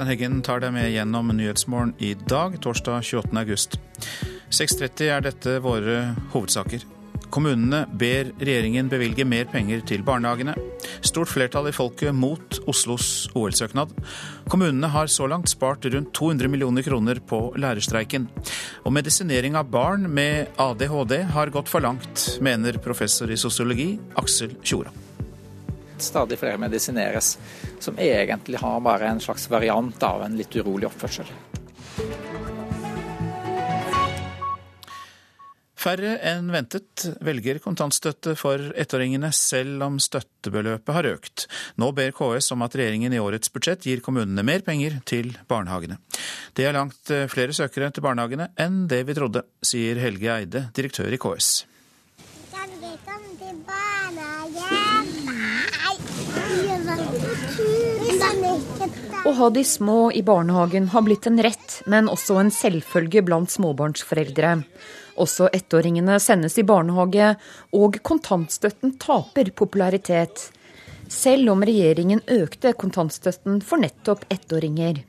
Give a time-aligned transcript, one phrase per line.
[0.00, 3.36] Øystein Heggen tar deg med gjennom Nyhetsmorgen i dag, torsdag 28.
[3.36, 3.74] august.
[4.48, 6.86] 6.30 er dette våre hovedsaker.
[7.28, 10.54] Kommunene ber regjeringen bevilge mer penger til barnehagene.
[11.04, 13.92] Stort flertall i folket mot Oslos OL-søknad.
[14.48, 18.30] Kommunene har så langt spart rundt 200 millioner kroner på lærerstreiken.
[18.86, 24.56] Og medisinering av barn med ADHD har gått for langt, mener professor i sosiologi Aksel
[24.64, 25.09] Tjora.
[26.00, 27.34] Stadig flere medisineres,
[27.78, 31.28] som egentlig har bare en slags variant av en litt urolig oppførsel.
[35.80, 41.46] Færre enn ventet velger kontantstøtte for ettåringene, selv om støttebeløpet har økt.
[41.80, 45.96] Nå ber KS om at regjeringen i årets budsjett gir kommunene mer penger til barnehagene.
[46.52, 51.16] Det er langt flere søkere til barnehagene enn det vi trodde, sier Helge Eide, direktør
[51.16, 51.52] i KS.
[59.24, 63.52] Å ha de små i barnehagen har blitt en rett, men også en selvfølge blant
[63.52, 64.54] småbarnsforeldre.
[65.20, 67.34] Også ettåringene sendes i barnehage,
[67.76, 70.48] og kontantstøtten taper popularitet.
[71.10, 75.02] Selv om regjeringen økte kontantstøtten for nettopp ettåringer.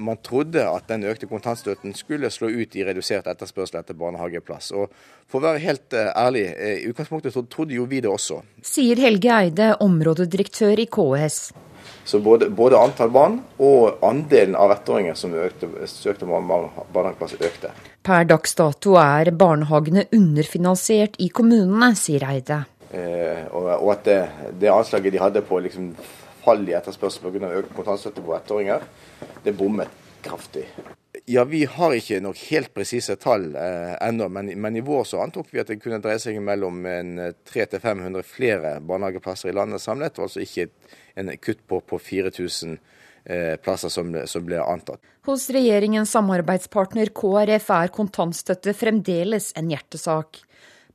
[0.00, 4.70] Man trodde at den økte kontantstøtten skulle slå ut i redusert etterspørsel etter barnehageplass.
[4.72, 4.88] Og
[5.28, 8.40] for å være helt ærlig, i utgangspunktet trodde jo vi det også.
[8.64, 11.40] Sier Helge Eide, områdedirektør i KS.
[12.04, 17.72] Så både, både, antall barn og andelen av ettåringer som økte, søkte barnehageplass, økte.
[18.06, 22.60] Per dags dato er barnehagene underfinansiert i kommunene, sier Eide.
[22.94, 24.20] Eh, og, og, at det,
[24.60, 25.90] det, anslaget de hadde på liksom,
[26.44, 27.50] fall i etterspørsel pga.
[27.58, 28.86] økt kontantstøtte på ettåringer,
[29.46, 30.66] det bommet kraftig.
[31.24, 35.22] Ja, Vi har ikke nok helt presise tall eh, ennå, men, men, i vår så
[35.24, 40.28] antok vi at det kunne dreie seg mellom 300-500 flere barnehageplasser i landet samlet, og
[40.28, 40.68] altså ikke
[41.18, 42.76] en kutt på, på 4000
[43.24, 45.02] eh, plasser som, som ble antatt.
[45.26, 50.42] Hos regjeringens samarbeidspartner KrF er kontantstøtte fremdeles en hjertesak.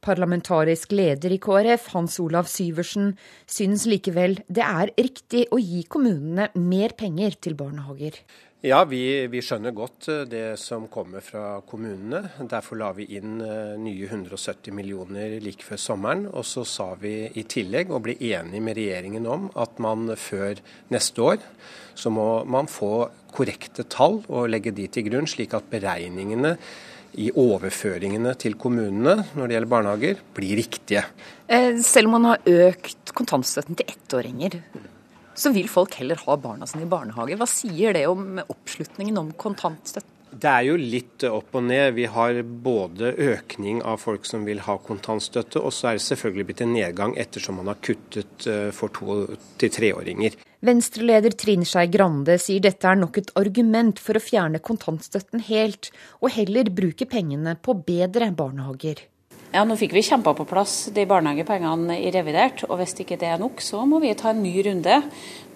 [0.02, 3.12] Parlamentarisk leder i KrF, Hans Olav Syversen,
[3.46, 8.18] synes likevel det er riktig å gi kommunene mer penger til barnehager.
[8.62, 12.20] Ja, vi, vi, skjønner godt det som kommer fra kommunene.
[12.46, 13.40] Derfor la vi inn
[13.82, 16.28] nye 170 millioner like før sommeren.
[16.30, 20.62] Og så sa vi i tillegg, og ble enige med regjeringen om, at man før
[20.94, 21.42] neste år
[21.98, 26.54] så må man få korrekte tall og legge de til grunn, slik at beregningene
[27.18, 31.04] i overføringene til kommunene når det gjelder barnehager, blir riktige.
[31.82, 34.62] Selv om man har økt kontantstøtten til ettåringer,
[35.36, 37.38] så vil folk heller ha barna sine i barnehage.
[37.40, 40.08] Hva sier det om oppslutningen om kontantstøtte?
[40.32, 41.90] Det er jo litt opp og ned.
[41.98, 46.46] Vi har både økning av folk som vil ha kontantstøtte, og så er det selvfølgelig
[46.48, 50.40] blitt en nedgang ettersom man har kuttet for to- til treåringer.
[50.64, 55.92] Venstre-leder Trine Skei Grande sier dette er nok et argument for å fjerne kontantstøtten helt,
[56.22, 59.04] og heller bruke pengene på bedre barnehager.
[59.52, 63.28] Ja, Nå fikk vi kjempa på plass de barnehagepengene i revidert, og hvis ikke det
[63.28, 65.00] er nok, så må vi ta en ny runde.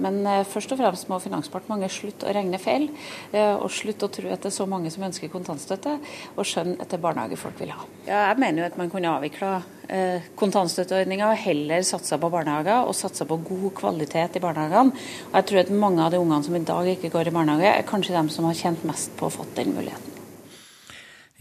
[0.03, 2.89] Men eh, først og fremst må Finansdepartementet slutte å regne feil,
[3.31, 5.93] eh, og slutte å tro at det er så mange som ønsker kontantstøtte,
[6.35, 7.85] og skjønne at det er barnehage folk vil ha.
[8.01, 9.51] Ja, jeg mener jo at man kunne avvikla
[9.87, 15.05] eh, kontantstøtteordninga og heller satsa på barnehager, og satsa på god kvalitet i barnehagene.
[15.29, 17.71] Og jeg tror at mange av de ungene som i dag ikke går i barnehage,
[17.71, 20.14] er kanskje de som har kjent mest på å fått den muligheten.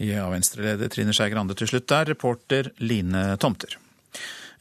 [0.01, 3.77] Ja, Venstre-leder Trine Skei Grande til slutt der, reporter Line Tomter.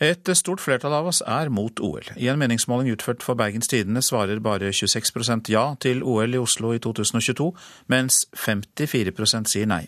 [0.03, 2.07] Et stort flertall av oss er mot OL.
[2.19, 6.73] I en meningsmåling utført for Bergens Tidende svarer bare 26% ja til OL i Oslo
[6.75, 7.51] i 2022,
[7.91, 9.15] mens 54
[9.51, 9.85] sier nei.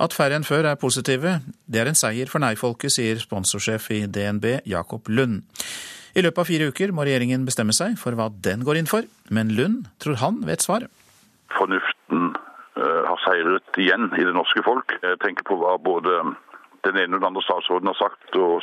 [0.00, 4.04] At færre enn før er positive, det er en seier for nei-folket, sier sponsorsjef i
[4.06, 5.44] DNB Jakob Lund.
[6.14, 9.06] I løpet av fire uker må regjeringen bestemme seg for hva den går inn for,
[9.34, 10.90] men Lund tror han vet svaret.
[11.54, 12.32] Fornuften
[12.76, 14.96] har seiret igjen i det norske folk.
[15.02, 16.16] Jeg tenker på hva både
[16.84, 18.60] den ene og den andre statsråden har sagt, og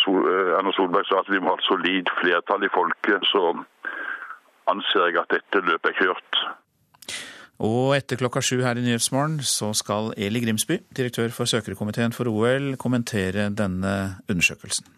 [0.57, 3.53] Erna Solberg sa at vi må ha et solid flertall i folket, så
[4.71, 6.41] anser jeg at dette løpet er kjørt.
[7.61, 12.29] Og etter klokka sju her i Nyhetsmorgen så skal Eli Grimsby, direktør for søkerkomiteen for
[12.29, 13.93] OL, kommentere denne
[14.29, 14.89] undersøkelsen.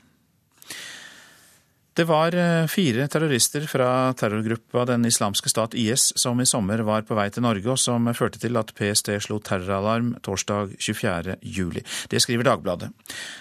[1.93, 2.33] Det var
[2.67, 7.45] fire terrorister fra terrorgruppa Den islamske stat IS som i sommer var på vei til
[7.45, 11.35] Norge, og som førte til at PST slo terroralarm torsdag 24.
[11.41, 11.83] juli.
[12.09, 12.89] Det skriver Dagbladet.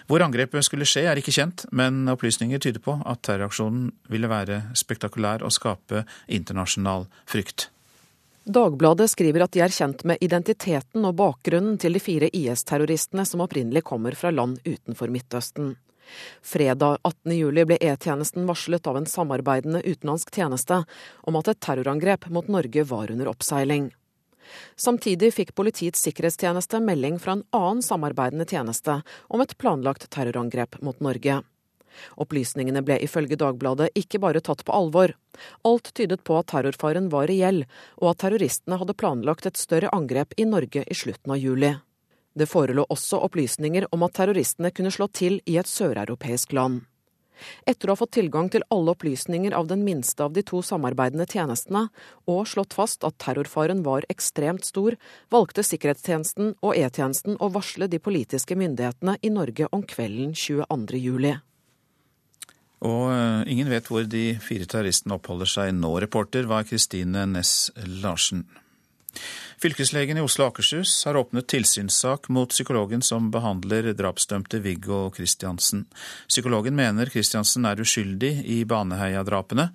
[0.05, 4.67] Hvor angrepet skulle skje er ikke kjent, men opplysninger tyder på at terroraksjonen ville være
[4.77, 7.71] spektakulær og skape internasjonal frykt.
[8.45, 13.45] Dagbladet skriver at de er kjent med identiteten og bakgrunnen til de fire IS-terroristene som
[13.45, 15.77] opprinnelig kommer fra land utenfor Midtøsten.
[16.43, 17.33] Fredag 18.
[17.37, 20.83] juli ble E-tjenesten varslet av en samarbeidende utenlandsk tjeneste
[21.29, 23.91] om at et terrorangrep mot Norge var under oppseiling.
[24.77, 30.99] Samtidig fikk Politiets sikkerhetstjeneste melding fra en annen samarbeidende tjeneste om et planlagt terrorangrep mot
[31.01, 31.41] Norge.
[32.21, 35.15] Opplysningene ble ifølge Dagbladet ikke bare tatt på alvor.
[35.69, 37.65] Alt tydet på at terrorfaren var reell,
[38.01, 41.75] og at terroristene hadde planlagt et større angrep i Norge i slutten av juli.
[42.33, 46.81] Det forelå også opplysninger om at terroristene kunne slå til i et søreuropeisk land.
[47.67, 51.27] Etter å ha fått tilgang til alle opplysninger av den minste av de to samarbeidende
[51.27, 51.87] tjenestene,
[52.31, 54.97] og slått fast at terrorfaren var ekstremt stor,
[55.33, 61.01] valgte sikkerhetstjenesten og E-tjenesten å varsle de politiske myndighetene i Norge om kvelden 22.
[61.03, 61.35] juli.
[62.83, 65.93] Og eh, ingen vet hvor de fire terroristene oppholder seg nå.
[66.03, 67.71] Reporter var Kristine Næss
[68.03, 68.43] Larsen.
[69.63, 75.85] Fylkeslegen i Oslo og Akershus har åpnet tilsynssak mot psykologen som behandler drapsdømte Viggo Kristiansen.
[76.27, 79.69] Psykologen mener Kristiansen er uskyldig i Baneheia-drapene,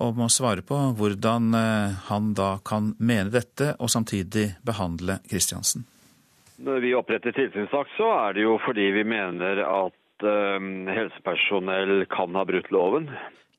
[0.00, 5.86] og må svare på hvordan eh, han da kan mene dette og samtidig behandle Kristiansen.
[6.60, 10.58] Når vi oppretter tilsynssak, så er det jo fordi vi mener at uh,
[10.92, 13.06] helsepersonell kan ha brutt loven.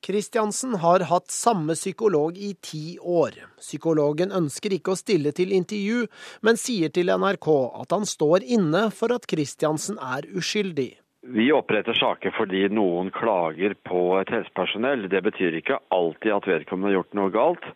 [0.01, 3.35] Kristiansen har hatt samme psykolog i ti år.
[3.61, 6.07] Psykologen ønsker ikke å stille til intervju,
[6.41, 7.49] men sier til NRK
[7.83, 10.89] at han står inne for at Kristiansen er uskyldig.
[11.21, 15.05] Vi oppretter saker fordi noen klager på et helsepersonell.
[15.05, 17.71] Det betyr ikke alltid at vedkommende har gjort noe galt.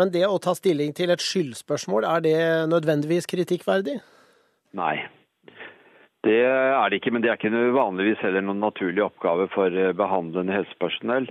[0.00, 2.38] Men det å ta stilling til et skyldspørsmål, er det
[2.72, 4.00] nødvendigvis kritikkverdig?
[4.72, 4.94] Nei.
[6.26, 9.94] Det er det ikke, men det er ikke vanligvis heller noen naturlig oppgave for eh,
[9.96, 11.30] behandlende helsepersonell.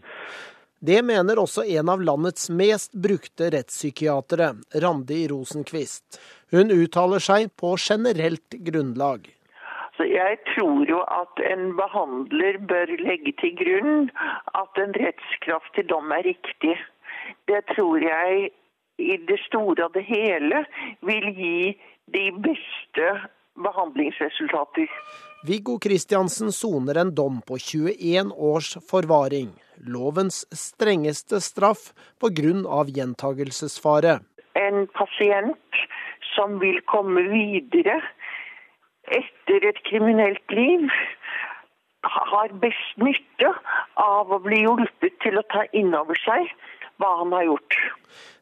[0.80, 6.22] Det mener også en av landets mest brukte rettspsykiatere, Randi Rosenquist.
[6.52, 9.28] Hun uttaler seg på generelt grunnlag.
[10.00, 14.08] Så jeg tror jo at en behandler bør legge til grunn
[14.56, 16.78] at en rettskraftig dom er riktig.
[17.52, 18.54] Det tror jeg
[19.00, 20.64] i det store og det hele
[21.04, 21.76] vil gi
[22.16, 23.10] de beste
[23.64, 24.90] behandlingsresultater.
[25.48, 29.54] Viggo Kristiansen soner en dom på 21 års forvaring.
[29.88, 32.84] Lovens strengeste straff pga.
[32.88, 34.20] gjentagelsesfare.
[34.56, 35.84] En pasient
[36.36, 38.02] som vil komme videre
[39.10, 40.90] etter et kriminelt liv,
[42.04, 43.54] har best nytte
[44.00, 46.48] av å bli hjulpet til å ta inn over seg
[47.00, 47.80] hva han har gjort.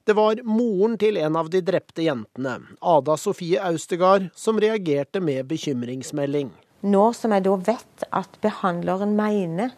[0.07, 5.49] Det var moren til en av de drepte jentene, Ada Sofie Austegard, som reagerte med
[5.49, 6.53] bekymringsmelding.
[6.87, 9.73] Nå som jeg da vet at behandleren mener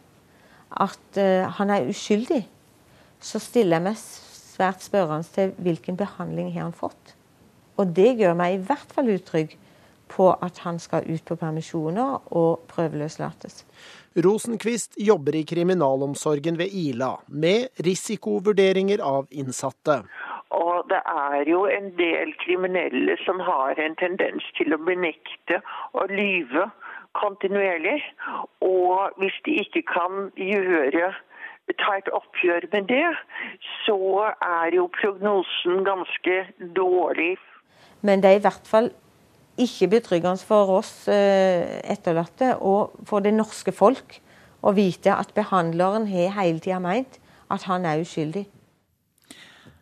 [0.70, 2.44] at uh, han er uskyldig,
[3.18, 7.16] så stiller jeg meg svært spørrende til hvilken behandling har han fått.
[7.82, 9.58] Og det gjør meg i hvert fall utrygg
[10.10, 13.64] på at han skal ut på permisjoner og prøveløslates.
[14.26, 20.02] Rosenkvist jobber i kriminalomsorgen ved Ila med risikovurderinger av innsatte.
[20.50, 25.62] Og det er jo en del kriminelle som har en tendens til å benekte
[25.94, 26.66] og lyve
[27.20, 28.00] kontinuerlig.
[28.66, 31.14] Og hvis de ikke kan gjøre
[31.78, 33.10] ta et oppgjør med det,
[33.86, 34.00] så
[34.42, 36.40] er jo prognosen ganske
[36.76, 37.38] dårlig.
[38.02, 38.90] Men det er i hvert fall
[39.60, 44.20] ikke betryggende for oss eh, etterlatte og for det norske folk
[44.60, 48.46] å vite at behandleren har hele tida meint at han er uskyldig.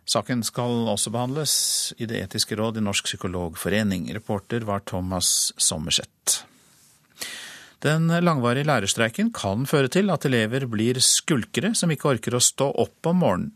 [0.08, 1.54] Saken skal også behandles
[2.00, 4.08] i Det etiske råd i Norsk psykologforening.
[4.16, 6.46] Reporter var Thomas Sommerseth.
[7.86, 12.72] Den langvarige lærerstreiken kan føre til at elever blir skulkere som ikke orker å stå
[12.74, 13.52] opp om morgenen.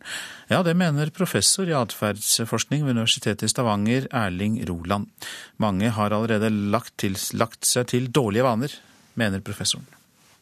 [0.51, 5.10] Ja, det mener professor i atferdsforskning ved Universitetet i Stavanger, Erling Roland.
[5.58, 8.78] Mange har allerede lagt, til, lagt seg til dårlige vaner,
[9.18, 9.90] mener professoren.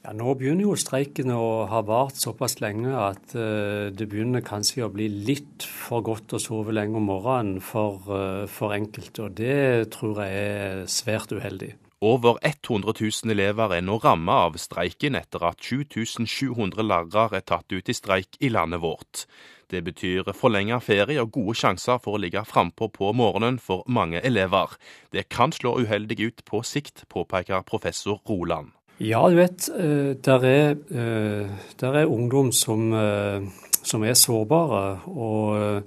[0.04, 4.88] Ja, Nå begynner jo streiken å ha vart såpass lenge at uh, det begynner kanskje
[4.88, 9.28] å bli litt for godt å sove lenge om morgenen for, uh, for enkelte.
[9.28, 11.78] Og det tror jeg er svært uheldig.
[12.02, 17.68] Over 100 000 elever er nå rammet av streiken etter at 7700 lærere er tatt
[17.76, 19.26] ut i streik i landet vårt.
[19.70, 24.24] Det betyr forlenget ferie og gode sjanser for å ligge frampå på morgenen for mange
[24.24, 24.78] elever.
[25.12, 28.72] Det kan slå uheldig ut på sikt, påpeker professor Roland.
[29.04, 33.42] Ja, du vet, eh, der er, eh, der er ungdom som, eh,
[33.84, 35.00] som er sårbare.
[35.06, 35.84] og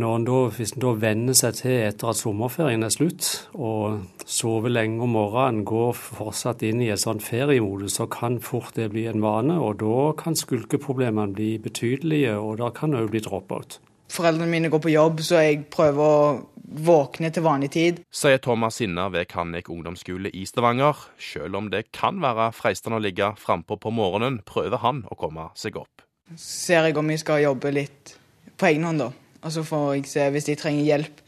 [0.00, 5.02] da, hvis en da venner seg til etter at sommerferien er slutt, og sover lenge
[5.02, 9.22] om morgenen, går fortsatt inn i et sånn feriemodus, så kan fort det bli en
[9.24, 9.58] vane.
[9.58, 13.80] Og da kan skulkeproblemene bli betydelige, og da kan det òg bli drop-out.
[14.08, 16.22] Foreldrene mine går på jobb, så jeg prøver å
[16.68, 18.00] våkne til vanlig tid.
[18.12, 20.96] Sier Thomas Sinna ved Kannik ungdomsskole i Stavanger.
[21.20, 25.50] Selv om det kan være fristende å ligge frampå på morgenen, prøver han å komme
[25.58, 26.04] seg opp.
[26.36, 28.16] Ser jeg om jeg skal jobbe litt
[28.58, 29.12] på egen hånd, da.
[29.42, 31.20] Og så får jeg se hvis de trenger hjelp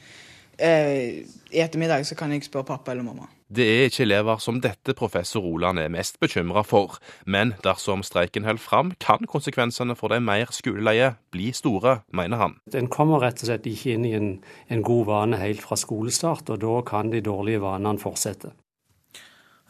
[0.60, 3.28] eh, i ettermiddag så kan jeg spørre pappa eller mamma.
[3.50, 8.46] Det er ikke elever som dette professor Roland er mest bekymra for, men dersom streiken
[8.46, 12.54] holder fram, kan konsekvensene for de mer skoleleie bli store, mener han.
[12.78, 14.30] En kommer rett og slett ikke inn i en,
[14.70, 18.54] en god vane helt fra skolestart, og da kan de dårlige vanene fortsette.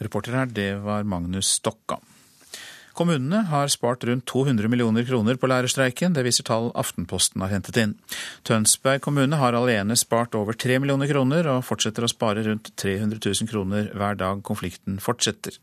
[0.01, 2.03] Reporter her, det var Magnus Stokka.
[2.97, 7.79] Kommunene har spart rundt 200 millioner kroner på lærerstreiken, det viser tall Aftenposten har hentet
[7.81, 7.97] inn.
[8.47, 13.23] Tønsberg kommune har alene spart over 3 millioner kroner, og fortsetter å spare rundt 300
[13.23, 15.57] 000 kroner hver dag konflikten fortsetter.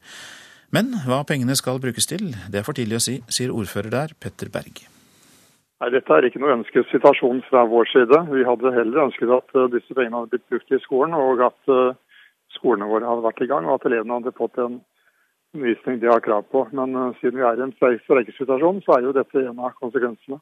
[0.71, 4.15] Men hva pengene skal brukes til, det er for tidlig å si, sier ordfører der,
[4.19, 4.87] Petter Berg.
[5.77, 8.19] Nei, Dette er ikke noe ønsket situasjon fra vår side.
[8.33, 11.73] Vi hadde heller ønsket at eh, disse pengene hadde blitt brukt i skolen, og at
[11.73, 11.97] eh,
[12.57, 14.79] skolene våre hadde vært i gang, og at elevene hadde fått en
[15.55, 16.67] undervisning de har krav på.
[16.71, 17.73] Men uh, siden vi er i en
[18.05, 20.39] streikesituasjon, så er jo dette en av konsekvensene.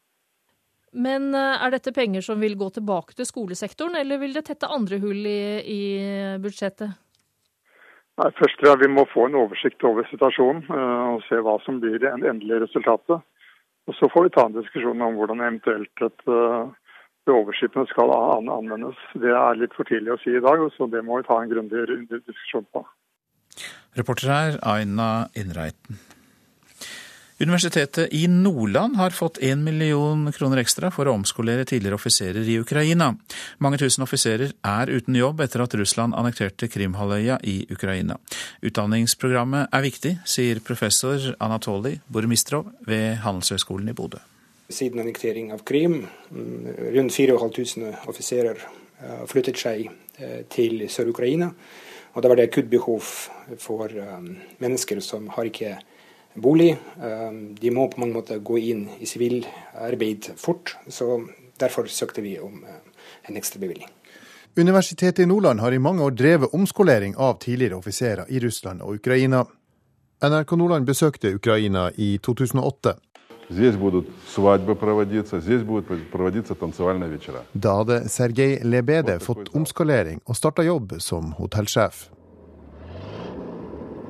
[0.96, 4.72] Men uh, er dette penger som vil gå tilbake til skolesektoren, eller vil det tette
[4.72, 5.82] andre hull i, i
[6.42, 6.96] budsjettet?
[8.16, 11.58] Nei, først tror jeg Vi må få en oversikt over situasjonen uh, og se hva
[11.66, 13.24] som blir det endelige resultatet.
[13.86, 16.24] Og Så får vi ta en diskusjon om hvordan eventuelt et
[17.30, 18.98] overskipene skal anvendes.
[19.14, 21.52] Det er litt for tidlig å si i dag, så det må vi ta en
[21.52, 21.84] grundig
[22.26, 22.82] diskusjon på.
[23.96, 26.00] Reporter her, Aina Innreiten.
[27.40, 32.56] Universitetet i Nordland har fått én million kroner ekstra for å omskolere tidligere offiserer i
[32.62, 33.10] Ukraina.
[33.60, 38.16] Mange tusen offiserer er uten jobb etter at Russland annekterte Krimhalvøya i Ukraina.
[38.64, 44.24] Utdanningsprogrammet er viktig, sier professor Anatolij Bormistrov ved Handelshøyskolen i Bodø.
[44.72, 51.52] Siden annektering av Krim, mm, rundt 4500 offiserer eh, flyttet seg eh, til Sør-Ukraina.
[52.16, 53.04] Og da var det akutt behov
[53.60, 54.30] for um,
[54.64, 55.74] mennesker som har ikke
[56.40, 56.78] bolig.
[56.96, 60.78] Um, de må på mange måter gå inn i sivilarbeid fort.
[60.88, 61.26] Så
[61.60, 62.80] derfor søkte vi om uh,
[63.28, 63.92] en ekstra bevilgning.
[64.56, 69.02] Universitetet i Nordland har i mange år drevet omskolering av tidligere offiserer i Russland og
[69.02, 69.44] Ukraina.
[70.24, 72.96] NRK Nordland besøkte Ukraina i 2008.
[77.54, 82.10] Da hadde Sergej Lebede fått omskolering og starta jobb som hotellsjef.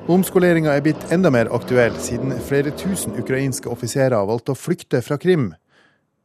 [0.05, 5.17] Omskoleringa er blitt enda mer aktuell siden flere tusen ukrainske offiserer valgte å flykte fra
[5.17, 5.49] Krim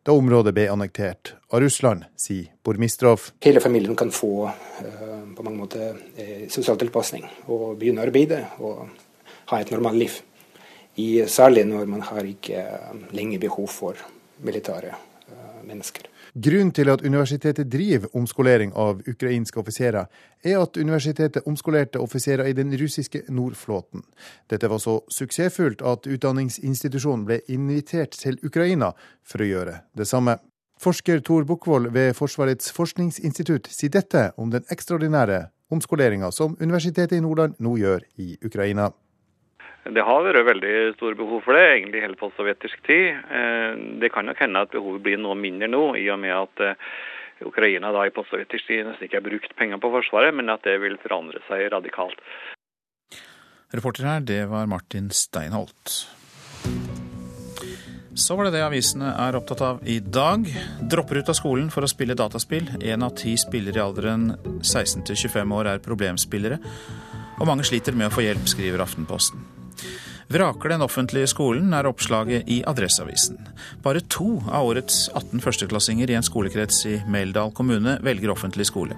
[0.07, 3.31] da området ble annektert av Russland, sier Bormistrov.
[3.45, 4.85] Hele familien kan få uh,
[5.37, 8.87] på mange måter uh, sosial tilpasning og begynne å arbeide og
[9.53, 10.21] ha et normalt liv.
[10.97, 14.01] I, særlig når man har ikke uh, lenge behov for
[14.43, 14.97] militære
[15.67, 16.09] mennesker.
[16.35, 20.07] Grunnen til at universitetet driver omskolering av ukrainske offiserer,
[20.45, 24.05] er at universitetet omskolerte offiserer i den russiske Nordflåten.
[24.51, 28.93] Dette var så suksessfullt at utdanningsinstitusjonen ble invitert til Ukraina
[29.27, 30.39] for å gjøre det samme.
[30.81, 37.25] Forsker Tor Bukkvold ved Forsvarets forskningsinstitutt sier dette om den ekstraordinære omskoleringa som Universitetet i
[37.25, 38.93] Nordland nå gjør i Ukraina.
[39.81, 43.17] Det har vært veldig store behov for det, egentlig helt på sovjetisk tid.
[43.17, 46.65] Eh, det kan nok hende at behovet blir noe mindre nå, i og med at
[46.67, 46.91] eh,
[47.49, 50.77] Ukraina da i postsovjetisk tid nesten ikke har brukt penger på Forsvaret, men at det
[50.83, 52.21] vil forandre seg radikalt.
[53.73, 55.95] Reporter her, det var Martin Steinholt.
[58.21, 60.45] Så var det det avisene er opptatt av i dag.
[60.93, 62.67] Dropper ut av skolen for å spille dataspill.
[62.83, 64.27] Én av ti spillere i alderen
[64.61, 66.59] 16 til 25 år er problemspillere,
[67.39, 69.60] og mange sliter med å få hjelp, skriver Aftenposten.
[70.31, 73.39] Vraker den offentlige skolen, er oppslaget i Adresseavisen.
[73.83, 78.95] Bare to av årets 18 førsteklassinger i en skolekrets i Meldal kommune velger offentlig skole.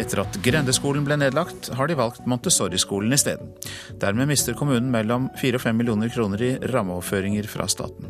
[0.00, 3.52] Etter at Grendeskolen ble nedlagt, har de valgt Montessori-skolen isteden.
[4.00, 8.08] Dermed mister kommunen mellom 4 og 5 millioner kroner i rammeoverføringer fra staten.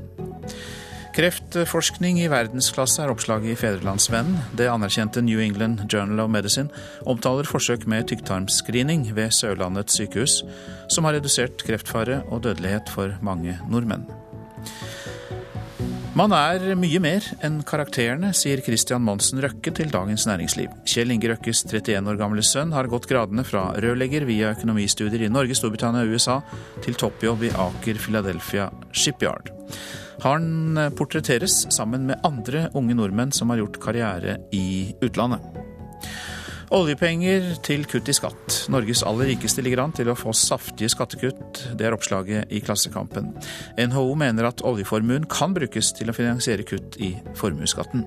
[1.13, 4.39] Kreftforskning i verdensklasse er oppslaget i Fedrelandsvennen.
[4.57, 6.73] Det anerkjente New England Journal of Medicine
[7.05, 10.39] omtaler forsøk med tykktarmscreening ved Sørlandets sykehus,
[10.89, 14.07] som har redusert kreftfare og dødelighet for mange nordmenn.
[16.17, 20.73] Man er mye mer enn karakterene, sier Christian Monsen Røkke til Dagens Næringsliv.
[20.89, 25.33] Kjell Inge Røkkes 31 år gamle sønn har gått gradene fra rørlegger via økonomistudier i
[25.33, 26.39] Norge, Storbritannia og USA
[26.85, 29.53] til toppjobb i Aker Philadelphia Shipyard.
[30.23, 35.43] Han eh, portretteres sammen med andre unge nordmenn som har gjort karriere i utlandet.
[36.73, 38.63] Oljepenger til kutt i skatt.
[38.73, 41.67] Norges aller rikeste ligger an til å få saftige skattekutt.
[41.77, 43.29] Det er oppslaget i Klassekampen.
[43.77, 48.07] NHO mener at oljeformuen kan brukes til å finansiere kutt i formuesskatten.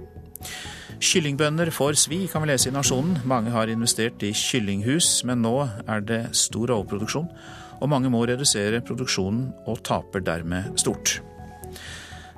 [0.98, 3.20] Kyllingbønder får svi, kan vi lese i Nasjonen.
[3.30, 5.54] Mange har investert i kyllinghus, men nå
[5.86, 7.30] er det stor overproduksjon,
[7.76, 11.20] og mange må redusere produksjonen og taper dermed stort.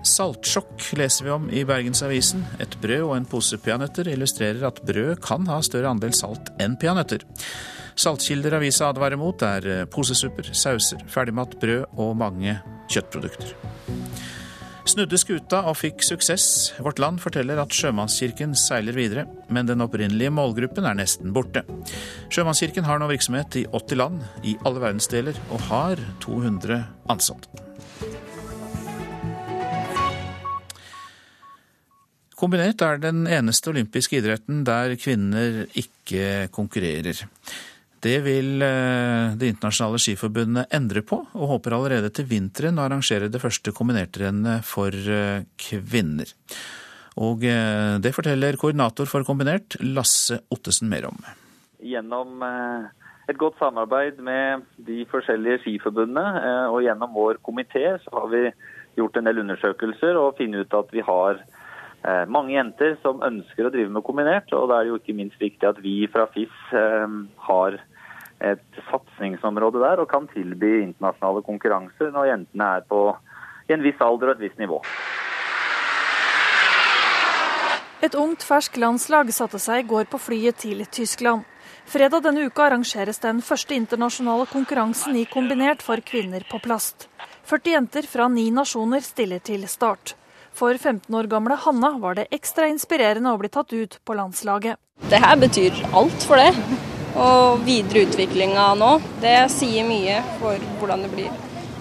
[0.08, 2.46] Saltsjokk leser vi om i Bergensavisen.
[2.64, 6.78] Et brød og en pose peanøtter illustrerer at brød kan ha større andel salt enn
[6.80, 7.26] peanøtter.
[7.98, 12.60] Saltkilder avisa advarer mot er posesupper, sauser, ferdigmat, brød og mange
[12.94, 13.56] kjøttprodukter.
[14.88, 16.48] Snudde skuta og fikk suksess.
[16.80, 21.66] Vårt Land forteller at Sjømannskirken seiler videre, men den opprinnelige målgruppen er nesten borte.
[22.32, 27.67] Sjømannskirken har nå virksomhet i 80 land i alle verdensdeler, og har 200 ansatte.
[32.38, 37.24] Kombinert er den eneste olympiske idretten der kvinner ikke konkurrerer.
[37.98, 43.32] Det vil eh, Det internasjonale skiforbundet endre på, og håper allerede til vinteren å arrangere
[43.34, 46.30] det første kombinert-rennet for eh, kvinner.
[47.18, 51.18] Og eh, det forteller koordinator for kombinert, Lasse Ottesen, mer om.
[51.82, 56.24] Gjennom et godt samarbeid med de forskjellige skiforbundene
[56.70, 58.44] og gjennom vår komité, så har vi
[58.98, 61.42] gjort en del undersøkelser og funnet ut at vi har
[62.30, 64.52] mange jenter som ønsker å drive med kombinert.
[64.54, 66.54] og Da er det jo ikke minst viktig at vi fra FIS
[67.48, 67.80] har
[68.40, 73.02] et satsingsområde der og kan tilby internasjonale konkurranser når jentene er på
[73.68, 74.80] i en viss alder og et visst nivå.
[78.06, 81.48] Et ungt, ferskt landslag satte seg i går på flyet til Tyskland.
[81.88, 87.08] Fredag denne uka arrangeres den første internasjonale konkurransen i kombinert for kvinner på plast.
[87.48, 90.14] 40 jenter fra ni nasjoner stiller til start.
[90.58, 94.80] For 15 år gamle Hanna var det ekstra inspirerende å bli tatt ut på landslaget.
[95.12, 96.50] Det her betyr alt for det.
[97.18, 98.90] Og videreutviklinga nå,
[99.22, 101.30] det sier mye for hvordan det blir.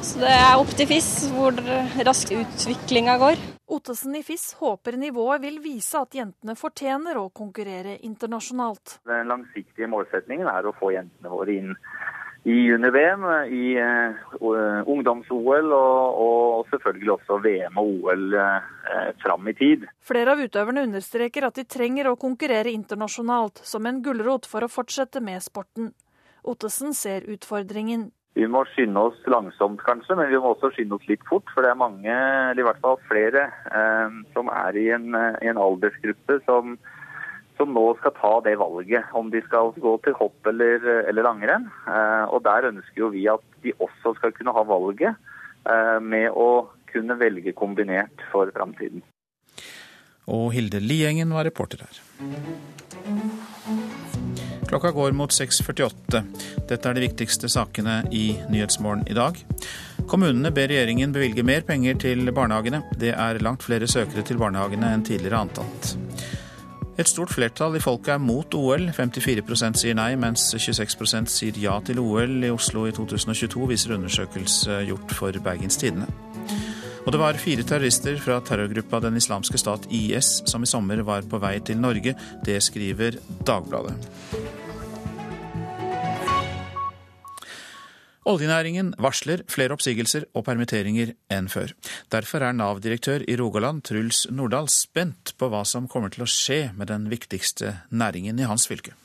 [0.04, 1.56] Så det er opp til FIS hvor
[2.04, 3.40] raskt utviklinga går.
[3.72, 8.98] Ottesen i FIS håper nivået vil vise at jentene fortjener å konkurrere internasjonalt.
[9.08, 11.72] Den langsiktige målsetningen er å få jentene våre inn
[12.46, 19.54] i junior-VM, i uh, ungdoms-OL og, og, selvfølgelig også VM og OL uh, fram i
[19.58, 19.86] tid.
[20.06, 24.70] Flere av utøverne understreker at de trenger å konkurrere internasjonalt som en gulrot for å
[24.70, 25.90] fortsette med sporten.
[26.46, 28.12] Ottesen ser utfordringen.
[28.38, 31.50] Vi må skynde oss langsomt kanskje, men vi må også skynde oss litt fort.
[31.50, 32.14] For det er mange,
[32.52, 36.78] eller i hvert fall flere, uh, som er i en, en aldersgruppe som
[37.56, 41.68] som nå skal ta det valget, om de skal gå til hopp eller, eller langrenn.
[41.88, 45.14] Eh, og der ønsker jo vi at de også skal kunne ha valget
[45.68, 49.04] eh, med å kunne velge kombinert for framtiden.
[50.26, 52.00] Og Hilde Liengen var reporter her.
[54.66, 56.22] Klokka går mot 6.48.
[56.66, 59.38] Dette er de viktigste sakene i Nyhetsmorgen i dag.
[60.10, 62.82] Kommunene ber regjeringen bevilge mer penger til barnehagene.
[62.98, 65.94] Det er langt flere søkere til barnehagene enn tidligere antatt.
[66.96, 68.88] Et stort flertall i folket er mot OL.
[68.96, 74.80] 54% sier nei, mens 26% sier ja til OL i Oslo i 2022, viser undersøkelse
[74.88, 76.08] gjort for Bergens Tidende.
[77.06, 81.28] Og det var fire terrorister fra terrorgruppa Den islamske stat IS som i sommer var
[81.28, 82.16] på vei til Norge.
[82.42, 84.65] Det skriver Dagbladet.
[88.26, 91.70] Oljenæringen varsler flere oppsigelser og permitteringer enn før.
[92.10, 96.72] Derfor er Nav-direktør i Rogaland, Truls Nordahl, spent på hva som kommer til å skje
[96.74, 98.96] med den viktigste næringen i hans fylke.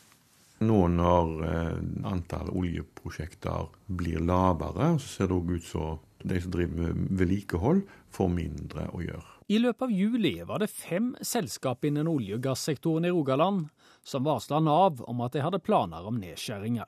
[0.65, 1.77] Nå når eh,
[2.09, 7.85] antall oljeprosjekter blir lavere, så ser det òg ut som de som driver med vedlikehold,
[8.13, 9.29] får mindre å gjøre.
[9.51, 13.67] I løpet av juli var det fem selskap innen olje- og gassektoren i Rogaland
[14.03, 16.87] som varsla Nav om at de hadde planer om nedskjæringer.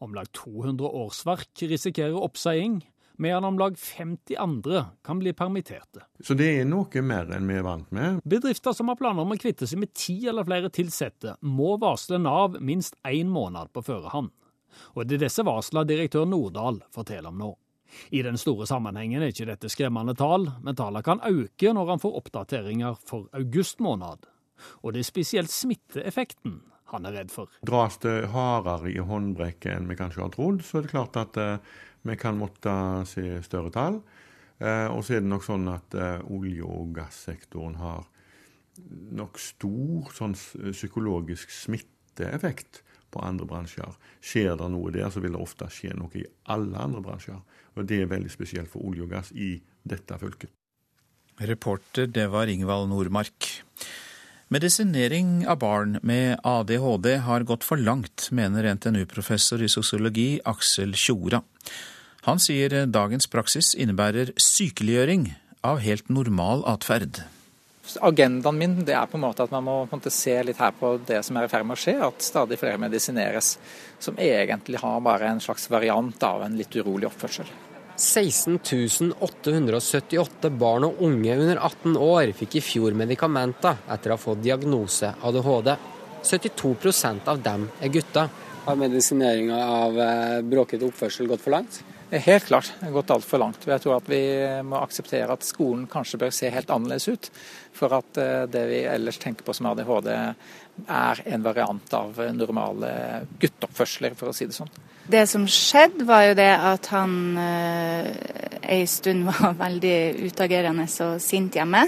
[0.00, 2.80] Om lag 200 årsverk risikerer oppseiing,
[3.20, 6.06] medan om lag 50 andre kan bli permitterte.
[6.24, 8.22] Så det er noe mer enn vi er vant med.
[8.24, 12.16] Bedrifter som har planer om å kvitte seg med ti eller flere ansatte, må varsle
[12.16, 14.32] Nav minst én måned på førehånd.
[14.96, 17.50] Og det er disse varslene direktør Nordahl forteller om nå.
[18.08, 22.00] I den store sammenhengen er ikke dette skremmende tall, men tallene kan øke når han
[22.00, 24.24] får oppdateringer for august måned.
[24.80, 26.62] Og det er spesielt smitteeffekten
[26.96, 27.52] han er redd for.
[27.66, 31.38] Dras det hardere i håndbrekket enn vi kanskje har trodd, så er det klart at
[31.40, 31.56] eh,
[32.08, 32.72] vi kan måtte
[33.08, 34.00] se større tall.
[34.60, 38.06] Eh, og så er det nok sånn at eh, olje- og gassektoren har
[39.16, 43.96] nok stor sånn psykologisk smitteeffekt på andre bransjer.
[44.22, 47.40] Skjer det noe der, så vil det ofte skje noe i alle andre bransjer.
[47.76, 50.52] Og det er veldig spesielt for olje og gass i dette fylket.
[51.40, 53.48] Reporter, det var Ingvald Nordmark.
[54.50, 61.38] Medisinering av barn med ADHD har gått for langt, mener NTNU-professor i sosiologi Aksel Tjora.
[62.26, 65.28] Han sier dagens praksis innebærer sykeliggjøring
[65.62, 67.22] av helt normal atferd.
[68.02, 71.38] Agendaen min er på en måte at man må se litt her på det som
[71.38, 72.00] er i ferd med å skje.
[72.10, 73.54] At stadig flere medisineres
[74.02, 77.46] som egentlig har bare en slags variant av en litt urolig oppførsel.
[78.00, 84.22] 16 878 barn og unge under 18 år fikk i fjor medikamenter etter å ha
[84.22, 85.74] fått diagnose ADHD.
[86.24, 88.30] 72% av dem er gutter.
[88.64, 91.82] Har medisineringa av eh, bråkete oppførsel gått for langt?
[92.10, 93.66] Helt klart det har gått altfor langt.
[93.66, 94.22] Jeg tror at vi
[94.66, 97.28] må akseptere at skolen kanskje bør se helt annerledes ut.
[97.76, 102.90] For at eh, det vi ellers tenker på som ADHD er en variant av normale
[103.38, 104.72] gutteoppførsler, for å si det sånn.
[105.10, 108.10] Det som skjedde, var jo det at han eh,
[108.74, 111.84] ei stund var veldig utagerende og sint hjemme.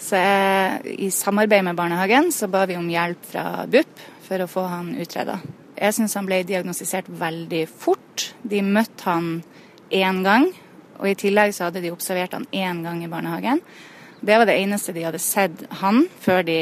[0.00, 4.48] Så jeg, i samarbeid med barnehagen så ba vi om hjelp fra BUP for å
[4.50, 5.36] få han utreda.
[5.74, 8.30] Jeg syns han ble diagnostisert veldig fort.
[8.42, 9.42] De møtte han
[9.90, 10.46] én gang,
[11.00, 13.60] og i tillegg så hadde de observert han én gang i barnehagen.
[14.24, 16.56] Det var det eneste de hadde sett han før de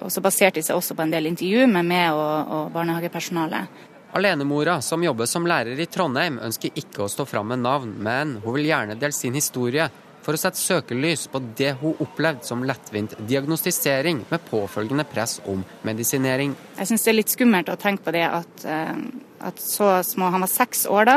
[0.00, 3.84] Og så baserte de seg også på en del intervju med meg og, og barnehagepersonalet.
[4.16, 8.38] Alenemora, som jobber som lærer i Trondheim, ønsker ikke å stå fram med navn, men
[8.40, 9.90] hun vil gjerne dele sin historie
[10.28, 15.62] for å sette søkelys på det hun opplevde som lettvint diagnostisering med påfølgende press om
[15.88, 16.52] medisinering.
[16.76, 18.92] Jeg syns det er litt skummelt å tenke på det at, eh,
[19.40, 21.16] at så små Han var seks år da,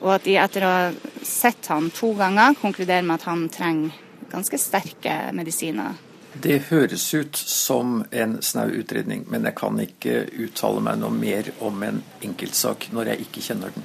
[0.00, 3.92] og at de etter å ha sett han to ganger, konkluderer med at han trenger
[4.32, 6.00] ganske sterke medisiner.
[6.32, 11.52] Det høres ut som en snau utredning, men jeg kan ikke uttale meg noe mer
[11.60, 13.84] om en enkeltsak når jeg ikke kjenner den.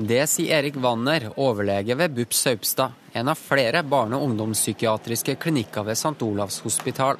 [0.00, 5.84] Det sier Erik Wanner, overlege ved BUP Saupstad, en av flere barne- og ungdomspsykiatriske klinikker
[5.84, 6.22] ved St.
[6.24, 7.18] Olavs hospital.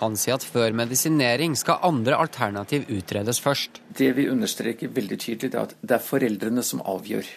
[0.00, 3.78] Han sier at før medisinering skal andre alternativ utredes først.
[3.94, 7.28] Det vi understreker veldig tydelig, er at det er foreldrene som avgjør.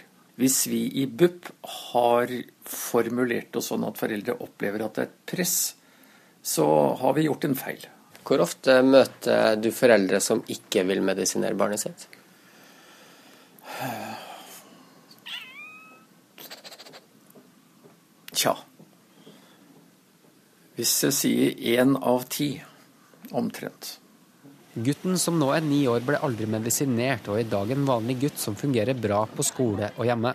[0.42, 1.52] Hvis vi i BUP
[1.92, 2.34] har
[2.66, 5.76] formulert det sånn at foreldre opplever at det er et press,
[6.42, 6.66] så
[7.04, 7.86] har vi gjort en feil.
[8.26, 12.08] Hvor ofte møter du foreldre som ikke vil medisinere barnet sitt?
[18.32, 18.54] Tja.
[20.78, 22.54] Hvis jeg sier én av ti,
[23.36, 23.98] omtrent.
[24.72, 28.16] Gutten som nå er ni år, ble aldri medisinert, og er i dag en vanlig
[28.22, 30.32] gutt som fungerer bra på skole og hjemme.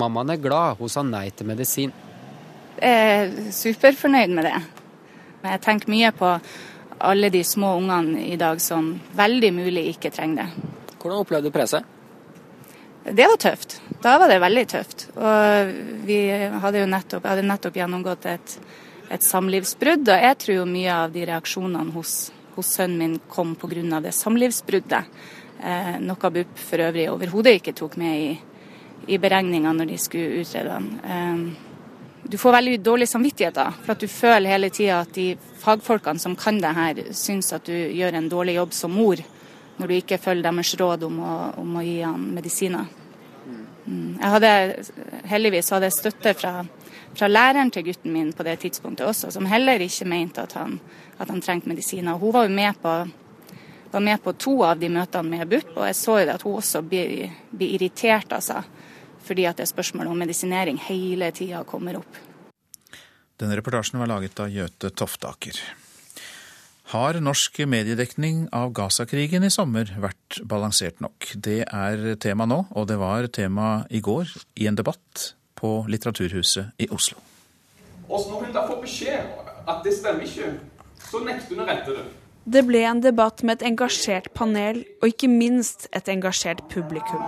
[0.00, 1.92] Mammaen er glad hun sa nei til medisin.
[2.80, 4.56] Jeg er superfornøyd med det.
[5.46, 6.32] Jeg tenker mye på
[7.06, 10.72] alle de små ungene i dag som veldig mulig ikke trenger det.
[10.96, 11.95] Hvordan opplevde du presset?
[13.12, 13.80] Det var tøft.
[14.02, 15.06] Da var det veldig tøft.
[15.14, 15.74] Og
[16.06, 16.18] vi
[16.62, 18.56] hadde jo nettopp, hadde nettopp gjennomgått et,
[19.14, 22.16] et samlivsbrudd, og jeg tror jo mye av de reaksjonene hos,
[22.56, 24.00] hos sønnen min kom pga.
[24.00, 25.12] det samlivsbruddet.
[25.62, 28.34] Eh, noe BUP for øvrig overhodet ikke tok med i,
[29.14, 30.90] i beregninga når de skulle utrede den.
[31.04, 31.62] Eh,
[32.26, 36.18] du får veldig dårlig samvittighet da, for at du føler hele tida at de fagfolkene
[36.18, 39.22] som kan det her, syns at du gjør en dårlig jobb som mor
[39.76, 42.86] når du ikke følger deres råd om å, om å gi han medisiner.
[43.86, 44.16] Mm.
[44.18, 44.50] Jeg hadde,
[45.30, 46.54] heldigvis hadde jeg støtte fra,
[47.14, 50.78] fra, læreren til gutten min på det tidspunktet også, som heller ikke mente at han,
[51.18, 52.18] at han trengte medisiner.
[52.18, 52.94] Hun var jo med på,
[53.92, 56.58] var med på to av de møtene med BUP, og jeg så jo at hun
[56.58, 58.64] også blir, blir irritert altså,
[59.26, 62.22] fordi at det spørsmålet om medisinering hele tida kommer opp.
[63.36, 65.58] Denne reportasjen var laget av Gjøte Toftaker.
[66.86, 71.32] Har norsk mediedekning av Gaza-krigen i sommer vært balansert nok?
[71.34, 74.30] Det er tema nå, og det var tema i går
[74.62, 77.18] i en debatt på Litteraturhuset i Oslo.
[78.06, 80.52] Og når hun da får beskjed at det stemmer ikke,
[81.08, 82.04] så nekter hun å rette det.
[82.54, 87.18] Det ble en debatt med et engasjert panel, og ikke minst et engasjert publikum.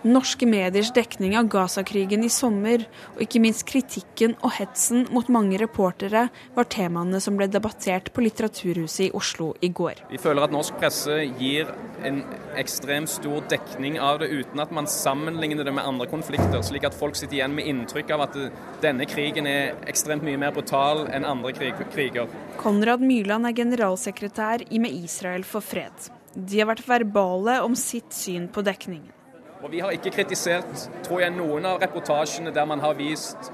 [0.00, 5.58] Norske mediers dekning av Gaza-krigen i sommer, og ikke minst kritikken og hetsen mot mange
[5.60, 6.22] reportere,
[6.56, 10.00] var temaene som ble debattert på Litteraturhuset i Oslo i går.
[10.08, 11.68] Vi føler at norsk presse gir
[12.08, 12.22] en
[12.56, 16.96] ekstremt stor dekning av det, uten at man sammenligner det med andre konflikter, slik at
[16.96, 18.40] folk sitter igjen med inntrykk av at
[18.80, 21.52] denne krigen er ekstremt mye mer brutal enn andre
[21.92, 22.32] kriger.
[22.56, 26.08] Konrad Myrland er generalsekretær i Med Israel for fred.
[26.32, 29.19] De har vært verbale om sitt syn på dekningen.
[29.62, 33.50] Og Vi har ikke kritisert tror jeg, noen av reportasjene der man har vist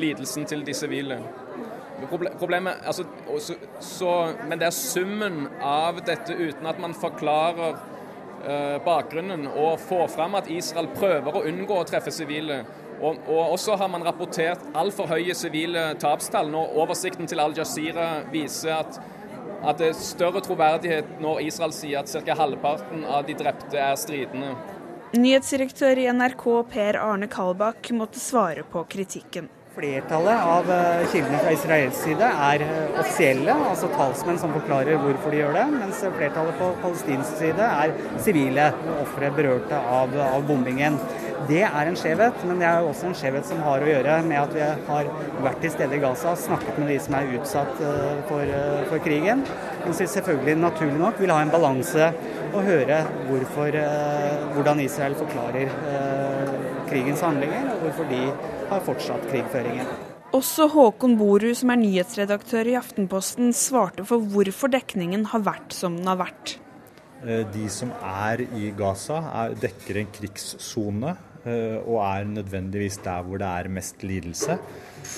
[0.00, 1.18] lidelsen til de sivile.
[2.40, 3.04] Problemet, altså,
[3.38, 4.12] så, så,
[4.48, 10.38] Men det er summen av dette uten at man forklarer eh, bakgrunnen og får fram
[10.40, 12.62] at Israel prøver å unngå å treffe sivile.
[13.00, 16.48] Og, og også har man rapportert altfor høye sivile tapstall.
[16.52, 19.00] Når oversikten til Al Jazeera viser at,
[19.60, 22.40] at det er større troverdighet når Israel sier at ca.
[22.40, 24.56] halvparten av de drepte er stridende.
[25.10, 29.48] Nyhetsdirektør i NRK Per Arne Kalbakk måtte svare på kritikken.
[29.74, 35.34] Flertallet av eh, kildene fra israelsk side er eh, offisielle, altså talsmenn som forklarer hvorfor
[35.34, 38.68] de gjør det, mens flertallet på palestinsk side er sivile
[39.00, 41.00] ofre berørte av, av, bombingen.
[41.50, 44.38] Det er en skjevhet, men det er også en skjevhet som har å gjøre med
[44.44, 45.10] at vi har
[45.42, 48.58] vært til stede i Gaza, snakket med de som er utsatt eh, for,
[48.92, 49.42] for krigen.
[49.82, 52.12] Mens vi selvfølgelig naturlig nok vil ha en balanse
[52.50, 53.76] og høre hvorfor,
[54.54, 55.70] hvordan Israel forklarer
[56.90, 58.22] krigens handlinger, og hvorfor de
[58.70, 59.90] har fortsatt krigføringen.
[60.36, 65.96] Også Håkon Borud, som er nyhetsredaktør i Aftenposten, svarte for hvorfor dekningen har vært som
[65.98, 66.52] den har vært.
[67.24, 73.26] Eh, de som er i Gaza, er, dekker en krigssone eh, og er nødvendigvis der
[73.26, 74.56] hvor det er mest lidelse.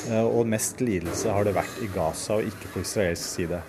[0.09, 3.61] Eh, og mest lidelse har det vært i Gaza og ikke på israelsk side.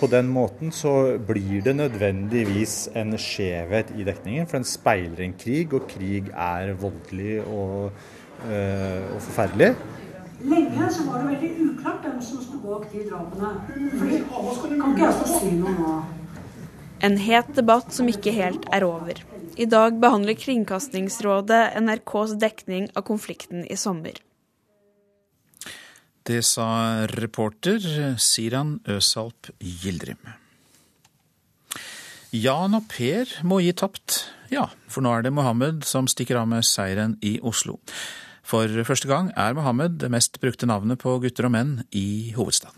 [0.00, 5.36] På den måten så blir det nødvendigvis en skjevhet i dekningen, for den speiler en
[5.38, 7.92] krig, og krig er voldelig og
[8.46, 9.72] Eh, og forferdelig.
[10.46, 13.48] Lenge så var det veldig uklart hvem som sto bak de drapene.
[13.98, 14.20] Fordi,
[14.78, 15.96] kan ikke jeg få si noe nå?
[17.08, 19.18] En het debatt som ikke helt er over.
[19.58, 24.14] I dag behandler Kringkastingsrådet NRKs dekning av konflikten i sommer.
[26.28, 27.80] Det sa reporter
[28.20, 30.18] Siran Øsalp Gildrim.
[32.36, 36.50] Jan og Per må gi tapt, ja, for nå er det Mohammed som stikker av
[36.50, 37.78] med seieren i Oslo.
[38.44, 42.76] For første gang er Mohammed det mest brukte navnet på gutter og menn i hovedstaden.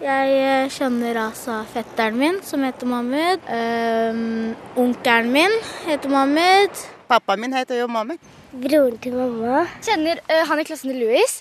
[0.00, 3.44] Jeg eh, kjenner altså fetteren min, som heter Mohammed.
[3.52, 6.86] Um, onkelen min heter Mohammed.
[7.10, 8.24] Pappaen min heter jo Mohammed.
[8.50, 9.66] Broren til mamma.
[9.84, 11.36] Kjenner uh, han i klassen til Louis.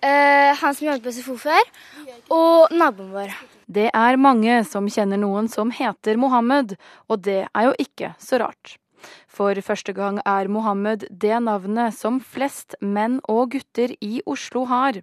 [0.00, 1.72] Uh, han som jobbet på SFO før.
[2.32, 3.34] Og naboen vår.
[3.70, 6.74] Det er mange som kjenner noen som heter Mohammed,
[7.06, 8.80] og det er jo ikke så rart.
[9.30, 15.00] For første gang er Mohammed det navnet som flest menn og gutter i Oslo har.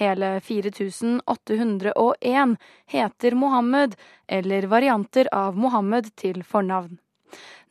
[0.00, 2.56] Hele 4801
[2.94, 3.96] heter Mohammed,
[4.28, 6.98] eller varianter av Mohammed til fornavn.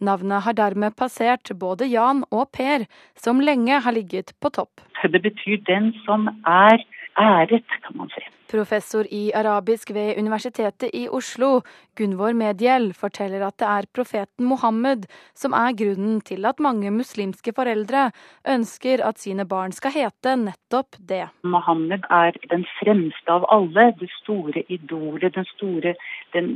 [0.04, 2.86] Navnet har dermed passert både Jan og Per,
[3.20, 4.84] som lenge har ligget på topp.
[5.04, 6.80] Det betyr den som er
[7.20, 8.24] æret, kan man si.
[8.54, 11.62] Professor i arabisk ved Universitetet i Oslo,
[11.98, 17.54] Gunvor Medhjell, forteller at det er profeten Mohammed som er grunnen til at mange muslimske
[17.58, 18.10] foreldre
[18.56, 21.26] ønsker at sine barn skal hete nettopp det.
[21.44, 25.96] Mohammed er den fremste av alle, det store idolet, den store,
[26.36, 26.52] den,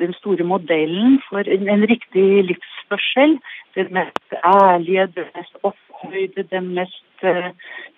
[0.00, 3.38] den store modellen for en, en riktig livsførsel.
[3.76, 7.04] Den mest ærlige, den mest opphøyde, den mest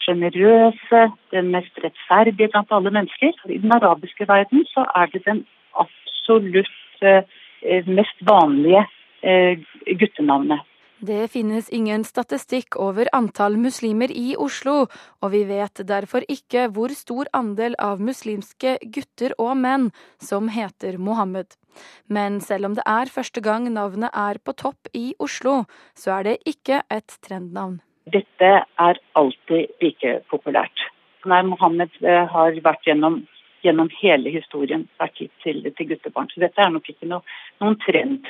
[0.05, 1.03] sjenerøse,
[1.35, 3.37] den mest rettferdige blant alle mennesker.
[3.49, 5.45] I den arabiske verden så er det den
[5.79, 8.87] absolutt eh, mest vanlige
[9.23, 10.67] eh, guttenavnet.
[11.01, 14.85] Det finnes ingen statistikk over antall muslimer i Oslo,
[15.25, 19.89] og vi vet derfor ikke hvor stor andel av muslimske gutter og menn
[20.21, 21.57] som heter Mohammed.
[22.05, 25.63] Men selv om det er første gang navnet er på topp i Oslo,
[25.97, 27.81] så er det ikke et trendnavn.
[28.13, 30.87] Dette er alltid like populært.
[31.29, 33.21] Nei, Mohammed eh, har vært gjennom,
[33.65, 36.31] gjennom hele historien vært gitt til, til, guttebarn.
[36.33, 37.21] Så dette er nok ikke noe,
[37.61, 38.29] noen trend.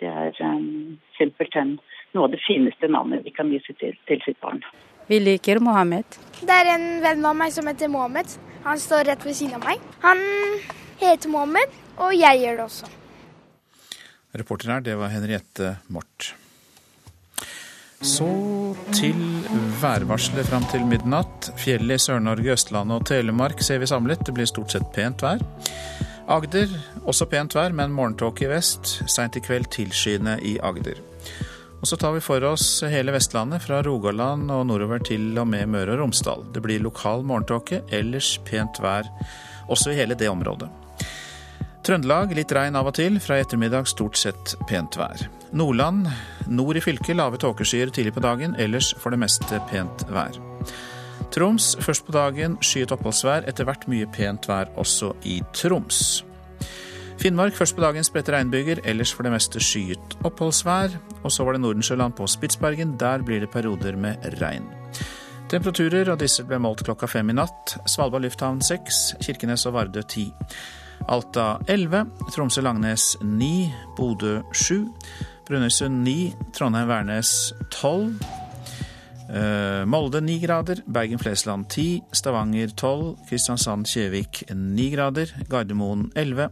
[0.00, 1.76] Det er um, simpelthen
[2.16, 4.62] noe av det fineste navnet vi kan gi til, til sitt barn.
[5.10, 6.18] Vi liker Mohammed.
[6.40, 8.32] Det er en venn av meg som heter Mohammed.
[8.64, 9.82] Han står rett ved siden av meg.
[10.06, 10.22] Han
[11.02, 12.92] heter Mohammed, og jeg gjør det også.
[14.40, 16.32] Reporter her, det var Henriette Mort.
[18.02, 18.26] Så
[18.90, 19.18] til
[19.78, 21.52] værvarselet fram til midnatt.
[21.62, 24.24] Fjellet i Sør-Norge, Østlandet og Telemark ser vi samlet.
[24.26, 25.38] Det blir stort sett pent vær.
[26.26, 26.70] Agder
[27.06, 28.96] også pent vær, men morgentåke i vest.
[29.06, 30.98] Seint i kveld tilskyende i Agder.
[31.78, 35.70] Og så tar vi for oss hele Vestlandet, fra Rogaland og nordover til og med
[35.70, 36.42] Møre og Romsdal.
[36.54, 39.06] Det blir lokal morgentåke, ellers pent vær
[39.70, 40.70] også i hele det området.
[41.86, 45.26] Trøndelag litt regn av og til, fra i ettermiddag stort sett pent vær.
[45.52, 46.08] Nordland
[46.48, 50.38] nord i fylket lave tåkeskyer tidlig på dagen, ellers for det meste pent vær.
[51.32, 56.22] Troms først på dagen skyet oppholdsvær, etter hvert mye pent vær også i Troms.
[57.20, 60.96] Finnmark først på dagen spredte regnbyger, ellers for det meste skyet oppholdsvær.
[61.22, 64.66] Og så var det Nordensjøland på Spitsbergen, der blir det perioder med regn.
[65.52, 67.76] Temperaturer og disse ble målt klokka fem i natt.
[67.86, 70.30] Svalbard lufthavn seks, Kirkenes og Vardø ti.
[71.12, 74.86] Alta 11, Tromsø-Langnes ni, Bodø 7,
[75.48, 78.14] Brønnøysund 9, Trondheim-Værnes 12.
[79.32, 86.48] Eh, Molde 9 grader, Bergen-Flesland 10, Stavanger 12, Kristiansand-Kjevik 9 grader, Gardermoen 11,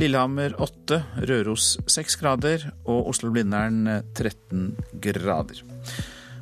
[0.00, 5.62] Lillehammer 8, Røros 6 grader og Oslo-Blindern 13 grader.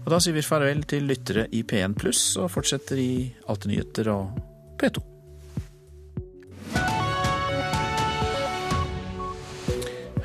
[0.05, 3.11] Og da sier vi farvel til lyttere i P1 pluss, og fortsetter i
[3.49, 4.41] Alltid nyheter og
[4.81, 5.05] P2.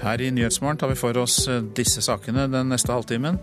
[0.04, 3.40] Her i Nyhetsmorgen tar vi for oss disse sakene den neste halvtimen.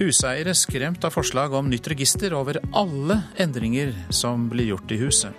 [0.00, 5.36] Huseiere skremt av forslag om nytt register over alle endringer som blir gjort i huset.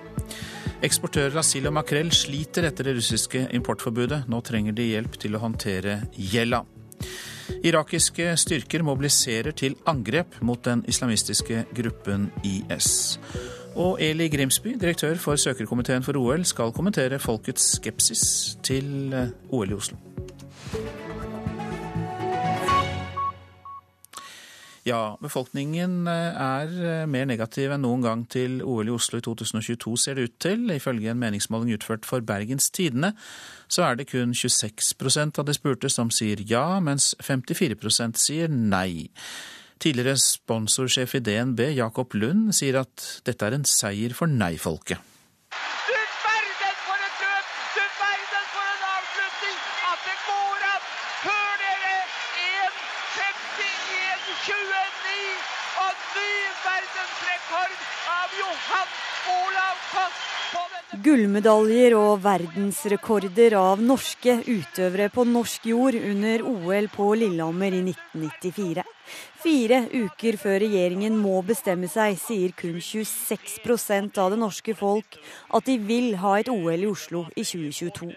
[0.84, 4.26] Eksportører av sild og makrell sliter etter det russiske importforbudet.
[4.30, 6.62] Nå trenger de hjelp til å håndtere gjelda.
[7.64, 13.18] Irakiske styrker mobiliserer til angrep mot den islamistiske gruppen IS.
[13.74, 19.16] Og Eli Grimsby, direktør for søkerkomiteen for OL, skal kommentere folkets skepsis til
[19.50, 19.98] OL i Oslo.
[24.84, 29.24] Ja, befolkningen eh, er eh, mer negativ enn noen gang til OL i Oslo i
[29.24, 30.66] 2022, ser det ut til.
[30.76, 33.14] Ifølge en meningsmåling utført for Bergens Tidende,
[33.72, 39.08] så er det kun 26% av de spurte som sier ja, mens 54% sier nei.
[39.80, 45.00] Tidligere sponsorsjef i DNB, Jakob Lund, sier at dette er en seier for nei-folket.
[61.02, 68.84] Gullmedaljer og verdensrekorder av norske utøvere på norsk jord under OL på Lillehammer i 1994.
[69.42, 75.18] Fire uker før regjeringen må bestemme seg, sier kun 26% av det norske folk
[75.50, 78.12] at de vil ha et OL i Oslo i 2022.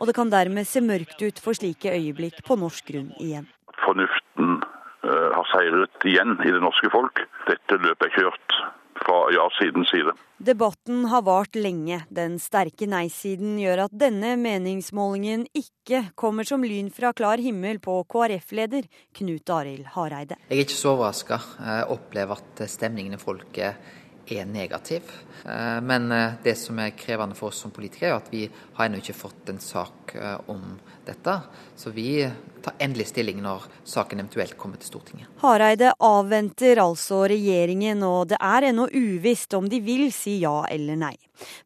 [0.00, 3.46] Og det kan dermed se mørkt ut for slike øyeblikk på norsk grunn igjen.
[3.84, 4.58] Fornuften
[5.06, 7.22] uh, har seiret igjen i det norske folk.
[7.46, 8.58] Dette løpet er kjørt
[9.06, 10.14] fra ja-sidens side.
[10.38, 12.02] Debatten har vart lenge.
[12.12, 18.00] Den sterke nei-siden gjør at denne meningsmålingen ikke kommer som lyn fra klar himmel på
[18.10, 20.40] KrF-leder Knut Arild Hareide.
[20.50, 21.40] Jeg er ikke så overraska.
[21.62, 23.94] Jeg opplever at stemningen i folket
[24.28, 25.02] er negativ.
[25.44, 28.88] Eh, men eh, det som er krevende for oss som politikere, er at vi har
[28.88, 31.36] ennå ikke fått en sak eh, om dette.
[31.76, 32.24] Så vi
[32.64, 35.30] tar endelig stilling når saken eventuelt kommer til Stortinget.
[35.42, 40.98] Hareide avventer altså regjeringen, og det er ennå uvisst om de vil si ja eller
[40.98, 41.14] nei.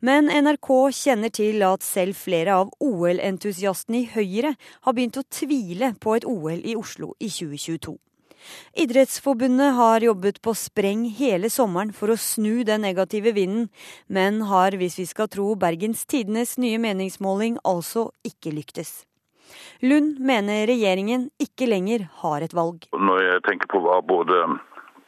[0.04, 5.94] Men NRK kjenner til at selv flere av OL-entusiastene i Høyre har begynt å tvile
[6.02, 7.96] på et OL i Oslo i 2022.
[8.78, 13.68] Idrettsforbundet har jobbet på spreng hele sommeren for å snu den negative vinden,
[14.08, 19.04] men har, hvis vi skal tro Bergens Tidenes nye meningsmåling, altså ikke lyktes.
[19.82, 22.86] Lund mener regjeringen ikke lenger har et valg.
[22.94, 24.44] Når jeg tenker på hva både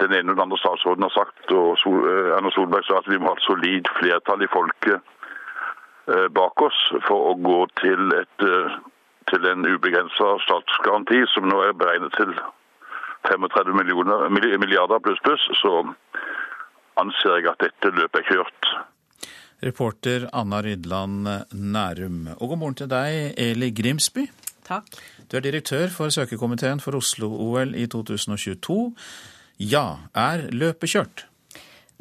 [0.03, 3.21] den ene og den andre statsråden har sagt, og eh, Erna Solberg sa at vi
[3.21, 4.99] må ha et solid flertall i folket
[6.11, 8.81] eh, bak oss for å gå til, et, eh,
[9.31, 12.35] til en ubegrensa statsgaranti, som nå er beregnet til
[13.29, 13.75] 35
[14.61, 15.75] milliarder pluss pluss, så
[17.01, 18.71] anser jeg at dette løpet er kjørt.
[19.63, 22.25] Reporter Anna Rydland Nærum.
[22.35, 24.27] Og god morgen til deg, Eli Grimsby.
[24.67, 24.89] Takk.
[25.31, 28.81] Du er direktør for søkerkomiteen for Oslo-OL i 2022.
[29.63, 31.27] Ja, er løpet kjørt?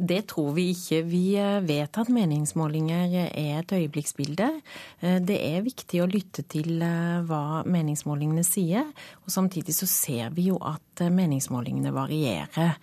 [0.01, 1.03] Det tror vi ikke.
[1.05, 1.25] Vi
[1.67, 4.47] vet at meningsmålinger er et øyeblikksbilde.
[4.99, 8.89] Det er viktig å lytte til hva meningsmålingene sier.
[9.21, 12.73] Og samtidig så ser vi jo at meningsmålingene varierer.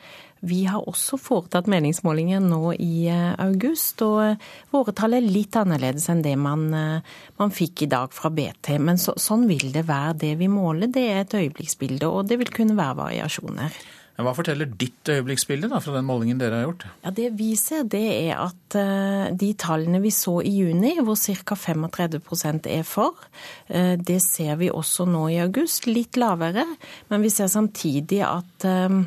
[0.47, 4.39] Vi har også foretatt meningsmålinger nå i august, og
[4.71, 8.77] våre tall er litt annerledes enn det man, man fikk i dag fra BT.
[8.79, 10.21] Men så, sånn vil det være.
[10.23, 13.83] Det vi måler, det er et øyeblikksbilde, og det vil kunne være variasjoner.
[14.19, 16.87] Hva forteller ditt øyeblikksbilde da, fra den målingen dere har gjort?
[17.05, 21.15] Ja, Det vi ser, det er at uh, de tallene vi så i juni, hvor
[21.15, 21.55] ca.
[21.55, 23.15] 35% er for,
[23.71, 25.87] uh, det ser vi også nå i august.
[25.87, 26.67] Litt lavere,
[27.13, 28.99] men vi ser samtidig at uh,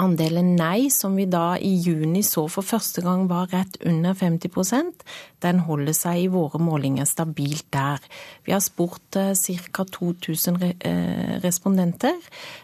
[0.00, 5.04] Andelen nei, som vi da i juni så for første gang var rett under 50%
[5.40, 8.02] den holder seg i våre målinger stabilt der.
[8.44, 9.32] Vi har spurt eh,
[9.72, 9.86] ca.
[9.88, 12.16] 2000 eh, respondenter,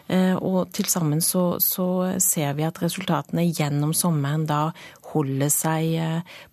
[0.07, 1.87] eh, og til sammen så, så,
[2.21, 4.67] ser vi at resultatene gjennom sommeren da
[5.13, 5.97] holder seg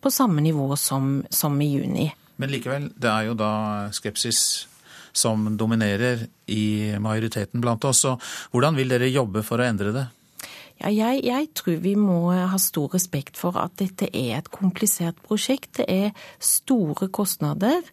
[0.01, 2.09] på samme nivå som, som i juni.
[2.41, 3.53] Men likevel, det er jo da
[3.95, 4.41] skepsis
[5.15, 8.05] som dominerer i majoriteten blant oss.
[8.09, 8.23] Og
[8.55, 10.05] hvordan vil dere jobbe for å endre det?
[10.83, 15.21] Ja, jeg, jeg, tror vi må ha stor respekt for at dette er et komplisert
[15.23, 15.79] prosjekt.
[15.79, 16.11] Det er
[16.43, 17.85] store kostnader.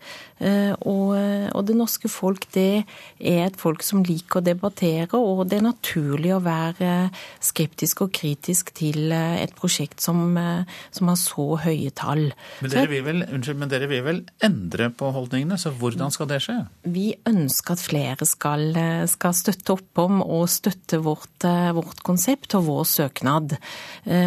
[0.42, 1.14] Eh, og,
[1.54, 2.82] og, det norske folk det
[3.20, 7.12] er et folk som liker å debattere, og det er naturlig å være
[7.44, 12.32] skeptisk og kritisk til eh, et prosjekt som, eh, som har så høye tall.
[12.66, 16.32] Men dere, vil vel, unnskyld, men dere vil vel endre på holdningene, så hvordan skal
[16.34, 16.58] det skje?
[16.90, 18.66] Vi ønsker at flere skal,
[19.14, 21.46] skal støtte opp om og støtte vårt,
[21.78, 23.58] vårt konsept og vår søknad.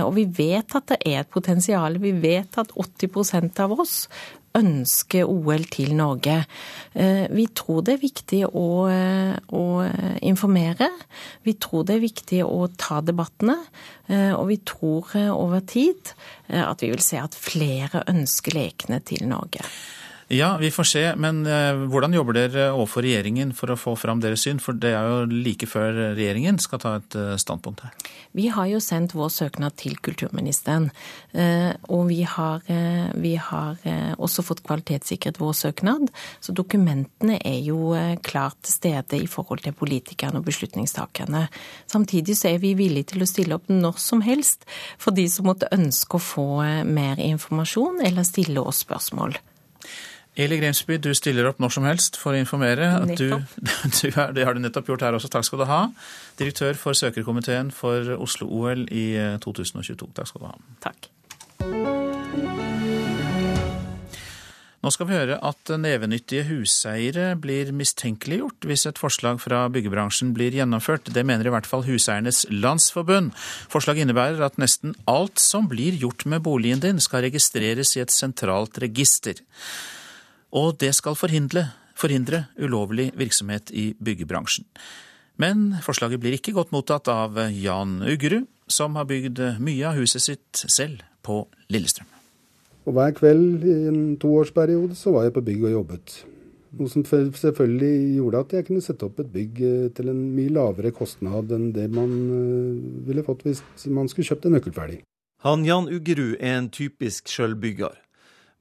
[0.04, 1.98] Og vi vet at det er et potensial.
[2.02, 4.04] Vi vet at 80% av oss
[4.54, 6.36] ønsker OL til Norge.
[6.94, 9.64] Vi tror det er viktig å, å,
[10.22, 10.90] informere.
[11.46, 13.58] Vi tror det er viktig å ta debattene.
[14.38, 16.14] Og vi tror over tid
[16.54, 19.66] at vi vil se at flere ønsker lekene til Norge.
[20.28, 21.02] Ja, vi får se.
[21.20, 24.60] Men eh, hvordan jobber dere overfor regjeringen for å få fram deres syn?
[24.62, 27.92] For det er jo like før regjeringen skal ta et eh, standpunkt her.
[28.32, 30.88] Vi har jo sendt vår søknad til kulturministeren.
[31.36, 32.64] Eh, og vi har,
[33.20, 33.78] vi har
[34.22, 36.08] også fått kvalitetssikret vår søknad.
[36.42, 37.92] Så dokumentene er jo
[38.24, 41.46] klart til stede i forhold til politikerne og beslutningstakerne.
[41.90, 44.64] Samtidig så er vi villige til å stille opp når som helst
[44.98, 46.48] for de som måtte ønske å få
[46.88, 49.36] mer informasjon eller stille oss spørsmål.
[50.34, 52.88] Eli Grimsby, du stiller opp når som helst for å informere.
[53.14, 53.28] Du,
[54.00, 55.30] du er, det har du nettopp gjort her også.
[55.30, 55.82] Takk skal du ha.
[56.40, 59.06] Direktør for søkerkomiteen for Oslo-OL i
[59.44, 59.94] 2022.
[59.94, 60.56] Eh, Takk skal du ha.
[60.82, 61.10] Takk.
[64.84, 70.52] Nå skal vi høre at nevenyttige huseiere blir mistenkeliggjort hvis et forslag fra byggebransjen blir
[70.52, 71.08] gjennomført.
[71.14, 73.30] Det mener i hvert fall Huseiernes Landsforbund.
[73.72, 78.12] Forslaget innebærer at nesten alt som blir gjort med boligen din, skal registreres i et
[78.12, 79.40] sentralt register.
[80.54, 81.66] Og det skal forhindre,
[81.98, 84.66] forhindre ulovlig virksomhet i byggebransjen.
[85.36, 90.22] Men forslaget blir ikke godt mottatt av Jan Uggerud, som har bygd mye av huset
[90.22, 91.42] sitt selv på
[91.74, 92.06] Lillestrøm.
[92.84, 96.16] Og Hver kveld i en toårsperiode så var jeg på bygg og jobbet.
[96.74, 100.52] Noe som selvfølgelig gjorde at jeg kunne sette opp et bygg eh, til en mye
[100.52, 103.62] lavere kostnad enn det man eh, ville fått hvis
[103.94, 104.98] man skulle kjøpt det nøkkelferdig.
[105.46, 107.94] Han Jan Uggerud er en typisk sjølbygger.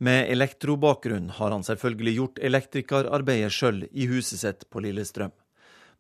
[0.04, 5.32] Med elektrobakgrunn har han selvfølgelig gjort elektrikerarbeidet sjøl i huset sitt på Lillestrøm.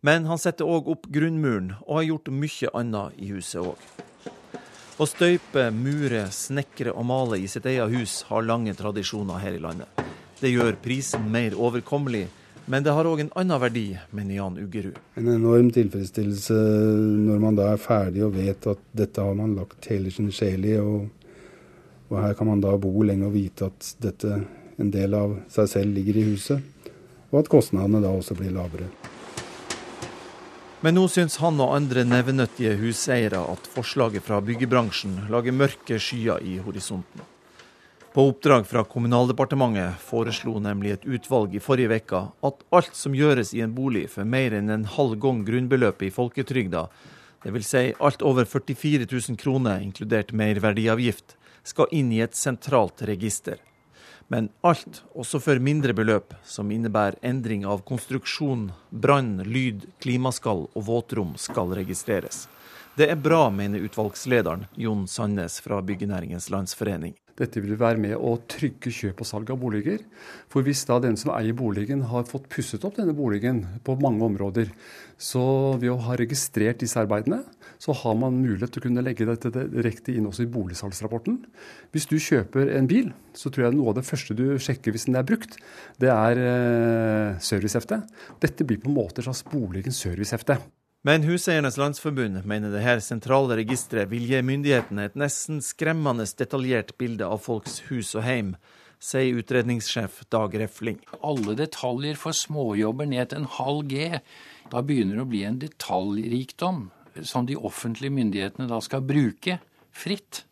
[0.04, 3.86] Men han setter òg opp grunnmuren, og har gjort mye annet i huset òg.
[4.99, 9.64] Å støype, mure, snekre og male i sitt eget hus har lange tradisjoner her i
[9.64, 10.04] landet.
[10.41, 12.28] Det gjør prisen mer overkommelig,
[12.68, 14.99] men det har òg en annen verdi, mener Jan Uggerud.
[15.16, 16.60] En enorm tilfredsstillelse
[17.24, 20.68] når man da er ferdig og vet at dette har man lagt hele sin sjel
[20.68, 20.76] i.
[20.84, 21.23] og
[22.14, 24.43] og her kan man da bo lenge og vite at dette,
[24.78, 26.61] en del av seg selv ligger i huset,
[27.34, 28.88] og at kostnadene da også blir lavere.
[30.84, 36.43] Men nå syns han og andre nevenyttige huseiere at forslaget fra byggebransjen lager mørke skyer
[36.43, 37.24] i horisonten.
[38.14, 43.55] På oppdrag fra Kommunaldepartementet foreslo nemlig et utvalg i forrige uke at alt som gjøres
[43.57, 46.84] i en bolig for mer enn en halv gang grunnbeløpet i folketrygda,
[47.47, 47.72] dvs.
[47.72, 53.57] Si alt over 44 000 kroner inkludert merverdiavgift, skal inn i et sentralt register.
[54.28, 60.86] Men alt, også for mindre beløp, som innebærer endring av konstruksjon, brann, lyd, klimaskall og
[60.88, 62.47] våtrom, skal registreres.
[62.97, 67.16] Det er bra, mener utvalgslederen Jon Sandnes fra Byggenæringens Landsforening.
[67.34, 70.03] Dette vil være med å trygge kjøp og salg av boliger.
[70.53, 74.22] For hvis da den som eier boligen har fått pusset opp denne boligen på mange
[74.28, 74.70] områder,
[75.18, 77.41] så ved å ha registrert disse arbeidene,
[77.84, 81.42] så har man mulighet til å kunne legge dette direkte inn også i boligsalgsrapporten.
[81.92, 85.10] Hvis du kjøper en bil, så tror jeg noe av det første du sjekker hvis
[85.10, 85.58] den er brukt,
[86.00, 88.00] det er eh, servicehefte.
[88.44, 90.62] Dette blir på en måte et slags boligens servicehefte.
[91.04, 96.96] Men Huseiernes Landsforbund mener det her sentrale registeret vil gi myndighetene et nesten skremmende detaljert
[97.02, 98.56] bilde av folks hus og heim,
[99.04, 101.04] sier utredningssjef Dag Refling.
[101.20, 104.24] Alle detaljer for småjobber ned til en halv G.
[104.72, 106.86] Da begynner det å bli en detaljrikdom
[107.22, 109.59] som de offentlige myndighetene da skal bruke
[109.93, 110.43] fritt,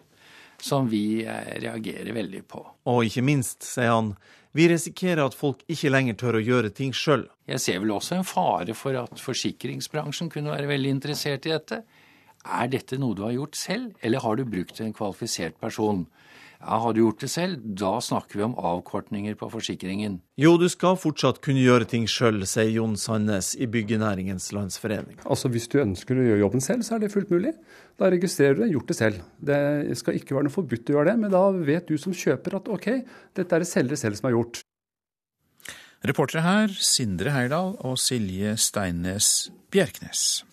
[0.62, 2.62] som vi eh, reagerer veldig på.
[2.92, 4.14] Og ikke minst, sier han,
[4.54, 7.26] vi risikerer at folk ikke lenger tør å gjøre ting sjøl.
[7.50, 11.82] Jeg ser vel også en fare for at forsikringsbransjen kunne være veldig interessert i dette.
[12.42, 16.06] Er dette noe du har gjort selv, eller har du brukt en kvalifisert person?
[16.62, 20.20] Ja, Har du gjort det selv, da snakker vi om avkortninger på forsikringen.
[20.38, 25.18] Jo, du skal fortsatt kunne gjøre ting sjøl, sier Jon Sandnes i Byggenæringens Landsforening.
[25.26, 27.56] Altså Hvis du ønsker å gjøre jobben selv, så er det fullt mulig.
[27.98, 29.24] Da registrerer du det, gjort det selv.
[29.42, 29.62] Det
[29.98, 32.70] skal ikke være noe forbudt å gjøre det, men da vet du som kjøper at
[32.78, 32.92] OK,
[33.38, 34.62] dette er det selger selv som har gjort.
[36.06, 40.44] Reportere her Sindre Heyerdahl og Silje Steinnes Bjerknes.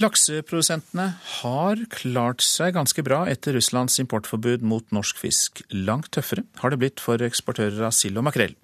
[0.00, 1.10] Lakseprodusentene
[1.42, 5.60] har klart seg ganske bra etter Russlands importforbud mot norsk fisk.
[5.76, 8.54] Langt tøffere har det blitt for eksportører av sild og makrell.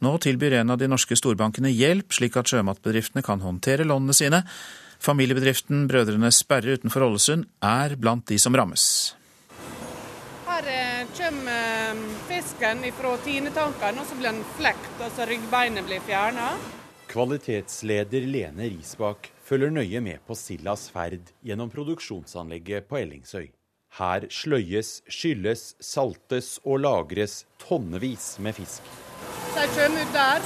[0.00, 4.42] Nå tilbyr en av de norske storbankene hjelp, slik at sjømatbedriftene kan håndtere lånene sine.
[5.04, 8.88] Familiebedriften Brødrene Sperre utenfor Ålesund er blant de som rammes.
[10.48, 11.62] Her eh, kommer
[11.92, 16.54] eh, fisken fra tinetankene, og så blir den flekt, altså ryggbeinet blir fjerna.
[17.12, 23.46] Kvalitetsleder Lene Risbakk følger nøye med på sildas ferd gjennom produksjonsanlegget på Ellingsøy.
[23.96, 28.84] Her sløyes, skylles, saltes og lagres tonnevis med fisk.
[29.56, 30.44] Jeg kommer ut der.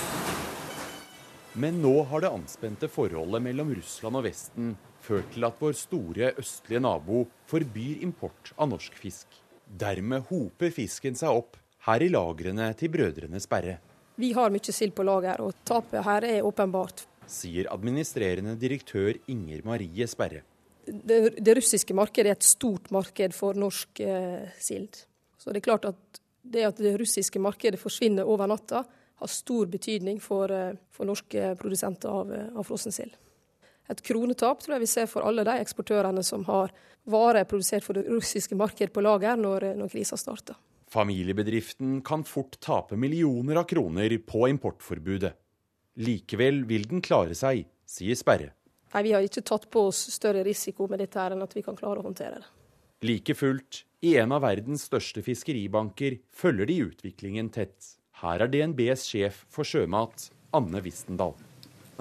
[1.59, 4.73] Men nå har det anspente forholdet mellom Russland og Vesten
[5.03, 9.27] ført til at vår store østlige nabo forbyr import av norsk fisk.
[9.67, 13.81] Dermed hoper fisken seg opp her i lagrene til brødrene Sperre.
[14.15, 17.09] Vi har mye sild på lager, og tapet her er åpenbart.
[17.31, 20.43] Sier administrerende direktør Inger Marie Sperre.
[20.87, 25.05] Det, det russiske markedet er et stort marked for norsk eh, sild.
[25.39, 28.85] Så det er klart at det at det russiske markedet forsvinner over natta,
[29.23, 33.15] har stor betydning for, eh, for norske produsenter av, eh, av frossensild.
[33.89, 36.73] Et kronetap tror jeg vi ser for alle de eksportørene som har
[37.07, 40.57] varer produsert for det russiske markedet på lager når, eh, når krisa starter.
[40.91, 45.33] Familiebedriften kan fort tape millioner av kroner på importforbudet.
[46.01, 48.53] Likevel vil den klare seg, sier Sperre.
[48.93, 51.63] Nei, Vi har ikke tatt på oss større risiko med dette her enn at vi
[51.65, 52.49] kan klare å håndtere det.
[53.03, 57.97] Like fullt, i en av verdens største fiskeribanker følger de utviklingen tett.
[58.23, 61.35] Her er DNBs sjef for sjømat, Anne Wistendal.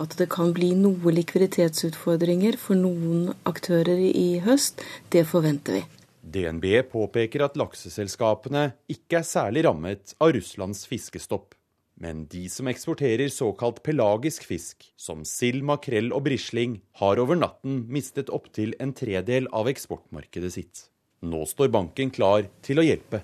[0.01, 4.81] At det kan bli noe likviditetsutfordringer for noen aktører i høst,
[5.13, 5.83] det forventer vi.
[6.21, 11.55] DNB påpeker at lakseselskapene ikke er særlig rammet av Russlands fiskestopp.
[12.01, 17.83] Men de som eksporterer såkalt pelagisk fisk, som sild, makrell og brisling, har over natten
[17.93, 20.87] mistet opptil en tredel av eksportmarkedet sitt.
[21.21, 23.21] Nå står banken klar til å hjelpe.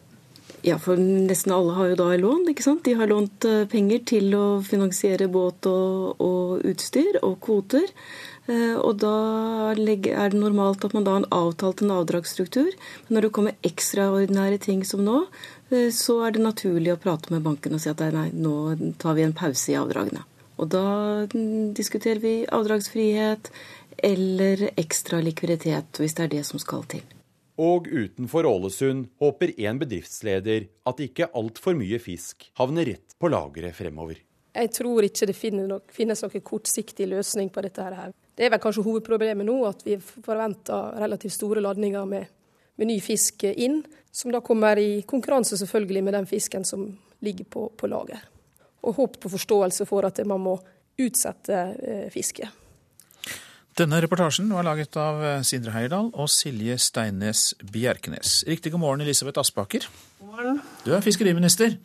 [0.66, 2.86] Ja, for nesten alle har jo da lån, ikke sant.
[2.86, 7.86] De har lånt eh, penger til å finansiere båt og, og utstyr og kvoter.
[8.48, 9.14] Eh, og da
[9.76, 12.70] er det normalt at man da har avtalt en avdragsstruktur.
[13.08, 15.26] Men når det kommer ekstraordinære ting som nå,
[15.94, 19.26] så er det naturlig å prate med banken og si at nei, nå tar vi
[19.26, 20.24] en pause i avdragene.
[20.58, 20.88] Og da
[21.30, 23.52] mm, diskuterer vi avdragsfrihet
[24.08, 27.04] eller ekstra likviditet, hvis det er det som skal til.
[27.58, 33.76] Og utenfor Ålesund håper en bedriftsleder at ikke altfor mye fisk havner rett på lageret
[33.78, 34.22] fremover.
[34.58, 37.82] Jeg tror ikke det finnes noen kortsiktig løsning på dette.
[37.82, 38.14] her.
[38.38, 42.26] Det er vel kanskje hovedproblemet nå, at vi forventer relativt store ladninger med,
[42.78, 46.88] med, ny fisk inn, som da kommer i konkurranse selvfølgelig med den fisken som
[47.26, 48.22] ligger på, på lager.
[48.88, 50.56] Og håp på forståelse for at man må
[50.98, 52.50] utsette eh, fisket.
[53.78, 58.40] Denne reportasjen var laget av eh, Sindre Heierdal og Silje Steines Bjerkenes.
[58.50, 59.86] Riktig god morgen, Elisabeth Aspaker.
[60.22, 60.64] God morgen.
[60.86, 61.78] Du er fiskeriminister.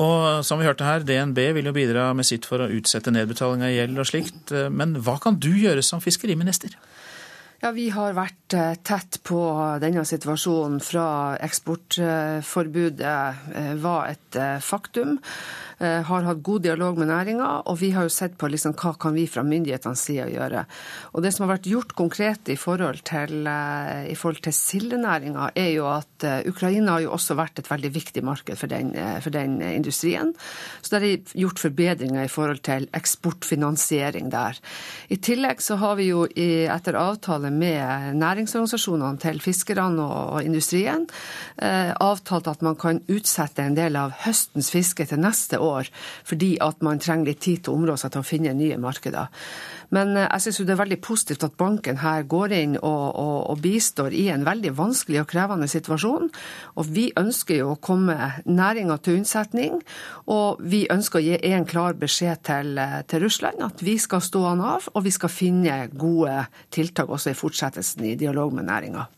[0.00, 3.66] Og som vi hørte her, DNB vil jo bidra med sitt for å utsette nedbetaling
[3.66, 4.52] av gjeld og slikt.
[4.72, 6.72] Men hva kan du gjøre som fiskeriminister?
[7.60, 9.38] Ja, Vi har vært eh, tett på
[9.82, 13.02] denne situasjonen fra eksportforbudet
[13.52, 15.18] eh, var et faktum.
[15.80, 18.92] Eh, har hatt god dialog med næringa, og vi har jo sett på liksom, hva
[19.00, 20.66] kan vi fra myndighetenes side gjøre.
[21.14, 25.50] Og Det som har vært gjort konkret i forhold til, eh, i forhold til sildenæringa,
[25.56, 28.92] er jo at eh, Ukraina har jo også vært et veldig viktig marked for den,
[29.22, 30.34] for den industrien.
[30.82, 34.60] Så det er gjort forbedringer i forhold til eksportfinansiering der.
[35.08, 41.08] I tillegg så har vi jo i, etter avtale med næringsorganisasjonene til fiskerne og industrien
[41.56, 45.90] eh, avtalt at man kan utsette en del av høstens fiske til neste år år,
[46.26, 49.30] fordi at man trenger litt tid til å områ seg til å finne nye markeder.
[49.94, 53.38] Men eh, jeg syns det er veldig positivt at banken her går inn og, og,
[53.52, 56.30] og, bistår i en veldig vanskelig og krevende situasjon.
[56.78, 58.16] Og vi ønsker jo å komme
[58.46, 59.80] næringa til unnsetning,
[60.30, 64.24] og vi ønsker å gi en klar beskjed til, eh, til Russland at vi skal
[64.24, 68.70] stå an av, og vi skal finne gode tiltak også i fortsettelsen i dialog med
[68.70, 69.08] næringa.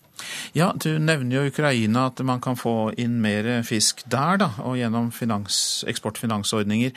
[0.56, 4.76] Ja, Du nevner jo Ukraina, at man kan få inn mer fisk der, da, og
[4.80, 6.92] gjennom finans, eksportfinansordninger.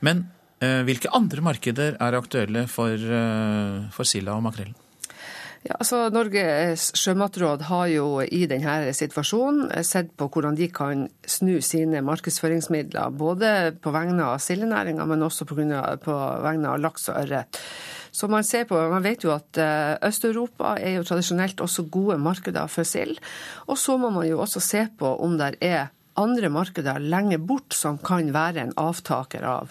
[0.00, 0.26] Men
[0.60, 4.76] eh, hvilke andre markeder er aktuelle for, eh, for silda og makrellen?
[5.66, 11.58] Ja, altså Norges sjømatråd har jo i denne situasjonen sett på hvordan de kan snu
[11.64, 13.50] sine markedsføringsmidler, både
[13.82, 15.58] på vegne av sildenæringa, men også på,
[16.04, 17.58] på vegne av laks og ørret.
[18.18, 22.18] Så man ser på, man vet jo at eh, Øst-Europa er jo tradisjonelt også gode
[22.18, 23.20] markeder for sild.
[23.70, 27.76] Og så må man jo også se på om det er andre markeder lenge bort
[27.78, 29.70] som kan være en avtaker av.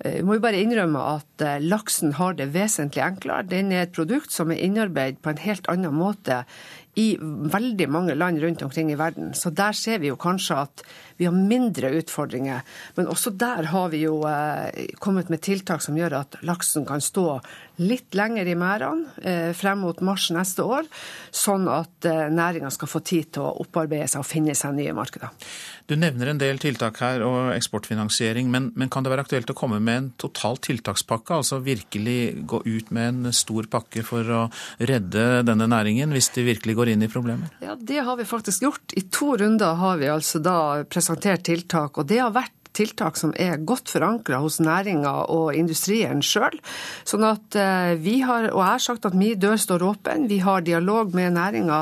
[0.00, 3.48] Vi eh, må jo bare innrømme at eh, laksen har det vesentlig enklere.
[3.50, 6.44] Den er et produkt som er innarbeidet på en helt annen måte
[6.98, 9.34] i veldig mange land rundt omkring i verden.
[9.34, 10.82] Så der ser vi jo kanskje at
[11.20, 12.64] vi har mindre utfordringer.
[12.96, 17.02] Men også der har vi jo eh, kommet med tiltak som gjør at laksen kan
[17.04, 17.38] stå
[17.84, 20.88] litt lenger i merdene eh, frem mot mars neste år,
[21.30, 24.96] sånn at eh, næringa skal få tid til å opparbeide seg og finne seg nye
[24.96, 25.30] markeder.
[25.90, 29.56] Du nevner en del tiltak her og eksportfinansiering, men, men, kan det være aktuelt å
[29.58, 31.40] komme med en total tiltakspakke?
[31.40, 34.44] Altså virkelig gå ut med en stor pakke for å
[34.78, 37.50] redde denne næringen, hvis de virkelig går inn i problemer?
[37.64, 38.94] Ja, det har vi faktisk gjort.
[38.94, 43.32] I to runder har vi altså da presentert tiltak, og det har vært tiltak som
[43.38, 46.56] er godt forankra hos næringa og industrien sjøl.
[47.08, 50.28] Sånn at eh, vi har, og jeg har sagt at min dør står åpen.
[50.30, 51.80] Vi har dialog med næringa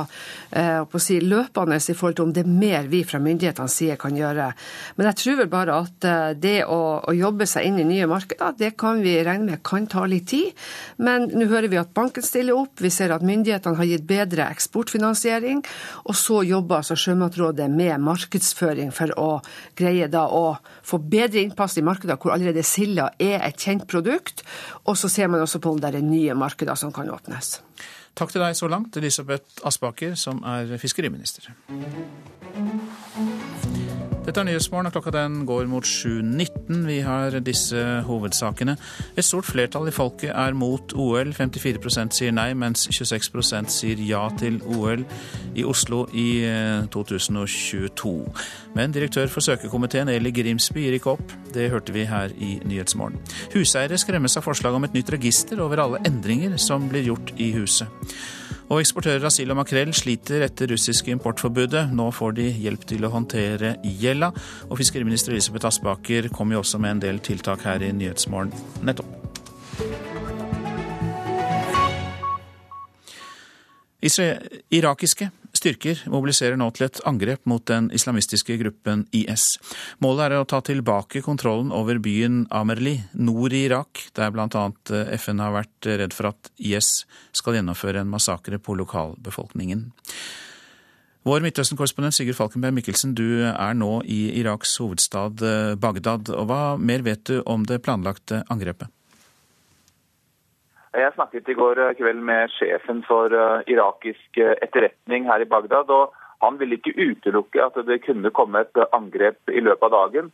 [0.51, 4.17] eh, si, løpende i forhold til om det er mer vi fra myndighetenes side kan
[4.17, 4.51] gjøre.
[4.97, 8.09] Men jeg tror vel bare at eh, det å, å jobbe seg inn i nye
[8.11, 10.57] markeder, det kan vi regne med kan ta litt tid.
[11.03, 14.49] Men nå hører vi at banken stiller opp, vi ser at myndighetene har gitt bedre
[14.53, 15.63] eksportfinansiering,
[16.09, 19.29] og så jobber altså Sjømatrådet med markedsføring for å
[19.79, 20.59] greie da å
[20.89, 24.43] få bedre innpass i markeder hvor allerede silda er et kjent produkt.
[24.85, 27.59] Og så ser man også på om det er nye markeder som kan åpnes.
[28.19, 31.53] Takk til deg så langt, Elisabeth Aspaker, som er fiskeriminister.
[34.29, 36.83] Dette er Nyhetsmorgen, og klokka den går mot 7.19.
[36.85, 38.75] Vi har disse hovedsakene.
[39.17, 41.31] Et stort flertall i folket er mot OL.
[41.33, 45.07] 54% sier nei, mens 26% sier ja til OL
[45.57, 46.43] i Oslo i
[46.93, 48.13] 2022.
[48.29, 48.45] Eh,
[48.77, 51.33] Men direktør for søkekomiteen Eli Grimsby gir ikke opp.
[51.55, 53.17] Det hørte vi her i Nyhetsmorgen.
[53.57, 57.55] Huseiere skremmes av forslag om et nytt register over alle endringer som blir gjort i
[57.57, 57.89] huset.
[58.69, 61.87] Og eksportører av sild og makrell sliter etter russiske importforbudet.
[61.97, 64.29] Nå får de hjelp til å håndtere gjelda.
[64.69, 68.53] Og fiskeriminister Elisabeth Aspaker kom jo også med en del tiltak her i Nyhetsmorgen
[68.85, 69.09] nettopp.
[74.71, 79.57] Irakiske styrker mobiliserer nå til et angrep mot den islamistiske gruppen IS.
[80.05, 84.67] Målet er å ta tilbake kontrollen over byen Amerli nord i Irak, der bl.a.
[85.19, 87.05] FN har vært redd for at IS
[87.37, 89.89] skal gjennomføre en massakre på lokalbefolkningen.
[91.29, 95.43] Vår Midtøsten-korrespondent Sigurd Falkenberg Mikkelsen, du er nå i Iraks hovedstad
[95.83, 96.31] Bagdad.
[96.33, 98.89] og Hva mer vet du om det planlagte angrepet?
[100.99, 105.49] Jeg snakket i går eh, kveld med sjefen for uh, irakisk eh, etterretning her i
[105.49, 105.91] Bagdad.
[105.95, 110.31] og Han ville ikke utelukke at det kunne komme et angrep i løpet av dagen.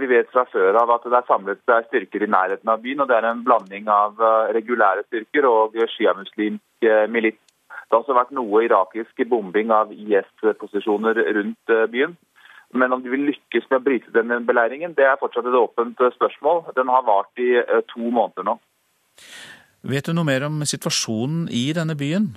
[0.00, 3.04] Vi vet fra før av at det er samlet styrker i nærheten av byen.
[3.04, 4.18] og Det er en blanding av
[4.50, 7.38] regulære styrker og sjiamuslimsk milits.
[7.70, 12.16] Det har også vært noe irakisk bombing av IS-posisjoner rundt byen.
[12.74, 16.02] Men om de vil lykkes med å bryte denne beleiringen, det er fortsatt et åpent
[16.18, 16.64] spørsmål.
[16.74, 17.52] Den har vart i
[17.94, 18.58] to måneder nå.
[19.82, 22.34] Vet du noe mer om situasjonen i denne byen?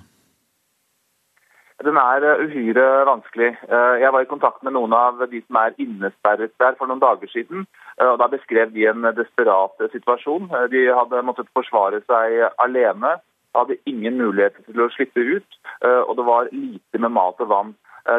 [1.84, 3.50] Den er eh, uhyre vanskelig.
[3.68, 7.02] Eh, jeg var i kontakt med noen av de som er innesperret der for noen
[7.02, 7.66] dager siden.
[7.98, 10.48] Eh, og Da beskrev de en desperat situasjon.
[10.72, 13.18] De hadde måttet forsvare seg alene.
[13.54, 17.68] Hadde ingen mulighet til å slippe ut, og det var lite med mat og vann.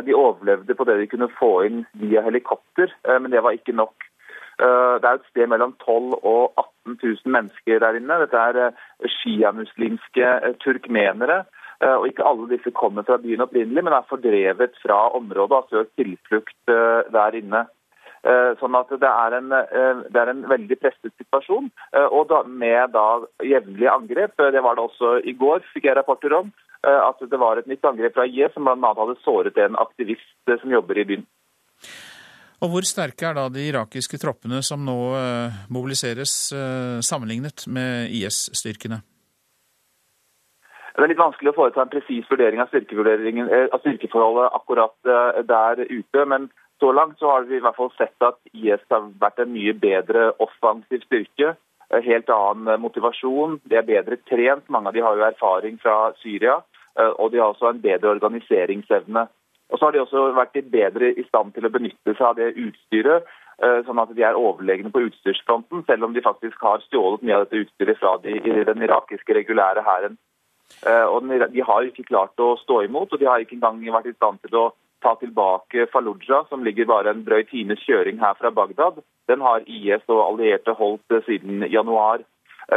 [0.08, 4.08] De overlevde på det de kunne få inn via helikopter, men det var ikke nok.
[4.56, 6.54] Eh, det er et sted mellom 12 og
[6.88, 8.20] 18 000 mennesker der inne.
[8.24, 11.44] Dette er eh, sjiamuslimske eh, turkmenere.
[11.86, 15.66] Og Ikke alle disse kommer fra byen opprinnelig, men er fordrevet fra området og har
[15.74, 16.72] søkt tilflukt
[17.12, 17.66] der inne.
[18.62, 21.68] Sånn at det er, en, det er en veldig presset situasjon.
[22.16, 23.06] Og da, med da
[23.44, 24.40] jevnlige angrep.
[24.56, 26.56] Det var det også i går, fikk jeg rapporter om.
[26.88, 28.96] At det var et nytt angrep fra IS som bl.a.
[28.96, 31.28] hadde såret en aktivist som jobber i byen.
[32.66, 38.10] Og Hvor sterke er da de irakiske troppene som nå eh, mobiliseres, eh, sammenlignet med
[38.10, 38.98] IS-styrkene?
[40.96, 42.74] Det er litt vanskelig å foreta en presis vurdering av,
[43.54, 44.96] eh, av styrkeforholdet akkurat
[45.52, 46.26] der ute.
[46.26, 46.50] Men
[46.82, 49.78] så langt så har vi i hvert fall sett at IS har vært en mye
[49.78, 51.54] bedre offensiv styrke.
[51.94, 53.60] Helt annen motivasjon.
[53.70, 54.66] De er bedre trent.
[54.74, 56.64] Mange av de har jo erfaring fra Syria.
[56.98, 59.28] Og de har også en bedre organiseringsevne.
[59.72, 62.52] Og så har de også vært bedre i stand til å benytte seg av det
[62.54, 63.26] utstyret,
[63.64, 67.40] eh, sånn at de er overlegne på utstyrsfronten, selv om de faktisk har stjålet mye
[67.40, 68.38] av dette utstyret fra de,
[68.70, 70.18] den irakiske regulære hæren.
[70.86, 74.18] Eh, De har ikke klart å stå imot, og de har ikke engang vært i
[74.18, 78.52] stand til å ta tilbake Fallujah, som ligger bare en drøy times kjøring her fra
[78.52, 79.02] Bagdad.
[79.28, 82.22] Den har IS og allierte holdt eh, siden januar.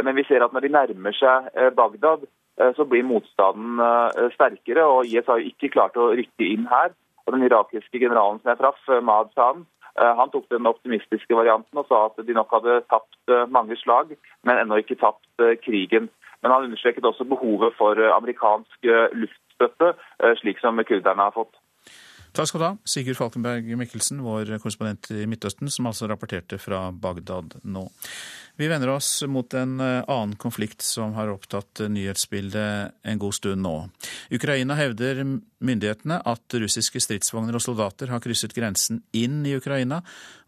[0.03, 2.27] Men vi ser at når de nærmer seg Bagdad,
[2.75, 4.85] så blir motstanden eh, sterkere.
[4.85, 6.95] og IS har ikke klart å rykke inn her.
[7.25, 9.67] Og Den irakiske generalen som jeg traff, Mahd Mahad San,
[9.99, 14.13] han tok den optimistiske varianten og sa at de nok hadde tapt mange slag,
[14.47, 16.07] men ennå ikke tapt krigen.
[16.39, 18.87] Men han understreket også behovet for amerikansk
[19.19, 19.91] luftstøtte,
[20.39, 21.59] slik som kurderne har fått.
[22.35, 26.85] Takk skal du ha, Sigurd Falkenberg Mikkelsen, vår korrespondent i Midtøsten, som altså rapporterte fra
[26.93, 27.87] Bagdad nå.
[28.59, 33.63] Vi vender oss mot en eh, annen konflikt som har opptatt nyhetsbildet en god stund
[33.63, 33.75] nå.
[34.35, 40.01] Ukraina hevder myndighetene at russiske stridsvogner og soldater har krysset grensen inn i Ukraina,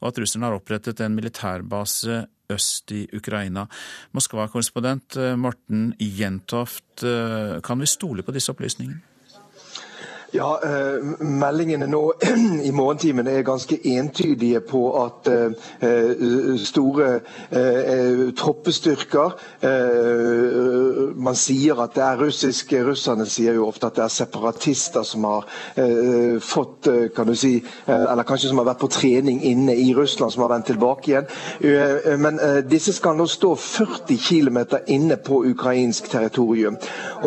[0.03, 3.64] og at russerne har opprettet en militærbase øst i Ukraina.
[4.12, 8.99] Moskva-korrespondent eh, Morten Jentoft, eh, kan vi stole på disse opplysningene?
[10.32, 12.14] Ja, eh, Meldingene nå
[12.64, 16.22] i morgentimene er ganske entydige på at eh,
[16.64, 17.08] store
[17.52, 24.06] eh, troppestyrker eh, Man sier at det er russiske Russerne sier jo ofte at det
[24.06, 27.58] er separatister som har eh, fått eh, kan du si,
[27.92, 31.28] Eller kanskje som har vært på trening inne i Russland, som har vendt tilbake igjen.
[32.22, 36.78] men disse skal nå stå 40 km inne på ukrainsk territorium.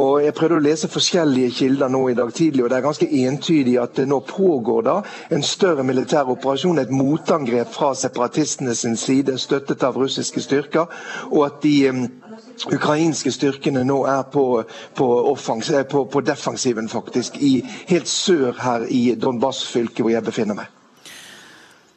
[0.01, 2.65] Og Jeg prøvde å lese forskjellige kilder nå i dag tidlig.
[2.65, 5.01] og det er ganske ganske entydig at det nå pågår da
[5.34, 10.86] en større militær operasjon, et motangrep fra separatistene sin side, støttet av russiske styrker.
[11.30, 12.09] og at de
[12.72, 14.62] ukrainske styrkene nå er på,
[14.95, 20.24] på, offens, eh, på, på defensiven, faktisk, i, helt sør her i Donbas-fylket, hvor jeg
[20.24, 20.70] befinner meg.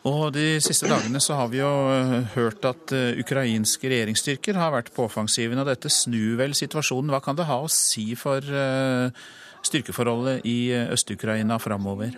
[0.07, 4.71] Og De siste dagene så har vi jo eh, hørt at uh, ukrainske regjeringsstyrker har
[4.71, 5.59] vært på offensiven.
[5.59, 7.11] og Dette snur vel situasjonen.
[7.11, 9.11] Hva kan det ha å si for uh,
[9.63, 12.11] styrkeforholdet i Øst-Ukraina framover?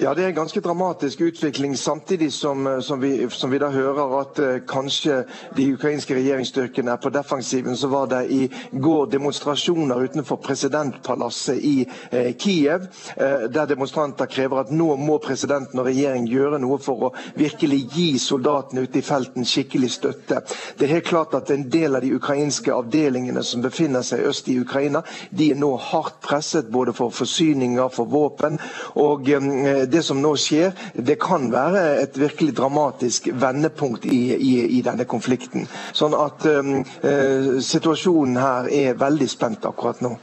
[0.00, 3.66] Ja, Det er en ganske dramatisk utvikling, samtidig som, eh, som, vi, som vi, da
[3.68, 5.24] hører at uh, kanskje
[5.56, 7.74] de ukrainske regjeringsstyrkene er på defensiven.
[7.76, 12.86] Så var det i går demonstrasjoner utenfor presidentpalasset i eh, Kiev,
[13.16, 17.80] eh, der demonstranter krever at nå må presidenten og regjeringen gjøre noe for å virkelig
[17.96, 20.44] gi soldatene ute i felten skikkelig støtte.
[20.78, 24.46] Det er helt klart at en del av de ukrainske avdelingene som befinner seg øst
[24.46, 28.62] i Ukraina, de er nå hardt presset både for forsyninger, for våpen.
[28.94, 34.54] og um, det som nå skjer, det kan være et virkelig dramatisk vendepunkt i, i,
[34.78, 35.68] i denne konflikten.
[35.96, 40.16] Sånn at um, uh, situasjonen her er veldig spent akkurat nå.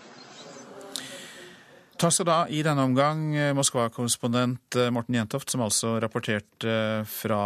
[1.95, 7.05] Takk skal du ha i denne omgang, eh, Moskva-korrespondent eh, Morten Jentoft, som altså rapporterte
[7.07, 7.39] fra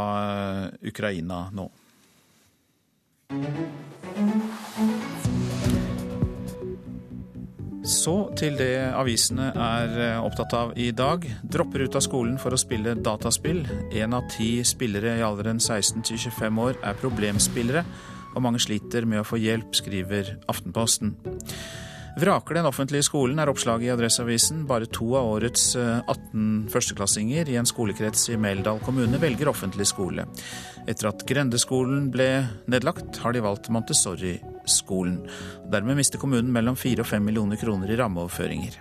[0.82, 1.70] Ukraina nå.
[7.90, 11.24] Så til det avisene er eh, opptatt av i dag.
[11.42, 13.64] Dropper ut av skolen for å spille dataspill.
[13.98, 17.82] Én av ti spillere i alderen 16 til 25 år er problemspillere,
[18.36, 21.16] og mange sliter med å få hjelp, skriver Aftenposten.
[22.20, 24.66] Vraker den offentlige skolen, er oppslaget i Adresseavisen.
[24.68, 29.88] Bare to av årets 18 eh, førsteklassinger i en skolekrets i Meldal kommune velger offentlig
[29.88, 30.28] skole.
[30.90, 32.30] Etter at Grendeskolen ble
[32.72, 35.20] nedlagt, har de valgt Montessori-skole skolen.
[35.72, 38.80] Dermed mister kommunen mellom 4 og 5 millioner kroner i rammeoverføringer.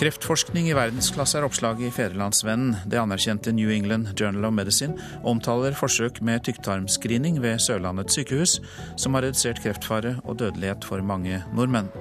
[0.00, 2.70] Kreftforskning i verdensklasse er oppslaget i Fedrelandsvennen.
[2.88, 4.94] Det anerkjente New England Journal of Medicine
[5.28, 8.54] omtaler forsøk med tykktarmscreening ved Sørlandets sykehus,
[8.96, 11.92] som har redusert kreftfare og dødelighet for mange nordmenn.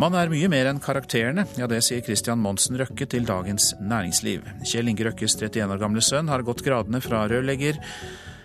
[0.00, 4.48] Man er mye mer enn karakterene, ja det sier Christian Monsen Røkke til Dagens Næringsliv.
[4.64, 7.82] Kjell Inge Røkkes 31 år gamle sønn har gått gradene fra rørlegger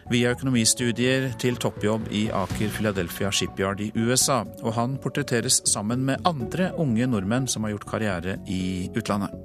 [0.10, 6.26] via økonomistudier til toppjobb i Aker Philadelphia Shipyard i USA, og han portretteres sammen med
[6.26, 9.36] andre unge nordmenn som har gjort karriere i utlandet.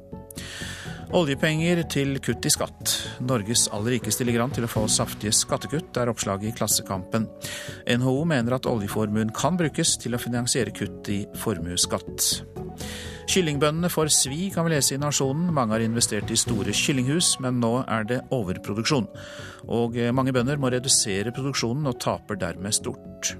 [1.14, 2.92] Oljepenger til kutt i skatt.
[3.22, 7.28] Norges aller rikeste ligger an til å få saftige skattekutt, er oppslaget i Klassekampen.
[7.86, 12.32] NHO mener at oljeformuen kan brukes til å finansiere kutt i formuesskatt.
[13.26, 15.48] Kyllingbøndene får svi, kan vi lese i Nasjonen.
[15.54, 19.08] Mange har investert i store kyllinghus, men nå er det overproduksjon.
[19.66, 23.34] Og eh, mange bønder må redusere produksjonen og taper dermed stort.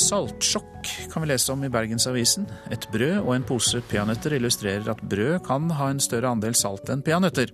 [0.00, 2.44] Saltsjokk kan vi lese om i Bergensavisen.
[2.72, 6.92] Et brød og en pose peanøtter illustrerer at brød kan ha en større andel salt
[6.92, 7.52] enn peanøtter.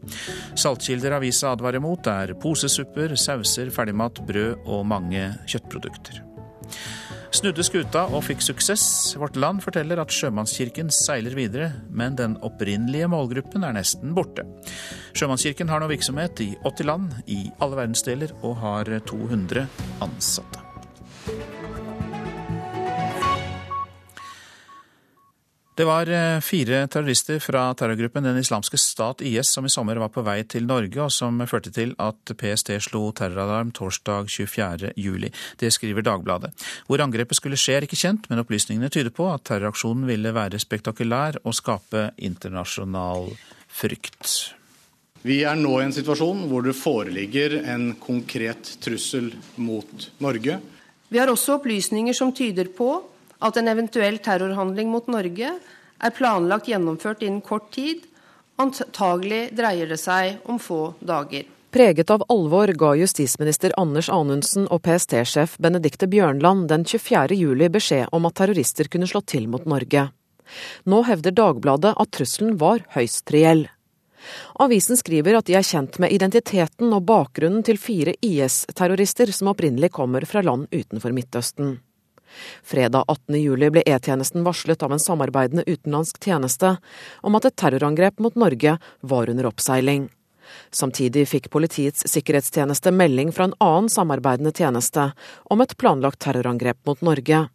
[0.59, 6.25] Saltkilder avisa advarer mot er posesupper, sauser, ferdigmat, brød og mange kjøttprodukter
[7.37, 9.15] snudde skuta og fikk suksess.
[9.21, 14.47] Vårt Land forteller at Sjømannskirken seiler videre, men den opprinnelige målgruppen er nesten borte.
[15.17, 19.67] Sjømannskirken har nå virksomhet i 80 land i alle verdensdeler og har 200
[20.07, 20.66] ansatte.
[25.77, 30.09] Det var eh, fire terrorister fra terrorgruppen Den islamske stat, IS, som i sommer var
[30.09, 34.95] på vei til Norge, og som førte til at PST slo terroralarm torsdag 24.
[34.97, 35.29] juli.
[35.61, 36.55] Det skriver Dagbladet.
[36.89, 40.61] Hvor angrepet skulle skje er ikke kjent, men opplysningene tyder på at terroraksjonen ville være
[40.63, 43.29] spektakulær og skape internasjonal
[43.69, 44.33] frykt.
[45.29, 49.29] Vi er nå i en situasjon hvor det foreligger en konkret trussel
[49.61, 50.57] mot Norge.
[51.13, 52.95] Vi har også opplysninger som tyder på
[53.39, 55.51] at en eventuell terrorhandling mot Norge
[55.99, 58.05] er planlagt gjennomført innen kort tid.
[58.57, 61.45] Antagelig dreier det seg om få dager.
[61.77, 67.37] Preget av alvor ga justisminister Anders Anundsen og PST-sjef Benedicte Bjørnland den 24.
[67.37, 70.07] juli beskjed om at terrorister kunne slå til mot Norge.
[70.89, 73.67] Nå hevder Dagbladet at trusselen var høyst reell.
[74.63, 79.93] Avisen skriver at de er kjent med identiteten og bakgrunnen til fire IS-terrorister som opprinnelig
[79.99, 81.77] kommer fra land utenfor Midtøsten.
[82.63, 83.39] Fredag 18.
[83.41, 86.77] juli ble E-tjenesten varslet av en samarbeidende utenlandsk tjeneste
[87.23, 90.09] om at et terrorangrep mot Norge var under oppseiling.
[90.71, 95.11] Samtidig fikk Politiets sikkerhetstjeneste melding fra en annen samarbeidende tjeneste
[95.51, 97.47] om et planlagt terrorangrep mot Norge.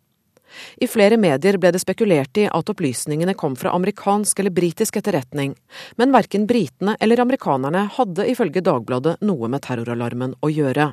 [0.84, 5.54] I flere medier ble det spekulert i at opplysningene kom fra amerikansk eller britisk etterretning,
[5.96, 10.92] men verken britene eller amerikanerne hadde ifølge Dagbladet noe med terroralarmen å gjøre.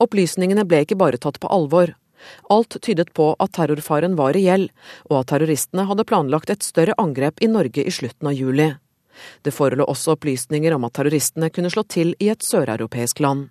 [0.00, 1.96] Opplysningene ble ikke bare tatt på alvor.
[2.50, 4.68] Alt tydet på at terrorfaren var reell,
[5.10, 8.72] og at terroristene hadde planlagt et større angrep i Norge i slutten av juli.
[9.42, 13.48] Det forelå også opplysninger om at terroristene kunne slå til i et søreuropeisk land.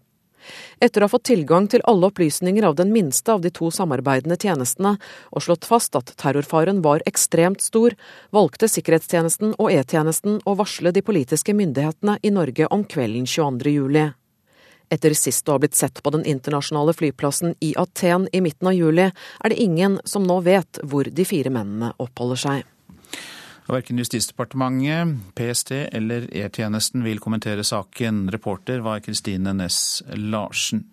[0.80, 4.38] Etter å ha fått tilgang til alle opplysninger av den minste av de to samarbeidende
[4.40, 4.96] tjenestene,
[5.36, 7.96] og slått fast at terrorfaren var ekstremt stor,
[8.36, 13.76] valgte sikkerhetstjenesten og E-tjenesten å varsle de politiske myndighetene i Norge om kvelden 22.
[13.76, 14.08] juli.
[14.90, 18.78] Etter sist å ha blitt sett på den internasjonale flyplassen i Aten i midten av
[18.78, 22.64] juli, er det ingen som nå vet hvor de fire mennene oppholder seg.
[23.70, 28.26] Verken Justisdepartementet, PST eller E-tjenesten vil kommentere saken.
[28.34, 30.88] Reporter var Kristine Næss Larsen.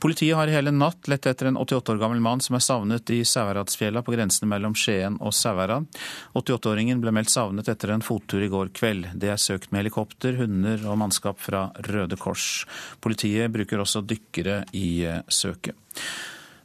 [0.00, 3.20] Politiet har hele natt lett etter en 88 år gammel mann som er savnet i
[3.28, 5.86] Sauherradsfjella på grensen mellom Skien og Sauherad.
[6.32, 9.10] 88-åringen ble meldt savnet etter en fottur i går kveld.
[9.20, 12.64] Det er søkt med helikopter, hunder og mannskap fra Røde Kors.
[13.04, 15.76] Politiet bruker også dykkere i eh, søket.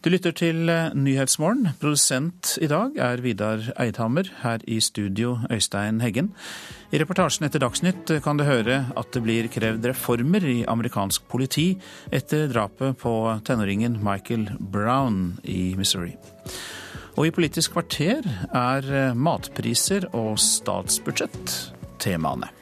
[0.05, 1.71] Du lytter til eh, Nyhetsmorgen.
[1.81, 4.27] Produsent i dag er Vidar Eidhammer.
[4.43, 6.27] Her i studio Øystein Heggen.
[6.93, 11.71] I reportasjen etter Dagsnytt kan du høre at det blir krevd reformer i amerikansk politi
[12.13, 13.15] etter drapet på
[13.49, 16.13] tenåringen Michael Brown i Missouri.
[17.17, 21.57] Og i Politisk kvarter er eh, matpriser og statsbudsjett
[22.05, 22.53] temaene.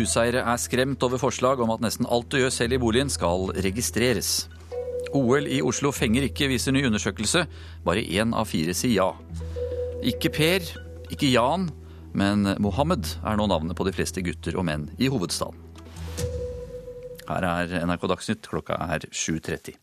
[0.00, 3.50] Huseiere er skremt over forslag om at nesten alt du gjør selv i boligen skal
[3.60, 4.48] registreres.
[5.16, 7.44] OL i Oslo fenger ikke, viser ny undersøkelse.
[7.84, 9.10] Bare én av fire sier ja.
[10.06, 10.70] Ikke Per,
[11.12, 11.68] ikke Jan,
[12.16, 15.68] men Mohammed er nå navnet på de fleste gutter og menn i hovedstaden.
[17.30, 19.76] Her er NRK Dagsnytt, klokka er 7.30.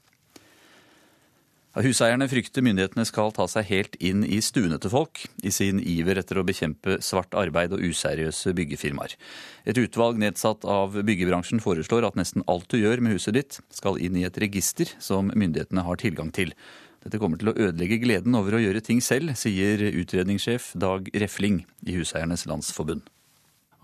[1.78, 6.17] Huseierne frykter myndighetene skal ta seg helt inn i stuene til folk, i sin iver
[6.17, 9.13] etter å bekjempe svart arbeid og useriøse byggefirmaer.
[9.69, 14.01] Et utvalg nedsatt av byggebransjen foreslår at nesten alt du gjør med huset ditt, skal
[14.01, 16.55] inn i et register som myndighetene har tilgang til.
[17.05, 21.61] Dette kommer til å ødelegge gleden over å gjøre ting selv, sier utredningssjef Dag Refling
[21.86, 23.05] i Huseiernes Landsforbund.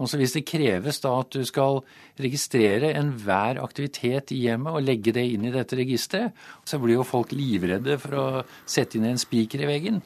[0.01, 1.83] Altså Hvis det kreves da at du skal
[2.19, 6.33] registrere enhver aktivitet i hjemmet og legge det inn i dette registeret,
[6.65, 8.25] så blir jo folk livredde for å
[8.65, 10.01] sette inn en spiker i veggen.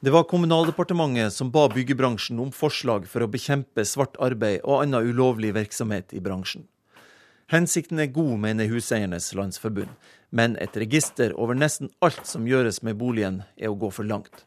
[0.00, 5.10] Det var Kommunaldepartementet som ba byggebransjen om forslag for å bekjempe svart arbeid og annen
[5.12, 6.64] ulovlig virksomhet i bransjen.
[7.52, 9.92] Hensikten er god, mener Huseiernes Landsforbund,
[10.30, 14.46] men et register over nesten alt som gjøres med boligen, er å gå for langt.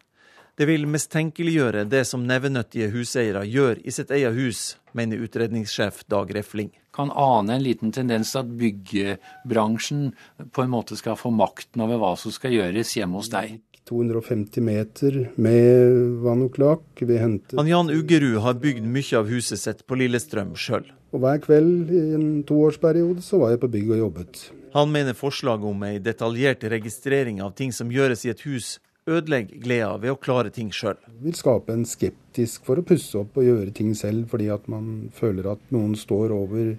[0.54, 4.60] Det vil mistenkeliggjøre det som nevenyttige huseiere gjør i sitt eget hus,
[4.94, 6.70] mener utredningssjef Dag Refling.
[6.94, 10.12] Kan ane en liten tendens til at byggebransjen
[10.54, 13.58] på en måte skal få makten over hva som skal gjøres hjemme hos deg.
[13.90, 17.02] 250 meter med vann og kloakk.
[17.02, 20.86] Han Jan Uggerud har bygd mye av huset sitt på Lillestrøm sjøl.
[21.18, 24.48] Og hver kveld i en toårsperiode så var jeg på bygg og jobbet.
[24.78, 28.78] Han mener forslaget om ei detaljert registrering av ting som gjøres i et hus,
[29.10, 30.98] ødelegger gleda ved å klare ting sjøl.
[31.24, 35.10] Vil skape en skeptisk for å pusse opp og gjøre ting selv, fordi at man
[35.16, 36.74] føler at noen står over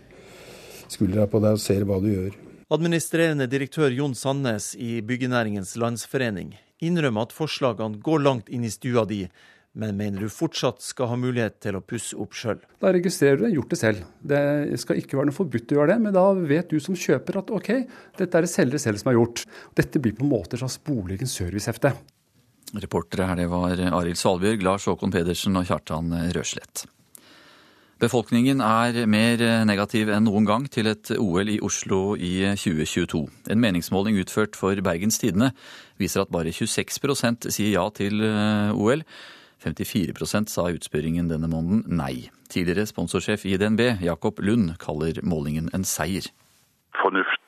[0.92, 2.36] skuldra på deg og ser hva du gjør.
[2.74, 6.54] Administrerende direktør Jon Sandnes i Byggenæringens Landsforening
[6.84, 9.22] innrømmer at forslagene går langt inn i stua di,
[9.74, 12.60] men mener du fortsatt skal ha mulighet til å pusse opp sjøl?
[12.82, 14.04] Da registrerer du det, gjort det selv.
[14.22, 14.40] Det
[14.80, 17.52] skal ikke være noe forbudt å gjøre det, men da vet du som kjøper at
[17.54, 17.70] OK,
[18.20, 19.44] dette er det selger selv som har gjort.
[19.76, 21.90] Dette blir på en måte et slags boligens servicehefte.
[22.72, 26.86] Reportere her det var Arild Svalbjørg, Lars Håkon Pedersen og Kjartan Røslett.
[28.02, 33.22] Befolkningen er mer negativ enn noen gang til et OL i Oslo i 2022.
[33.54, 35.52] En meningsmåling utført for Bergens Tidende
[36.02, 39.04] viser at bare 26% sier ja til eh, OL.
[39.64, 42.28] 54% sa utspørringen denne måneden nei.
[42.52, 46.26] Tidligere sponsorsjef i DNB, Jakob Lund, kaller målingen en seier.
[46.98, 47.43] Fornuften har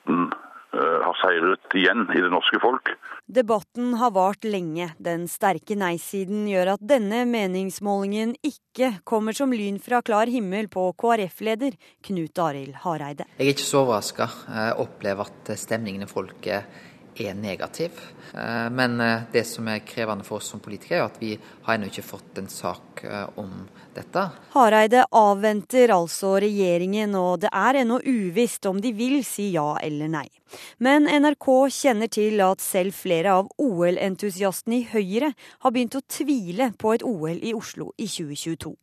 [1.27, 2.93] seiret igjen i det norske folk.
[3.27, 4.89] Debatten har vart lenge.
[5.03, 10.87] Den sterke nei-siden gjør at denne meningsmålingen ikke kommer som lyn fra klar himmel på
[10.99, 11.75] KrF-leder
[12.07, 13.27] Knut Arild Hareide.
[13.37, 14.29] Jeg er ikke så overraska.
[14.47, 16.79] Jeg opplever at stemningen i folket
[17.19, 17.99] er negativ.
[18.33, 21.33] Eh, men eh, det som er krevende for oss som politikere, er at vi
[21.65, 23.51] har ennå ikke fått en sak eh, om
[23.95, 24.23] dette.
[24.53, 30.11] Hareide avventer altså regjeringen, og det er ennå uvisst om de vil si ja eller
[30.11, 30.27] nei.
[30.83, 36.71] Men NRK kjenner til at selv flere av OL-entusiastene i Høyre har begynt å tvile
[36.79, 38.75] på et OL i Oslo i 2022.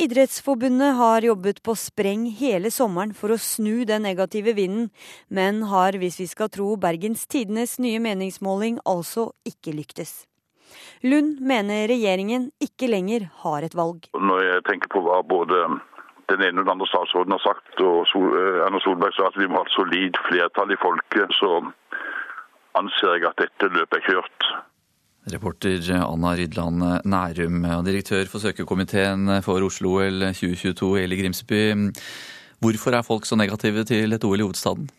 [0.00, 4.88] Idrettsforbundet har jobbet på spreng hele sommeren for å snu den negative vinden,
[5.28, 10.24] men har, hvis vi skal tro Bergens Tidenes nye meningsmåling, altså ikke lyktes.
[11.02, 14.06] Lund mener regjeringen ikke lenger har et valg.
[14.14, 15.64] Når jeg tenker på hva både
[16.30, 19.48] den ene og den andre statsråden har sagt, og eh, Erna Solberg sa at vi
[19.50, 21.58] må ha et solid flertall i folket, så
[22.78, 24.50] anser jeg at dette løpet er kjørt.
[25.32, 31.62] Reporter Anna Rydland Nærum direktør for søkerkomiteen for Oslo-OL 2022, Eli Grimsby.
[32.60, 34.90] Hvorfor er folk så negative til et OL i hovedstaden?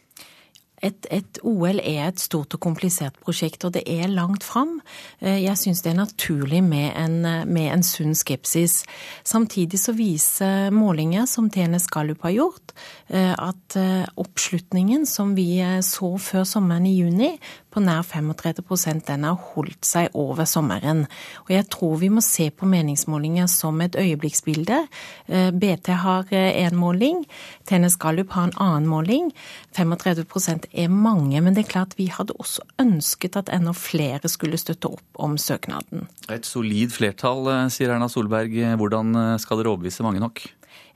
[0.82, 4.80] Et, et, OL er et stort og komplisert prosjekt, og det er langt fram.
[5.22, 8.80] Eh, jeg syns det er naturlig med en, med en, sunn skepsis.
[9.22, 12.74] Samtidig så viser målinger som TNS Gallup har gjort,
[13.14, 17.36] eh, at eh, oppslutningen som vi så før sommeren i juni,
[17.72, 21.06] på nær 35% den har holdt seg over sommeren.
[21.46, 24.84] Og jeg tror vi må se på meningsmålinger som et øyeblikksbilde.
[25.28, 27.24] BT har én måling,
[27.68, 29.32] Tennis Gallup har en annen måling.
[29.78, 34.60] 35% er mange, men det er klart vi hadde også ønsket at enda flere skulle
[34.60, 36.08] støtte opp om søknaden.
[36.32, 38.56] Et solid flertall, eh, sier Erna Solberg.
[38.80, 40.44] Hvordan eh, skal dere overbevise mange nok?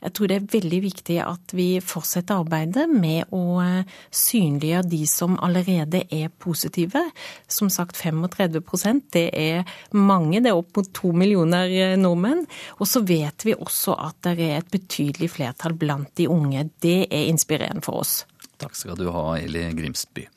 [0.04, 5.02] Jeg tror det er veldig viktig at vi fortsetter arbeidet med å eh, synliggjøre de
[5.10, 7.02] som allerede er positive.
[7.48, 9.64] Som sagt 35% det er
[9.96, 12.46] mange, det er opp mot to millioner nordmenn.
[12.80, 16.68] Og så vet vi også at det er et betydelig flertall blant de unge.
[16.84, 18.24] Det er inspirerende for oss.
[18.62, 20.28] Takk skal du ha, Eli Grimsby.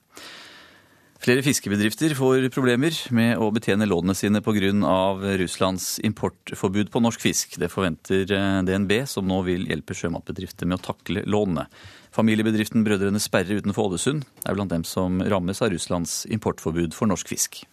[1.19, 4.71] Flere fiskebedrifter får problemer med å betjene lånene sine pga.
[5.41, 7.57] Russlands importforbud på norsk fisk.
[7.59, 11.67] Det forventer eh, DNB, som nå vil hjelpe sjømatbedrifter med å takle lånene.
[12.15, 17.35] Familiebedriften Brødrene Sperre utenfor Ålesund er blant dem som rammes av Russlands importforbud for norsk
[17.35, 17.65] fisk.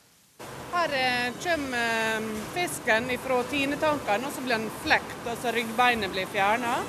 [0.74, 6.26] Her eh, kommer eh, fisken fra tinetankene, og så blir den flekt, altså ryggbeinet blir
[6.34, 6.80] fjerna.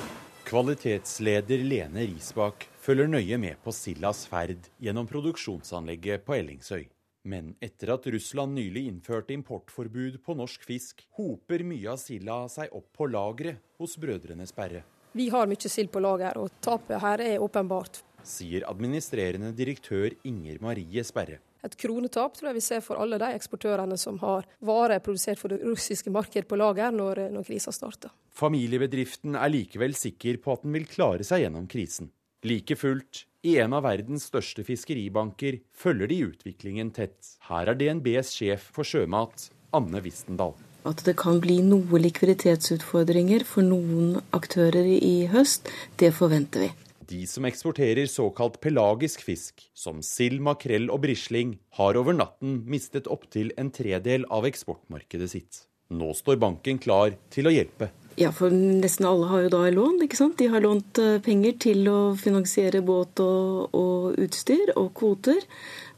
[0.49, 6.85] Kvalitetsleder Lene Risbakk følger nøye med på sildas ferd gjennom produksjonsanlegget på Ellingsøy.
[7.27, 12.71] Men etter at Russland nylig innførte importforbud på norsk fisk, hoper mye av silda seg
[12.71, 14.85] opp på lageret hos Brødrene Sperre.
[15.19, 18.05] Vi har mye sild på lager, og tapet her er åpenbart.
[18.27, 21.41] Sier administrerende direktør Inger Marie Sperre.
[21.67, 25.51] Et kronetap tror jeg vi ser for alle de eksportørene som har varer produsert for
[25.51, 28.15] det russiske markedet på lager når, når krisa starter.
[28.37, 32.13] Familiebedriften er likevel sikker på at den vil klare seg gjennom krisen.
[32.47, 37.17] Like fullt, i en av verdens største fiskeribanker følger de utviklingen tett.
[37.49, 40.55] Her er DNBs sjef for sjømat, Anne Wistendal.
[40.87, 46.71] At det kan bli noe likviditetsutfordringer for noen aktører i høst, det forventer vi.
[47.11, 53.11] De som eksporterer såkalt pelagisk fisk, som sild, makrell og brisling, har over natten mistet
[53.11, 55.65] opptil en tredel av eksportmarkedet sitt.
[55.91, 57.91] Nå står banken klar til å hjelpe.
[58.17, 59.99] Ja, for nesten alle har jo da lån.
[60.07, 60.39] ikke sant?
[60.41, 65.43] De har lånt eh, penger til å finansiere båt og, og utstyr og kvoter.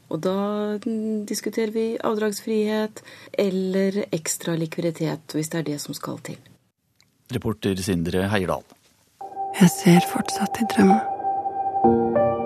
[0.09, 0.39] Og da
[0.83, 3.03] mm, diskuterer vi avdragsfrihet
[3.39, 6.41] eller ekstra likviditet, hvis det er det som skal til.
[7.31, 8.65] Reporter Sindre Heierdal.
[9.59, 12.38] Jeg ser fortsatt i drømmer.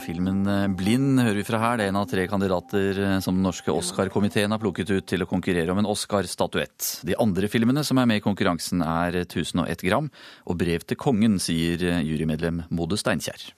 [0.00, 1.78] Filmen eh, 'Blind' hører vi fra her.
[1.78, 5.24] Det er en av tre kandidater eh, som den norske Oscar-komiteen har plukket ut til
[5.24, 7.04] å konkurrere om en Oscar-statuett.
[7.06, 10.10] De andre filmene som er med i konkurransen er 1001 gram'
[10.46, 13.52] og 'Brev til kongen', sier eh, jurymedlem Mode Steinkjer.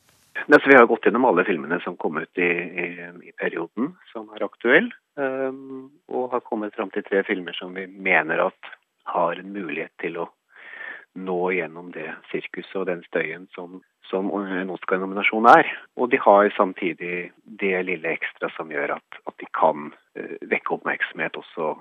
[0.49, 2.51] vi har gått gjennom alle filmene som kom ut i,
[2.85, 2.89] i,
[3.31, 7.87] i perioden som er aktuell, um, og har kommet fram til tre filmer som vi
[7.87, 8.73] mener at
[9.05, 10.29] har en mulighet til å
[11.15, 15.69] nå gjennom det sirkuset og den støyen som, som en Oscar-nominasjon er.
[15.97, 20.79] Og de har samtidig det lille ekstra som gjør at, at de kan uh, vekke
[20.79, 21.75] oppmerksomhet også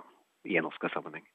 [0.49, 1.25] i en Oscar-sammenheng.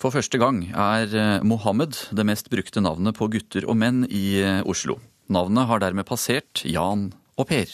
[0.00, 4.40] For første gang er eh, Mohammed det mest brukte navnet på gutter og menn i
[4.42, 4.98] eh, Oslo.
[5.32, 7.70] Navnet har dermed passert Jan og Per.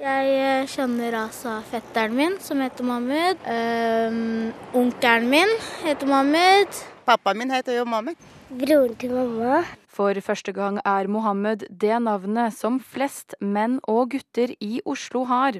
[0.00, 3.42] Jeg eh, kjenner altså fetteren min, som heter Mohammed.
[3.44, 6.80] Um, onkelen min heter Mohammed.
[7.10, 8.14] Pappaen min heter jo Mohammed.
[8.54, 9.64] Broren til mamma.
[9.90, 15.58] For første gang er Mohammed det navnet som flest menn og gutter i Oslo har.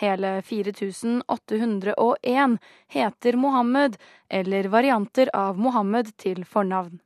[0.00, 2.56] Hele 4801
[2.96, 4.00] heter Mohammed,
[4.40, 6.96] eller varianter av Mohammed til fornavn.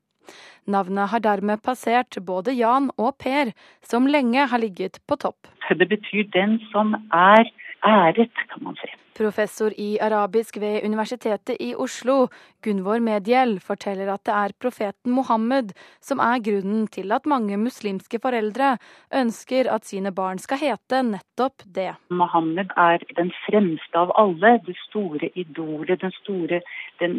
[0.70, 3.50] Navnet har dermed passert både Jan og Per,
[3.82, 5.50] som lenge har ligget på topp.
[5.66, 7.42] Det betyr den som er
[7.82, 8.99] æret, kan man si.
[9.16, 12.28] Professor i arabisk ved Universitetet i Oslo,
[12.62, 18.20] Gunvor Mediel, forteller at det er profeten Mohammed som er grunnen til at mange muslimske
[18.22, 18.76] foreldre
[19.22, 21.90] ønsker at sine barn skal hete nettopp det.
[22.10, 26.62] Mohammed er den fremste av alle, det store idolet, den store,
[27.02, 27.18] den,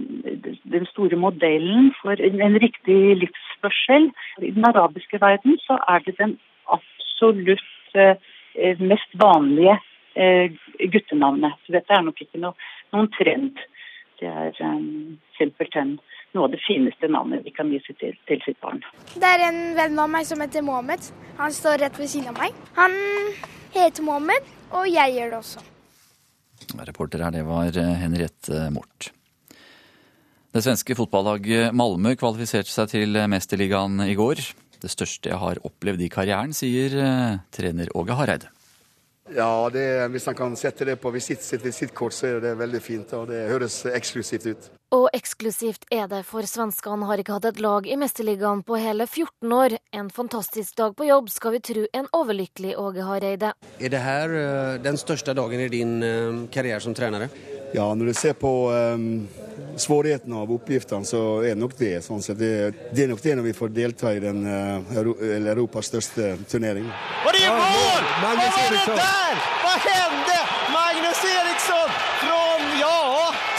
[0.73, 4.11] den store modellen for en, riktig livsførsel.
[4.41, 6.37] I den arabiske verden så er det den
[6.71, 9.77] absolutt eh, mest vanlige
[10.13, 11.59] guttenavnet.
[11.65, 12.55] Så dette er nok ikke noe,
[12.91, 13.59] noen trend.
[14.21, 15.95] Det er um, simpelthen
[16.35, 18.83] noe av det fineste navnet vi kan gi til, til sitt barn.
[19.13, 21.09] Det er en venn av meg som heter Mohammed.
[21.39, 22.55] Han står rett ved siden av meg.
[22.77, 22.95] Han
[23.73, 25.65] heter Mohammed, og jeg gjør det også.
[26.91, 29.11] Reporter her, det var eh, Henriette Mort.
[30.51, 34.43] Det svenske fotballaget Malmö kvalifiserte seg til Mesterligaen i går.
[34.81, 38.51] Det største jeg har opplevd i karrieren, sier eh, trener Åge Hareide.
[39.35, 42.81] Ja, det, hvis han kan sette det på visitt, sitt visittkort, så er det veldig
[42.83, 43.13] fint.
[43.15, 44.69] Og det høres eksklusivt ut.
[44.91, 49.07] Og eksklusivt er det, for svenskene har ikke hatt et lag i Mesterligaen på hele
[49.07, 49.77] 14 år.
[49.95, 53.53] En fantastisk dag på jobb, skal vi tro en overlykkelig Åge Hareide.
[53.79, 57.29] Er det her uh, den største dagen i din uh, karriere som trener?
[57.73, 59.27] Ja, når du ser på um,
[59.79, 61.93] svårigheten av oppgiftene, så er det nok det.
[62.03, 62.51] Sånn det,
[62.91, 66.89] det, er nok det når vi får delta i den uh, Euro Europas største turnering.
[67.25, 68.07] Og det er mål!
[68.21, 69.43] Hva var det der?
[69.63, 70.39] Hva hendte?
[70.75, 71.93] Magnus Eriksson
[72.23, 72.41] fra
[72.81, 72.97] ja,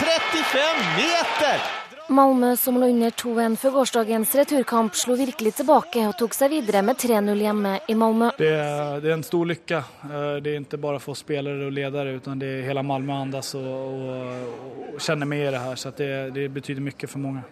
[0.03, 1.82] 35 meter!
[2.09, 6.83] Malmö, som lå under 2-1 før gårsdagens returkamp, slo virkelig tilbake og tok seg videre
[6.83, 8.33] med 3-0 hjemme i Malmö.
[8.39, 9.81] Det er, det er, en stor lykke.
[10.09, 13.55] Eh, det er ikke bare for spillere og ledere, men det er hele Malmö andas
[13.59, 14.57] og, og,
[14.95, 15.79] og kjenner med i det her.
[15.79, 17.45] Så det, det betyr mye for mange.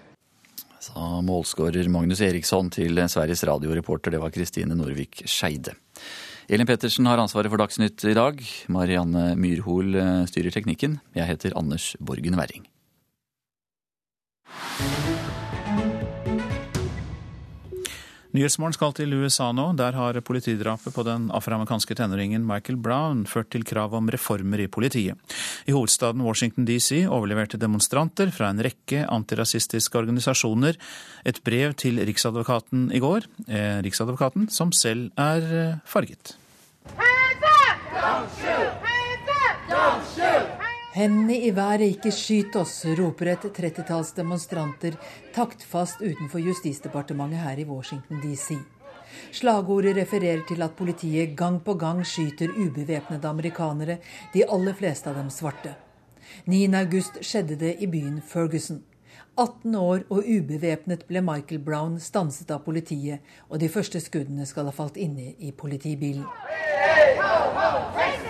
[0.80, 5.76] Sa målskårer Magnus Eriksson til Sveriges radioreporter, det var Kristine Norvik Skeide.
[6.50, 8.42] Elin Pettersen har ansvaret for Dagsnytt i dag.
[8.72, 10.98] Marianne Myrhol eh, styrer teknikken.
[11.14, 12.66] Jeg heter Anders Borgen Werring.
[18.30, 19.64] Nyhetsmorgen skal til USA nå.
[19.74, 24.68] Der har politidrapet på den afroamerikanske tenåringen Michael Brown ført til krav om reformer i
[24.70, 25.18] politiet.
[25.66, 30.78] I hovedstaden Washington DC overleverte demonstranter fra en rekke antirasistiske organisasjoner
[31.26, 33.26] et brev til Riksadvokaten i går.
[33.48, 36.36] Eh, Riksadvokaten som selv er farget.
[36.94, 37.76] Hands up!
[37.98, 38.90] Don't shoot!
[39.70, 40.59] Don't shoot!
[40.90, 44.96] Hendene i været, ikke skyt oss, roper et trettitalls demonstranter
[45.30, 48.56] taktfast utenfor Justisdepartementet her i Washington DC.
[49.30, 54.00] Slagordet refererer til at politiet gang på gang skyter ubevæpnede amerikanere,
[54.34, 55.76] de aller fleste av dem svarte.
[56.50, 58.82] 9.8 skjedde det i byen Ferguson.
[59.38, 64.66] 18 år og ubevæpnet ble Michael Brown stanset av politiet, og de første skuddene skal
[64.66, 66.26] ha falt inne i politibilen.
[66.82, 68.29] Hey, ho, ho,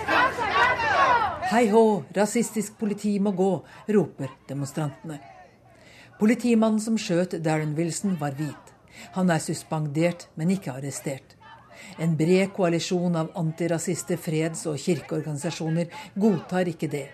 [1.51, 3.49] Hei hå, rasistisk politi må gå,
[3.91, 5.17] roper demonstrantene.
[6.15, 8.69] Politimannen som skjøt Darren Wilson, var hvit.
[9.17, 11.35] Han er suspendert, men ikke arrestert.
[11.99, 17.09] En bred koalisjon av antirasister, freds- og kirkeorganisasjoner godtar ikke det.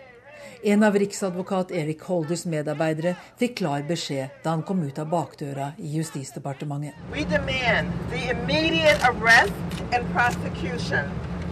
[0.62, 5.72] En av riksadvokat Erik Holders medarbeidere fikk klar beskjed da han kom ut av bakdøra
[5.82, 6.94] i Justisdepartementet.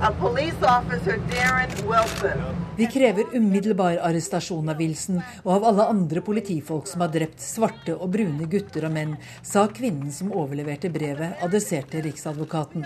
[0.05, 6.21] Of police officer Darren arrest vi krever umiddelbar arrestasjon av Wilson og av alle andre
[6.25, 11.37] politifolk som har drept svarte og brune gutter og menn, sa kvinnen som overleverte brevet,
[11.45, 12.83] adresserte Riksadvokaten.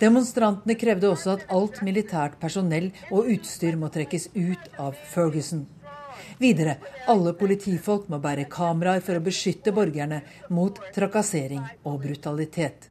[0.00, 5.66] Demonstrantene krevde også at alt militært personell og utstyr må trekkes ut av Ferguson.
[6.38, 6.76] Videre,
[7.08, 10.18] alle politifolk må bære kameraer for å beskytte borgerne
[10.52, 12.90] mot trakassering og brutalitet.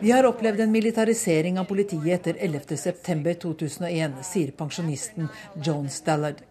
[0.00, 5.30] Vi har opplevd en militarisering av politiet etter 11.9.2001, sier pensjonisten
[5.62, 6.42] Joan Stallard.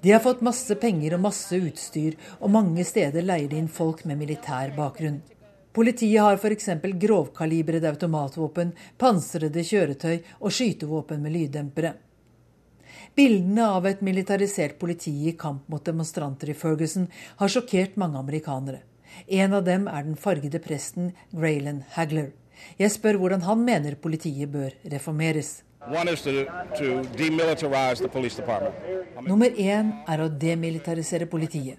[0.00, 4.06] De har fått masse penger og masse utstyr, og mange steder leier de inn folk
[4.08, 5.20] med militær bakgrunn.
[5.74, 6.70] Politiet har f.eks.
[7.02, 11.96] grovkalibrede automatvåpen, pansrede kjøretøy og skytevåpen med lyddempere.
[13.14, 17.04] Bildene av et militarisert politi i kamp mot demonstranter i Ferguson
[17.38, 18.80] har sjokkert mange amerikanere.
[19.30, 22.32] En av dem er den fargede presten Graylan Hagler.
[22.74, 25.60] Jeg spør hvordan han mener politiet bør reformeres.
[29.28, 31.78] Nummer én er å demilitarisere politiet.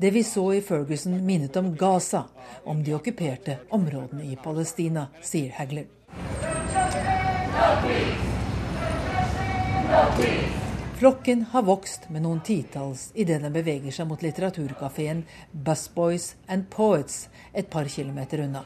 [0.00, 2.24] Det vi så i Ferguson minnet om Gaza,
[2.64, 5.84] om de okkuperte områdene i Palestina, sier Hagler.
[11.00, 17.22] Flokken har vokst med noen titalls idet den beveger seg mot litteraturkafeen Busboys and Poets
[17.56, 18.60] et par kilometer unna.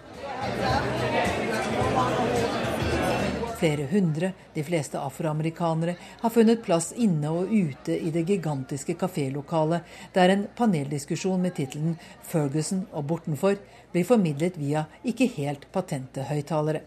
[3.61, 5.95] Flere hundre, de fleste afroamerikanere,
[6.25, 11.95] har funnet plass inne og ute i det gigantiske kafélokalet, der en paneldiskusjon med tittelen
[12.33, 13.63] 'Ferguson og bortenfor'
[13.93, 16.83] blir formidlet via ikke helt patente høyttalere.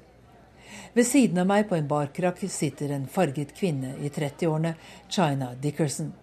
[0.94, 4.74] Ved siden av meg på en barkrakk sitter en farget kvinne i 30-årene,
[5.10, 6.14] China Dickerson.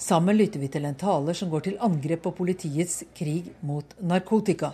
[0.00, 4.72] Sammen lytter vi til en taler som går til angrep på politiets krig mot narkotika.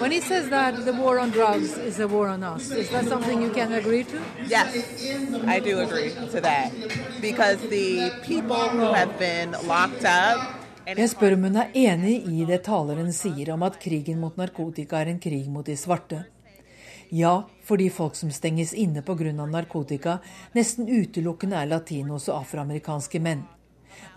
[0.00, 3.04] When he says that the war on drugs is a war on us, is that
[3.06, 4.18] something you can agree to?
[4.48, 4.74] Yes,
[5.46, 6.72] I do agree to that.
[7.20, 12.44] Because the people who have been locked up Jeg spør om hun er enig i
[12.44, 16.18] det taleren sier om at krigen mot narkotika er en krig mot de svarte.
[17.14, 19.32] Ja, fordi folk som stenges inne pga.
[19.32, 20.18] narkotika,
[20.52, 23.44] nesten utelukkende er latinos og afroamerikanske menn.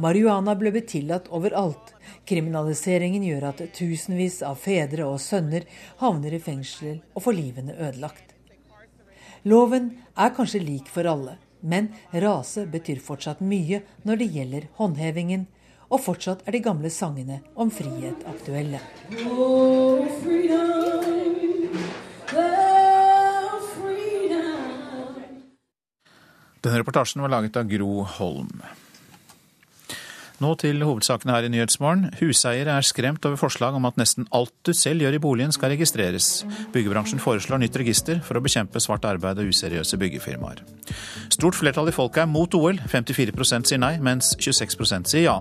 [0.01, 1.93] Marihuana ble tillatt overalt.
[2.25, 5.67] Kriminaliseringen gjør at tusenvis av fedre og sønner
[5.99, 8.33] havner i fengsel og får livene ødelagt.
[9.45, 15.45] Loven er kanskje lik for alle, men rase betyr fortsatt mye når det gjelder håndhevingen,
[15.93, 18.81] og fortsatt er de gamle sangene om frihet aktuelle.
[19.29, 20.01] Oh,
[26.67, 28.49] Denne reportasjen var laget av Gro Holm.
[30.43, 32.09] Nå til hovedsakene her i Nyhetsmorgen.
[32.19, 35.71] Huseiere er skremt over forslag om at nesten alt du selv gjør i boligen skal
[35.71, 36.43] registreres.
[36.75, 40.59] Byggebransjen foreslår nytt register for å bekjempe svart arbeid og useriøse byggefirmaer.
[41.31, 42.83] Stort flertall i folket er mot OL.
[42.83, 45.37] 54% sier nei, mens 26% sier ja.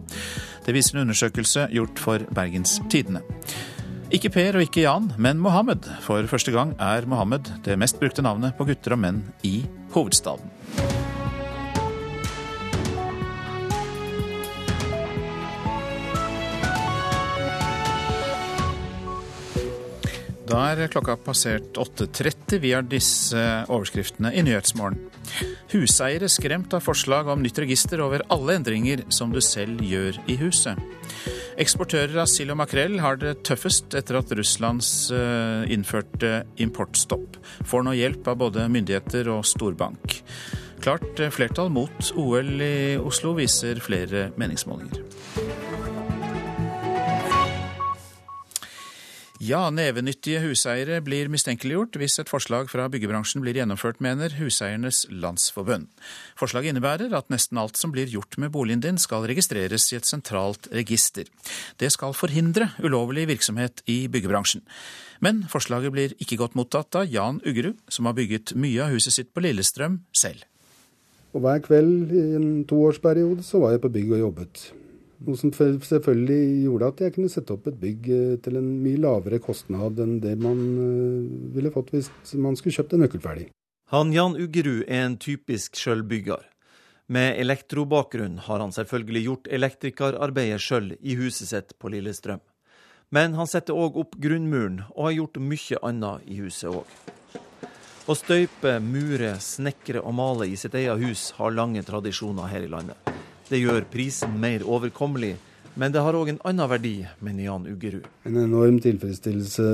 [0.63, 3.27] Det viser en undersøkelse gjort for Bergens Tidende.
[4.15, 5.91] Ikke Per og ikke Jan, men Mohammed.
[6.07, 9.59] For første gang er Mohammed det mest brukte navnet på gutter og menn i
[9.97, 11.06] hovedstaden.
[20.47, 22.61] Da er klokka passert 8.30.
[22.63, 25.01] Vi har disse overskriftene i Nyhetsmorgen.
[25.73, 30.39] Huseiere skremt av forslag om nytt register over alle endringer som du selv gjør i
[30.39, 30.79] huset.
[31.59, 37.41] Eksportører av sild og makrell har det tøffest etter at Russlands eh, innførte importstopp.
[37.67, 40.21] Får nå hjelp av både myndigheter og storbank.
[40.85, 45.03] Klart flertall mot OL i Oslo, viser flere meningsmålinger.
[49.37, 55.91] Ja, nevenyttige huseiere blir mistenkeliggjort hvis et forslag fra byggebransjen blir gjennomført, mener Huseiernes Landsforbund.
[56.41, 60.09] Forslaget innebærer at nesten alt som blir gjort med boligen din skal registreres i et
[60.09, 61.29] sentralt register.
[61.77, 64.65] Det skal forhindre ulovlig virksomhet i byggebransjen.
[65.21, 69.19] Men forslaget blir ikke godt mottatt av Jan Uggerud, som har bygget mye av huset
[69.19, 70.49] sitt på Lillestrøm selv.
[71.37, 74.67] Og Hver kveld i en toårsperiode så var jeg på bygg og jobbet.
[75.25, 79.01] Noe som selvfølgelig gjorde at jeg kunne sette opp et bygg eh, til en mye
[79.01, 83.47] lavere kostnad enn det man eh, ville fått hvis man skulle kjøpt en nøkkelferdig.
[83.95, 86.45] Han Jan Uggerud er en typisk sjølbygger.
[87.07, 92.43] Med elektrobakgrunn har han selvfølgelig gjort elektrikerarbeidet sjøl i huset sitt på Lillestrøm.
[93.15, 96.97] Men han setter òg opp grunnmuren, og har gjort mye annet i huset òg.
[98.07, 102.73] Å støype, mure, snekre og male i sitt eget hus har lange tradisjoner her i
[102.75, 103.16] landet.
[103.47, 105.37] Det gjør prisen mer overkommelig,
[105.79, 108.07] men det har òg en annen verdi, mener Jan Uggerud.
[108.27, 109.67] En enorm tilfredsstillelse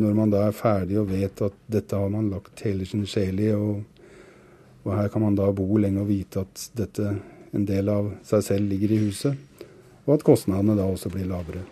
[0.00, 3.42] når man da er ferdig og vet at dette har man lagt hele sin sjel
[3.42, 3.50] i.
[3.52, 3.82] Og,
[4.86, 7.10] og her kan man da bo lenge og vite at dette,
[7.52, 9.66] en del av seg selv ligger i huset.
[10.06, 11.66] Og at kostnadene da også blir lavere.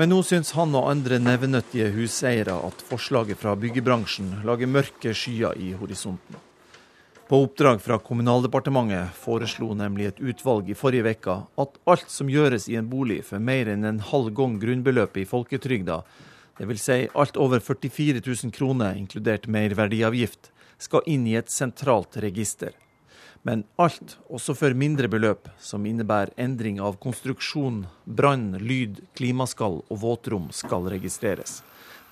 [0.00, 5.60] Men nå syns han og andre nevenyttige huseiere at forslaget fra byggebransjen lager mørke skyer
[5.60, 6.40] i horisonten.
[7.32, 12.66] På oppdrag fra Kommunaldepartementet foreslo nemlig et utvalg i forrige uke at alt som gjøres
[12.68, 15.96] i en bolig for mer enn en halv gang grunnbeløpet i folketrygda,
[16.58, 16.82] dvs.
[16.84, 22.76] Si alt over 44 000 kroner inkludert merverdiavgift, skal inn i et sentralt register.
[23.48, 30.02] Men alt, også for mindre beløp, som innebærer endring av konstruksjon, brann, lyd, klimaskall og
[30.04, 31.62] våtrom, skal registreres.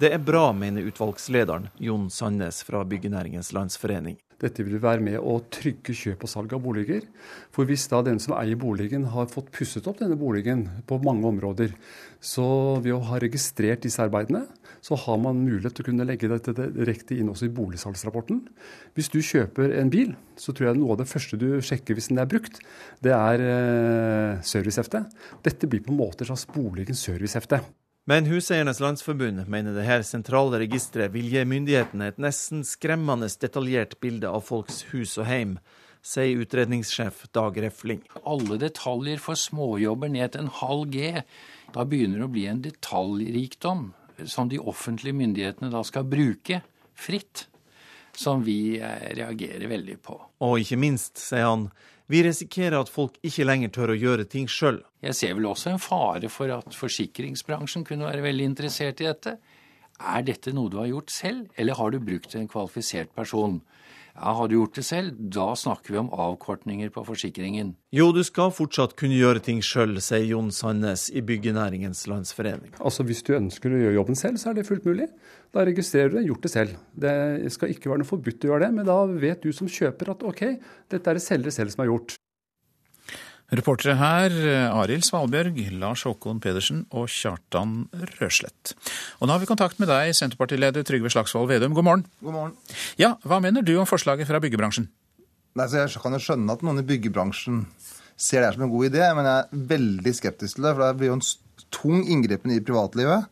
[0.00, 4.16] Det er bra, mener utvalgslederen Jon Sandnes fra Byggenæringens Landsforening.
[4.40, 7.04] Dette vil være med å trygge kjøp og salg av boliger.
[7.52, 11.28] For hvis da den som eier boligen har fått pusset opp denne boligen på mange
[11.28, 11.74] områder,
[12.20, 12.46] så
[12.80, 14.46] ved å ha registrert disse arbeidene,
[14.80, 18.40] så har man mulighet til å kunne legge dette direkte inn også i boligsalgsrapporten.
[18.96, 22.08] Hvis du kjøper en bil, så tror jeg noe av det første du sjekker hvis
[22.12, 22.62] den er brukt,
[23.04, 25.04] det er eh, servicehefte.
[25.44, 27.60] Dette blir på en måte et slags boligens servicehefte.
[28.08, 33.98] Men Huseiernes Landsforbund mener det her sentrale registeret vil gi myndighetene et nesten skremmende detaljert
[34.00, 35.58] bilde av folks hus og heim,
[36.00, 38.00] sier utredningssjef Dag Refling.
[38.24, 41.12] Alle detaljer for småjobber ned til en halv G.
[41.76, 43.90] Da begynner det å bli en detaljrikdom
[44.24, 46.62] som de offentlige myndighetene da skal bruke
[46.96, 47.46] fritt,
[48.16, 50.16] som vi eh, reagerer veldig på.
[50.44, 51.68] Og ikke minst, sier han,
[52.10, 54.80] vi risikerer at folk ikke lenger tør å gjøre ting sjøl.
[55.04, 59.36] Jeg ser vel også en fare for at forsikringsbransjen kunne være veldig interessert i dette.
[60.00, 63.60] Er dette noe du har gjort selv, eller har du brukt en kvalifisert person?
[64.20, 67.72] Ja, Har du gjort det selv, da snakker vi om avkortninger på forsikringen.
[67.96, 72.74] Jo, du skal fortsatt kunne gjøre ting sjøl, sier Jon Sandnes i Byggenæringens Landsforening.
[72.78, 75.08] Altså Hvis du ønsker å gjøre jobben selv, så er det fullt mulig.
[75.56, 76.76] Da registrerer du det, gjort det selv.
[76.92, 77.14] Det
[77.56, 80.26] skal ikke være noe forbudt å gjøre det, men da vet du som kjøper at
[80.28, 80.42] ok,
[80.92, 82.20] dette er det selger selv som har gjort.
[83.50, 84.34] Reportere her
[84.78, 87.88] Arild Svalbjørg, Lars Håkon Pedersen og Kjartan
[88.20, 88.76] Røslett.
[89.18, 91.74] Og nå har vi kontakt med deg, Senterpartileder Trygve Slagsvold Vedum.
[91.74, 92.04] God morgen.
[92.22, 92.52] God morgen.
[93.00, 94.86] Ja, Hva mener du om forslaget fra byggebransjen?
[95.58, 97.64] Nei, så Jeg kan jo skjønne at noen i byggebransjen
[98.14, 100.76] ser det som en god idé, men jeg er veldig skeptisk til det.
[100.76, 101.26] For det blir jo en
[101.74, 103.26] tung inngripen i privatlivet.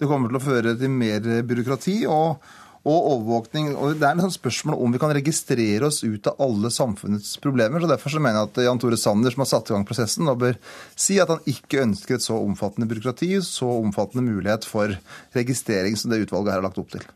[0.00, 2.06] Det kommer til å føre til mer byråkrati.
[2.08, 2.40] og
[2.88, 3.70] og overvåkning.
[3.76, 7.80] og Det er en spørsmål om vi kan registrere oss ut av alle samfunnets problemer.
[7.80, 10.24] så Derfor så mener jeg at Jan Tore Sanner, som har satt i gang prosessen,
[10.24, 10.58] nå bør
[10.96, 14.96] si at han ikke ønsker et så omfattende byråkrati, så omfattende mulighet for
[15.36, 17.06] registrering som det utvalget her har lagt opp til.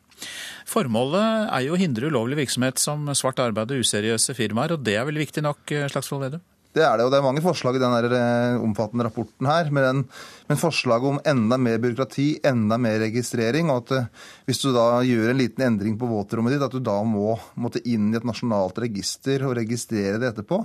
[0.68, 4.96] Formålet er jo å hindre ulovlig virksomhet som svart arbeid og useriøse firmaer, og det
[5.00, 6.48] er vel viktig nok, Slagsvold Vedum?
[6.72, 9.68] Det er det, og det er mange forslag i den eh, omfattende rapporten her.
[9.74, 10.06] Men,
[10.48, 14.86] men forslaget om enda mer byråkrati, enda mer registrering, og at eh, hvis du da
[15.04, 18.28] gjør en liten endring på våtrommet ditt, at du da må måtte inn i et
[18.28, 20.62] nasjonalt register og registrere det etterpå,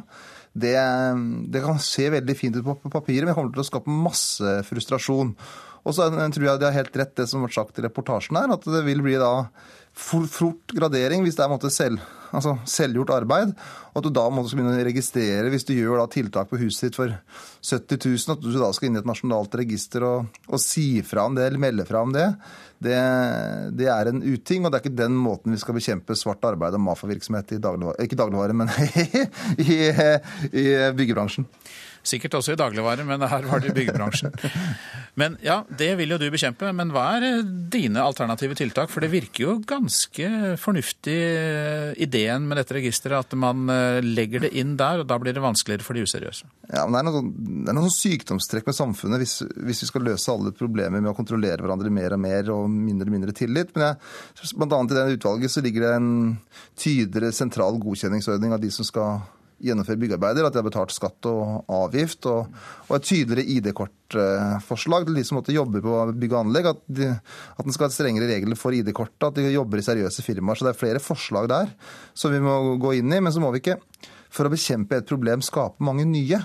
[0.57, 0.77] det,
[1.53, 5.35] det kan se veldig fint ut på papiret, men kommer til å skape masse frustrasjon.
[5.87, 8.55] Og så tror jeg de har helt rett det som ble sagt i reportasjen her,
[8.55, 9.49] at det vil bli da
[9.97, 13.53] fort gradering hvis det er selv, altså selvgjort arbeid.
[13.91, 16.87] Og at du da må begynne å registrere hvis du gjør da tiltak på huset
[16.87, 17.15] ditt for
[17.65, 21.25] 70 000, at du da skal inn i et nasjonalt register og, og si fra
[21.27, 22.27] om det eller melde fra om det.
[22.83, 22.99] det.
[23.79, 26.77] Det, er en uting, og det er ikke den måten vi skal bekjempe svart arbeid
[26.77, 28.71] og mafiavirksomhet i dagligvare, ikke dagligvare, men
[29.65, 29.81] i, i,
[30.61, 31.49] i byggebransjen.
[32.07, 34.35] Sikkert også i dagligvare, men her var det i byggebransjen.
[35.17, 36.69] Men ja, det vil jo du bekjempe.
[36.77, 38.91] Men hva er eh, dine alternative tiltak?
[38.93, 40.27] For det virker jo ganske
[40.61, 45.17] fornuftig eh, ideen med dette registeret, at man eh, legger det inn der, og da
[45.17, 46.51] blir det vanskeligere for de useriøse.
[46.69, 47.31] Ja, men Det er noen,
[47.65, 51.65] er noen sykdomstrekk med samfunnet hvis, hvis, vi skal løse alle problemer med å kontrollere
[51.65, 53.73] hverandre mer og mer og mindre og mindre tillit.
[53.73, 56.13] Men jeg, blant annet i det utvalget så ligger det en
[56.77, 59.25] tydeligere sentral godkjenningsordning av de som skal
[59.63, 62.51] gjennomføre byggearbeider, at de har betalt skatt og avgift, og,
[62.87, 66.69] og et tydeligere ID-kortforslag til de som måtte jobbe på bygg og anlegg.
[66.73, 67.09] At, de,
[67.57, 70.59] at den skal ha strengere regler for ID-kortet, at de jobber i seriøse firmaer.
[70.59, 71.73] Så det er flere forslag der
[72.17, 73.21] som vi må gå inn i.
[73.23, 73.79] Men så må vi ikke,
[74.33, 76.41] for å bekjempe et problem, skape mange nye.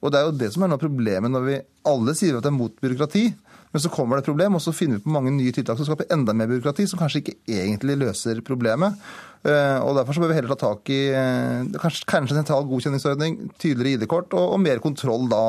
[0.00, 2.44] Og det er jo det som er noe av problemet når vi alle sier at
[2.44, 3.24] det er mot byråkrati.
[3.70, 5.86] Men så kommer det et problem, og så finner vi på mange nye tiltak som
[5.86, 8.96] skaper enda mer byråkrati, som kanskje ikke egentlig løser problemet.
[9.40, 13.38] Eh, og Derfor så bør vi heller ta tak i eh, kanskje, kanskje sentral godkjenningsordning,
[13.60, 15.44] tydeligere ID-kort og, og, mer kontroll da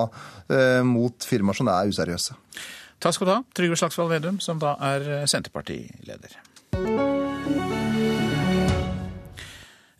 [0.48, 2.38] eh, mot firmaer som er useriøse.
[3.02, 6.38] Takk skal du ha, Trygve Slagsvold Vedum, som da er Senterpartileder.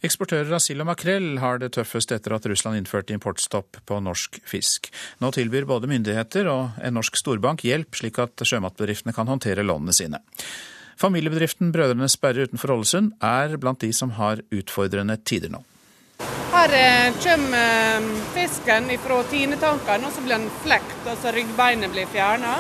[0.02, 4.40] Eksportører av sild og makrell har det tøffest etter at Russland innførte importstopp på norsk
[4.50, 4.90] fisk.
[5.22, 9.94] Nå tilbyr både myndigheter og en norsk storbank hjelp, slik at sjømatbedriftene kan håndtere lånene
[9.94, 10.24] sine.
[11.00, 15.64] Familiebedriften Brødrene Sperre utenfor Ålesund er blant de som har utfordrende tider nå.
[16.52, 21.94] Her eh, kommer eh, fisken fra tinetankene, og så blir den flekt, og så ryggbeinet
[21.94, 22.60] blir fjerna.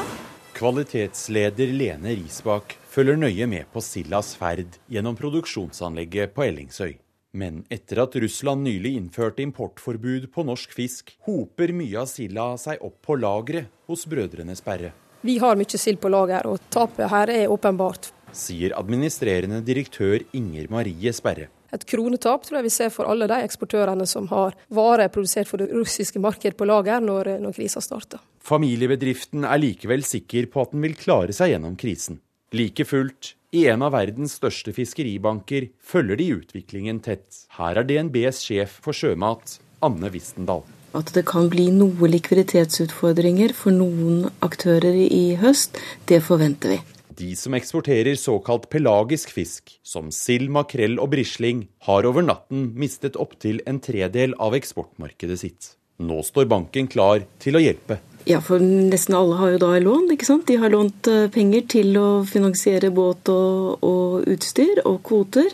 [0.55, 6.95] Kvalitetsleder Lene Risbakk følger nøye med på sildas ferd gjennom produksjonsanlegget på Ellingsøy.
[7.31, 12.83] Men etter at Russland nylig innførte importforbud på norsk fisk, hoper mye av silda seg
[12.83, 14.91] opp på lageret hos Brødrene Sperre.
[15.21, 18.09] Vi har mye sild på lager, og tapet her er åpenbart.
[18.37, 21.49] Sier administrerende direktør Inger Marie Sperre.
[21.71, 25.61] Et kronetap tror jeg vi ser for alle de eksportørene som har varer produsert for
[25.61, 28.19] det russiske markedet på lager når, når krisa starter.
[28.43, 32.19] Familiebedriften er likevel sikker på at den vil klare seg gjennom krisen.
[32.51, 37.45] Like fullt I en av verdens største fiskeribanker følger de utviklingen tett.
[37.55, 40.65] Her er DNBs sjef for sjømat, Anne Wistendal.
[40.95, 45.79] At det kan bli noe likviditetsutfordringer for noen aktører i høst,
[46.11, 46.81] det forventer vi.
[47.22, 53.19] De som eksporterer såkalt pelagisk fisk, som sild, makrell og brisling, har over natten mistet
[53.19, 55.68] opptil en tredel av eksportmarkedet sitt.
[56.02, 57.99] Nå står banken klar til å hjelpe.
[58.26, 60.48] Ja, for nesten alle har jo da lån, ikke sant.
[60.49, 65.53] De har lånt eh, penger til å finansiere båt og, og utstyr og kvoter.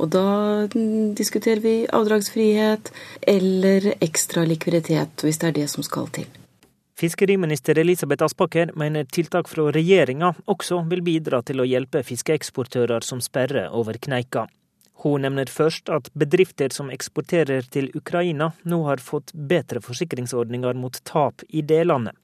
[0.00, 0.28] Og da
[0.72, 2.88] mm, diskuterer vi avdragsfrihet
[3.34, 6.30] eller ekstra likviditet, hvis det er det som skal til.
[6.94, 13.22] Fiskeriminister Elisabeth Aspaker mener tiltak fra regjeringa også vil bidra til å hjelpe fiskeeksportører som
[13.24, 14.44] sperrer over kneika.
[15.02, 21.00] Hun nevner først at bedrifter som eksporterer til Ukraina, nå har fått bedre forsikringsordninger mot
[21.02, 22.14] tap i det landet.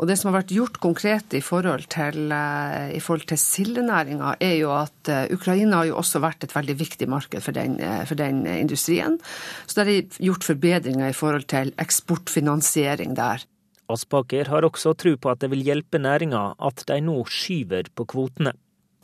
[0.00, 4.56] Og Det som har vært gjort konkret i forhold til, eh, i til sildenæringa, er
[4.56, 8.04] jo at eh, Ukraina har jo også vært et veldig viktig marked for den, eh,
[8.04, 9.20] for den industrien.
[9.66, 13.44] Så det er gjort forbedringer i forhold til eksportfinansiering der.
[13.94, 18.08] Aspaker har også tro på at det vil hjelpe næringa at de nå skyver på
[18.14, 18.56] kvotene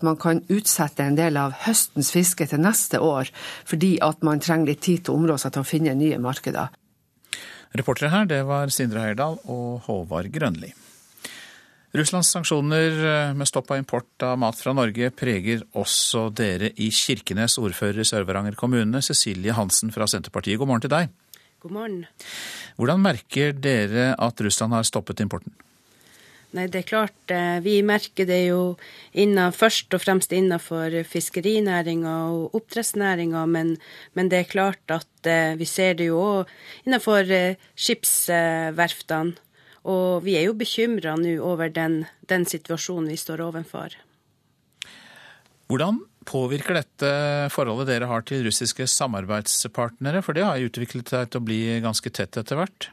[0.02, 3.30] man kan utsette en del av høstens fiske til neste år,
[3.66, 6.74] fordi at man trenger litt tid til å områ seg til å finne nye markeder.
[7.76, 10.70] Reportere her, det var Sindre Heierdal og Håvard Grønli.
[11.96, 16.90] Russlands sanksjoner eh, med stopp av import av mat fra Norge preger også dere i
[16.92, 20.60] Kirkenes, ordfører i Sør-Varanger kommune, Cecilie Hansen fra Senterpartiet.
[20.60, 21.14] God morgen til deg.
[21.58, 22.02] God morgen.
[22.78, 25.50] Hvordan merker dere at Russland har stoppet importen?
[26.56, 27.32] Nei, det er klart.
[27.34, 28.60] Eh, vi merker det jo
[29.12, 33.74] innen, først og fremst innenfor fiskerinæringa og oppdrettsnæringa, men,
[34.16, 36.54] men, det er klart at eh, vi ser det jo òg
[36.86, 39.36] innenfor eh, skipsverftene.
[39.88, 43.94] Og vi er jo bekymra nå over den, den, situasjonen vi står overfor.
[45.68, 47.10] Hvordan påvirker dette
[47.54, 50.22] forholdet dere har til russiske samarbeidspartnere?
[50.24, 52.90] For det har jo utviklet seg til å bli ganske tett etter hvert?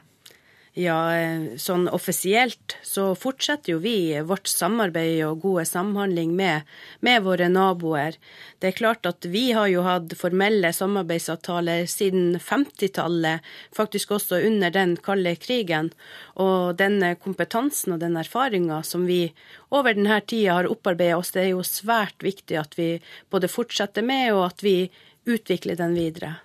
[0.76, 1.08] Ja,
[1.56, 6.68] sånn offisielt så fortsetter jo vi vårt samarbeid og gode samhandling med,
[7.00, 8.18] med, våre naboer.
[8.60, 13.40] Det er klart at vi har jo hatt formelle samarbeidsavtaler siden 50-tallet,
[13.72, 15.94] faktisk også under den kalde krigen.
[16.36, 19.30] Og den kompetansen og den erfaringa som vi
[19.72, 22.98] over denne tida har opparbeida oss, det er jo svært viktig at vi
[23.32, 24.82] både fortsetter med, og at vi
[25.24, 26.36] utvikler den videre.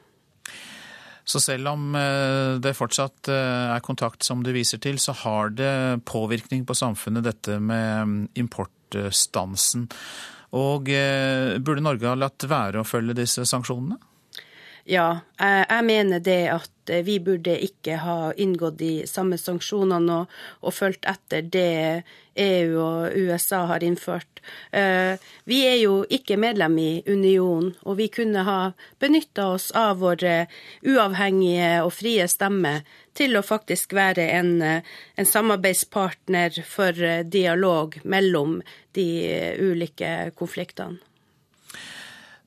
[1.23, 5.53] Så selv om eh, det fortsatt eh, er kontakt som du viser til, så har
[5.55, 5.73] det
[6.09, 9.87] påvirkning på samfunnet, dette med mm, importstansen.
[10.57, 13.99] Og eh, burde Norge ha latt være å følge disse sanksjonene?
[14.89, 20.31] Ja, jeg mener det at vi burde ikke ha inngått de samme sanksjonene og,
[20.65, 22.01] og fulgt etter det
[22.41, 24.41] EU og USA har innført.
[24.71, 28.71] Eh, vi er jo ikke medlem i unionen, og vi kunne ha
[29.03, 30.47] benytta oss av våre
[30.81, 32.79] uavhengige og frie stemme
[33.13, 36.97] til å faktisk være en, en samarbeidspartner for
[37.29, 38.59] dialog mellom
[38.97, 39.07] de
[39.61, 41.10] ulike konfliktene.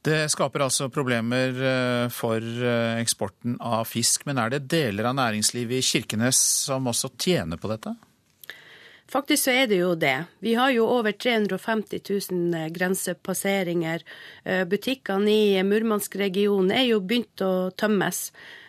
[0.04, 4.26] Det skaper altså problemer eh, for eh, eksporten av fisk.
[4.28, 7.94] Men er det deler av næringslivet i Kirkenes som også tjener på dette?
[9.08, 10.16] Faktisk så er det jo det.
[10.44, 14.04] Vi har jo over 350 000 eh, grensepasseringer.
[14.68, 18.26] Butikkene i Murmansk-regionen er jo begynt å tømmes.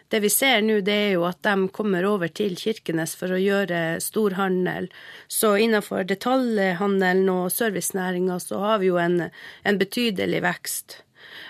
[0.07, 3.41] Det vi ser nå, det er jo at de kommer over til Kirkenes for å
[3.41, 4.87] gjøre storhandel.
[5.27, 9.25] Så innenfor detaljhandelen og servicenæringa så har vi jo en,
[9.67, 11.01] en betydelig vekst.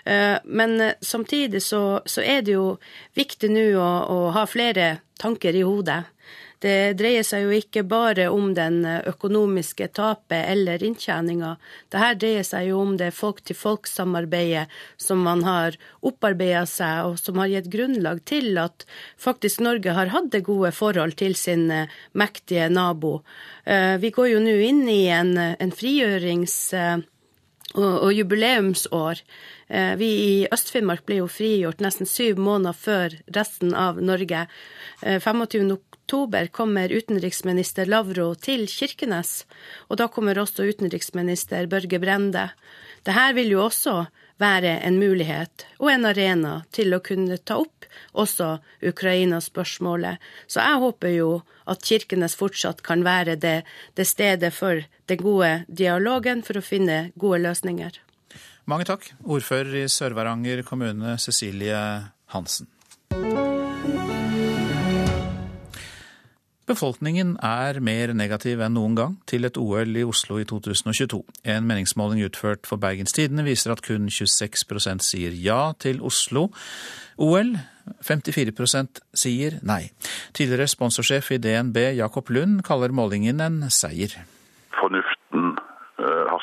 [0.03, 2.75] Eh, men eh, samtidig så, så er det jo
[3.17, 6.03] viktig nå å, å, ha flere tanker i hodet.
[6.63, 11.51] Det dreier seg jo ikke bare om den økonomiske tapet eller inntjeninga.
[11.93, 14.63] Dette dreier seg jo om det folk-til-folk-samarbeidet
[14.97, 18.87] som man har opparbeida seg, og som har gitt grunnlag til at
[19.21, 23.19] faktisk Norge har hatt det gode forhold til sin eh, mektige nabo.
[23.65, 26.75] Vi går jo nå inn i en, en frigjørings-
[27.75, 29.21] og, og jubileumsår.
[29.67, 34.45] Eh, vi i Øst-Finnmark ble jo frigjort nesten syv måneder før resten av Norge.
[35.03, 35.61] 25.
[35.61, 39.45] Eh, oktober kommer utenriksminister Lavro til Kirkenes,
[39.89, 42.51] og da kommer også utenriksminister Børge Brende.
[43.05, 44.05] Dette vil jo også
[44.41, 50.19] være en mulighet og en arena til å kunne ta opp også Ukraina-spørsmålet.
[50.47, 51.29] Så jeg håper jo
[51.71, 53.61] at Kirkenes fortsatt kan være det,
[53.95, 58.01] det stedet for den gode dialogen for å finne gode løsninger.
[58.65, 61.81] Mange takk, ordfører i Sør-Varanger kommune, Cecilie
[62.33, 62.71] Hansen.
[66.65, 71.19] Befolkningen er mer negativ enn noen gang til et OL i Oslo i 2022.
[71.53, 77.55] En meningsmåling utført for Bergens Tidende viser at kun 26% sier ja til Oslo-OL.
[78.01, 79.83] 54% sier nei.
[80.33, 84.17] Tidligere sponsorsjef i DNB Jakob Lund kaller målingen en seier.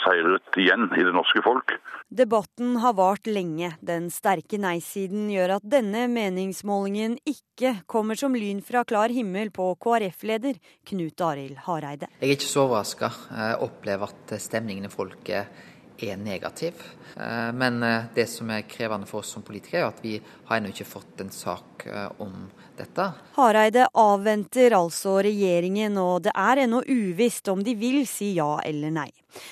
[0.03, 1.75] Seiret igjen i det norske folk.
[2.13, 3.71] Debatten har vart lenge.
[3.81, 9.71] Den sterke nei-siden gjør at denne meningsmålingen ikke kommer som lyn fra klar himmel på
[9.81, 10.59] KrF-leder
[10.91, 12.11] Knut Arild Hareide.
[12.19, 13.13] Jeg er ikke så overraska.
[13.31, 15.63] Jeg opplever at stemningen i folket
[16.03, 16.83] er negativ.
[17.17, 20.17] Eh, men eh, det som er krevende for oss som politikere, er at vi
[20.49, 22.49] har ennå ikke fått en sak eh, om
[22.79, 23.09] dette.
[23.37, 28.95] Hareide avventer altså regjeringen, og det er ennå uvisst om de vil si ja eller
[28.95, 29.11] nei.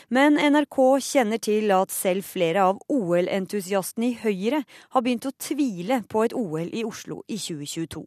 [0.09, 6.03] Men NRK kjenner til at selv flere av OL-entusiastene i Høyre har begynt å tvile
[6.09, 8.05] på et OL i Oslo i 2022.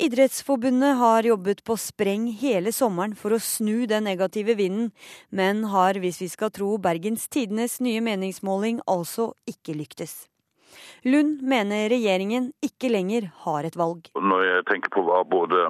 [0.00, 4.90] Idrettsforbundet har jobbet på spreng hele sommeren for å snu den negative vinden,
[5.30, 10.24] men har, hvis vi skal tro Bergens Tidenes nye meningsmåling, altså ikke lyktes.
[11.06, 14.08] Lund mener regjeringen ikke lenger har et valg.
[14.18, 15.68] Når jeg tenker på hva både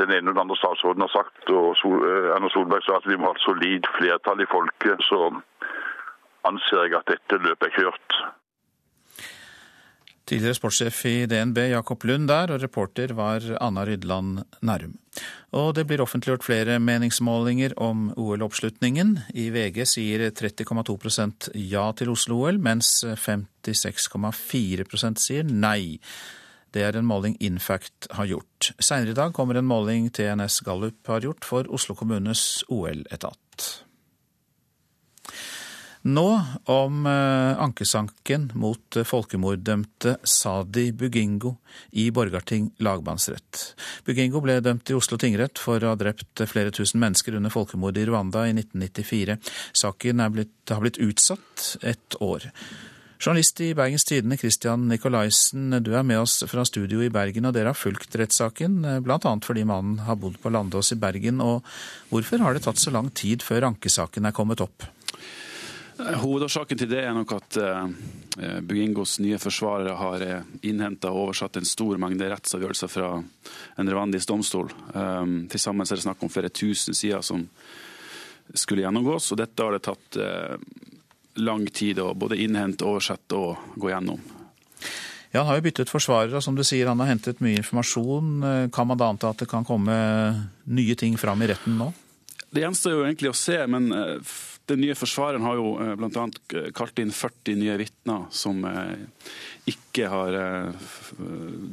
[0.00, 3.18] den ene og den andre statsråden har sagt, og eh, Erna Solberg sa at vi
[3.18, 5.30] må ha et solid flertall i folket, så
[6.48, 8.22] anser jeg at dette løpet er kjørt.
[10.22, 14.94] Tidligere sportssjef i DNB Jakob Lund der, og reporter var Anna Rydland Nærum.
[15.58, 19.18] Og det blir offentliggjort flere meningsmålinger om OL-oppslutningen.
[19.34, 25.98] I VG sier 30,2% ja til Oslo-OL, mens 56,4% sier nei.
[26.72, 28.72] Det er en måling Infact har gjort.
[28.78, 33.82] Seinere i dag kommer en måling TNS Gallup har gjort for Oslo kommunes OL-etat.
[36.02, 36.28] Nå
[36.64, 41.52] om eh, ankesanken mot folkemorddømte Sadi Bugingo
[41.94, 43.60] i Borgarting lagmannsrett.
[44.02, 48.02] Bugingo ble dømt i Oslo tingrett for å ha drept flere tusen mennesker under folkemordet
[48.02, 49.36] i Rwanda i 1994.
[49.78, 52.48] Saken blitt, har blitt utsatt et år.
[53.22, 57.54] Journalist i Bergens Tidende, Christian Nikolaisen, du er med oss fra studio i Bergen, og
[57.54, 59.20] dere har fulgt rettssaken, bl.a.
[59.46, 61.38] fordi mannen har bodd på Landås i Bergen.
[61.38, 61.62] Og
[62.10, 64.88] hvorfor har det tatt så lang tid før ankesaken er kommet opp?
[66.02, 67.86] Hovedårsaken til det er nok at uh,
[68.64, 73.12] Bugingos nye forsvarere har uh, innhenta og oversatt en stor mengde rettsavgjørelser fra
[73.78, 74.72] en rwandisk domstol.
[74.94, 77.44] Um, til sammen er det snakk om flere tusen sider som
[78.54, 80.56] skulle gjennomgås, og dette har det tatt uh,
[81.40, 84.20] lang tid å både innhente, oversette og gå gjennom.
[85.32, 88.68] Ja, Han har jo byttet forsvarere, og som du sier, han har hentet mye informasjon.
[88.74, 89.94] Kan man da anta at det kan komme
[90.68, 91.88] nye ting fram i retten nå?
[92.52, 94.18] Det gjenstår jo egentlig å se, men eh,
[94.66, 96.26] den nye forsvareren har jo eh, bl.a.
[96.74, 98.94] kalt inn 40 nye vitner som eh,
[99.72, 100.36] ikke har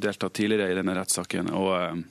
[0.03, 1.49] deltatt tidligere i denne rettssaken.
[1.56, 2.03] og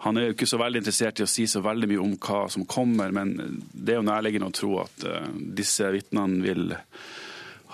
[0.00, 2.46] han er jo ikke så veldig interessert i å si så veldig mye om hva
[2.48, 3.34] som kommer, men
[3.74, 5.04] det er jo nærliggende å tro at
[5.36, 6.72] disse vitnene vil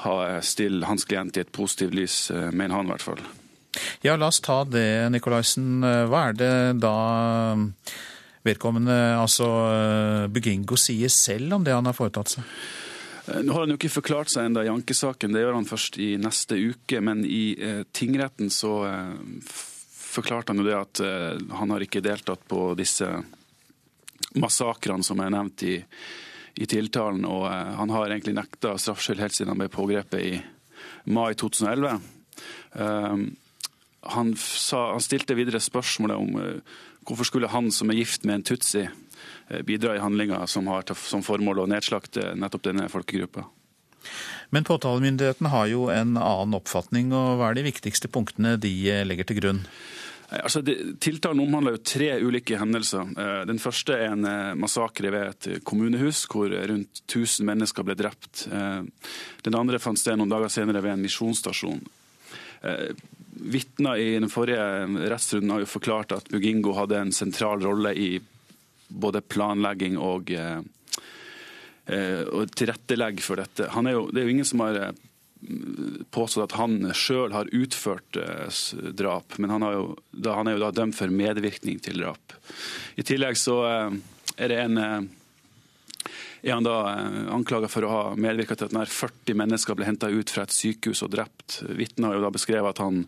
[0.02, 2.16] ha stille hans klient i et positivt lys,
[2.50, 3.22] mener han i hvert fall.
[4.02, 5.86] Ja, la oss ta det, Nikolaisen.
[6.10, 6.52] Hva er det
[6.82, 6.96] da
[8.46, 9.46] vedkommende, altså
[10.32, 12.58] Bugingo, sier selv om det han har foretatt seg?
[13.26, 15.98] Eh, nå har han jo ikke forklart seg enda i ankesaken, det gjør han først
[16.02, 17.00] i neste uke.
[17.04, 19.16] Men i eh, tingretten så eh,
[20.16, 23.10] forklarte han jo det at eh, han har ikke deltatt på disse
[24.36, 25.78] massakrene som er nevnt i,
[26.56, 27.24] i tiltalen.
[27.28, 30.34] Og uh, han har egentlig nekta straffskyld helt siden han ble pågrepet i
[31.12, 32.00] mai 2011.
[32.76, 33.26] Uh,
[34.12, 36.36] han, sa, han, stilte videre spørsmålet om
[37.06, 38.86] hvorfor skulle han som er gift med en tutsi,
[39.66, 43.44] bidra i handlinger som har som formål å nedslakte nettopp denne folkegruppa.
[44.50, 48.74] Men påtalemyndigheten har jo en annen oppfatning, og hva er de viktigste punktene de
[49.06, 49.62] legger til grunn?
[50.26, 50.60] Altså,
[50.98, 53.12] tiltalen omhandler jo tre ulike hendelser.
[53.14, 57.94] Eh, den første er en eh, massakre ved et kommunehus hvor rundt 1000 mennesker ble
[57.98, 58.48] drept.
[58.50, 59.12] Eh,
[59.46, 61.84] den andre fant sted noen dager senere ved en misjonsstasjon.
[63.36, 68.10] Vitner i den forrige rettsrunden har jo forklart at Bugingo hadde en sentral rolle i
[68.88, 70.30] både planlegging og,
[71.90, 73.66] og tilrettelegg for dette.
[73.66, 74.78] Er jo, det er jo ingen som har
[76.10, 78.62] påstått at han sjøl har utført eh,
[78.96, 79.84] drap, men han, jo,
[80.24, 82.34] han, er jo da dømt for medvirkning til drap.
[82.96, 83.98] I tillegg så eh,
[84.36, 84.98] er det en eh,
[86.46, 86.78] er han da
[87.34, 90.54] anklaga for å ha medvirka til at nær 40 mennesker ble henta ut fra et
[90.54, 91.60] sykehus og drept.
[91.66, 93.04] Vitner har jo da beskrevet at han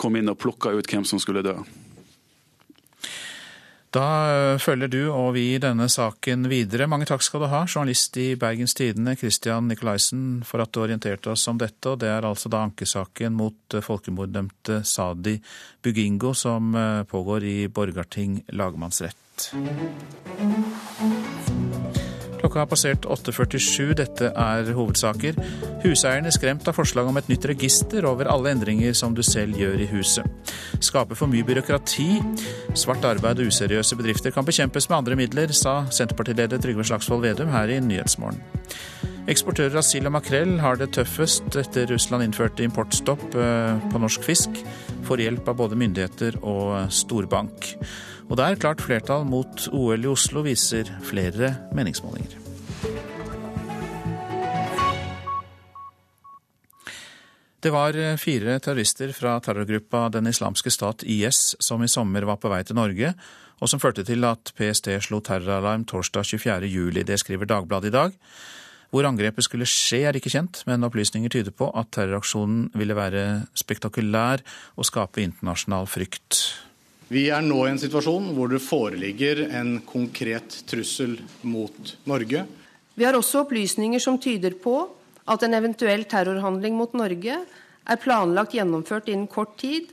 [0.00, 1.56] kom inn og plukka ut hvem som skulle dø.
[3.92, 6.88] Da eh, følger du og vi denne saken videre.
[6.88, 11.34] Mange takk skal du ha, journalist i Bergens Tidende, Christian Nikolaisen, for at du orienterte
[11.34, 11.92] oss om dette.
[11.92, 15.36] Og det er altså da ankesaken mot eh, folkemorddømte Sadi
[15.84, 19.52] Bugingo som eh, pågår i Borgarting lagmannsrett.
[22.42, 23.92] Klokka har passert 8.47.
[24.00, 25.36] Dette er hovedsaker.
[25.84, 29.78] Huseierne skremt av forslag om et nytt register over alle endringer som du selv gjør
[29.84, 30.26] i huset.
[30.82, 32.08] Skaper for mye byråkrati.
[32.74, 37.54] Svart arbeid og useriøse bedrifter kan bekjempes med andre midler, sa Senterpartileder Trygve Slagsvold Vedum
[37.54, 38.42] her i Nyhetsmorgen.
[39.30, 44.26] Eksportører av sild og makrell har det tøffest etter Russland innførte importstopp eh, på norsk
[44.26, 44.64] fisk.
[45.06, 47.76] Får hjelp av både myndigheter og storbank.
[48.32, 52.38] Og det er klart flertall mot OL i Oslo, viser flere meningsmålinger.
[57.60, 62.48] Det var fire terrorister fra terrorgruppa Den islamske stat, IS, som i sommer var på
[62.48, 63.12] vei til Norge,
[63.60, 66.72] og som førte til at PST slo terroralarm torsdag 24.
[66.72, 67.04] juli.
[67.04, 68.18] Det skriver Dagbladet i dag.
[68.88, 73.42] Hvor angrepet skulle skje er ikke kjent, men opplysninger tyder på at terroraksjonen ville være
[73.52, 74.40] spektakulær
[74.80, 76.46] og skape internasjonal frykt.
[77.12, 82.46] Vi er nå i en situasjon hvor det foreligger en konkret trussel mot Norge.
[82.94, 84.78] Vi har også opplysninger som tyder på
[85.28, 89.92] at en eventuell terrorhandling mot Norge er planlagt gjennomført innen kort tid.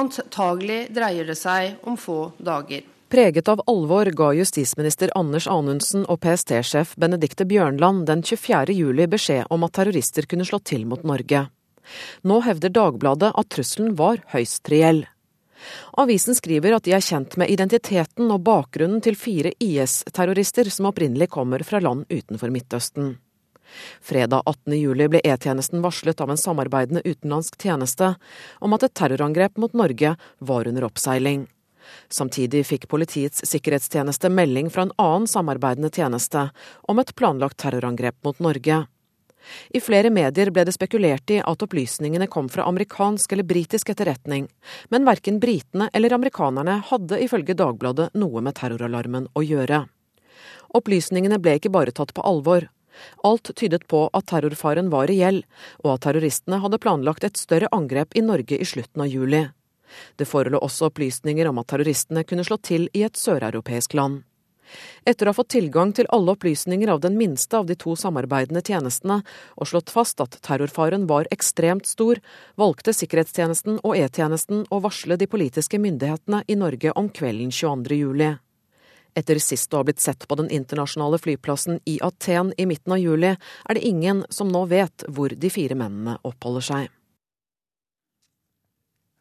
[0.00, 2.86] Antagelig dreier det seg om få dager.
[3.12, 8.72] Preget av alvor ga justisminister Anders Anundsen og PST-sjef Benedicte Bjørnland den 24.
[8.72, 11.44] juli beskjed om at terrorister kunne slå til mot Norge.
[12.24, 15.04] Nå hevder Dagbladet at trusselen var høyst reell.
[16.00, 21.30] Avisen skriver at de er kjent med identiteten og bakgrunnen til fire IS-terrorister som opprinnelig
[21.34, 23.14] kommer fra land utenfor Midtøsten.
[24.04, 28.14] Fredag 18.07 ble E-tjenesten varslet av en samarbeidende utenlandsk tjeneste
[28.60, 31.46] om at et terrorangrep mot Norge var under oppseiling.
[32.08, 36.48] Samtidig fikk Politiets sikkerhetstjeneste melding fra en annen samarbeidende tjeneste
[36.88, 38.84] om et planlagt terrorangrep mot Norge.
[39.70, 44.48] I flere medier ble det spekulert i at opplysningene kom fra amerikansk eller britisk etterretning,
[44.88, 49.84] men verken britene eller amerikanerne hadde ifølge Dagbladet noe med terroralarmen å gjøre.
[50.74, 52.68] Opplysningene ble ikke bare tatt på alvor.
[53.26, 55.42] Alt tydet på at terrorfaren var reell,
[55.82, 59.44] og at terroristene hadde planlagt et større angrep i Norge i slutten av juli.
[60.18, 64.22] Det forelå også opplysninger om at terroristene kunne slå til i et søreuropeisk land.
[65.04, 68.62] Etter å ha fått tilgang til alle opplysninger av den minste av de to samarbeidende
[68.64, 69.20] tjenestene,
[69.56, 72.20] og slått fast at terrorfaren var ekstremt stor,
[72.60, 78.00] valgte sikkerhetstjenesten og E-tjenesten å varsle de politiske myndighetene i Norge om kvelden 22.
[78.00, 78.32] juli.
[79.14, 83.02] Etter sist å ha blitt sett på den internasjonale flyplassen i Aten i midten av
[83.02, 86.90] juli, er det ingen som nå vet hvor de fire mennene oppholder seg.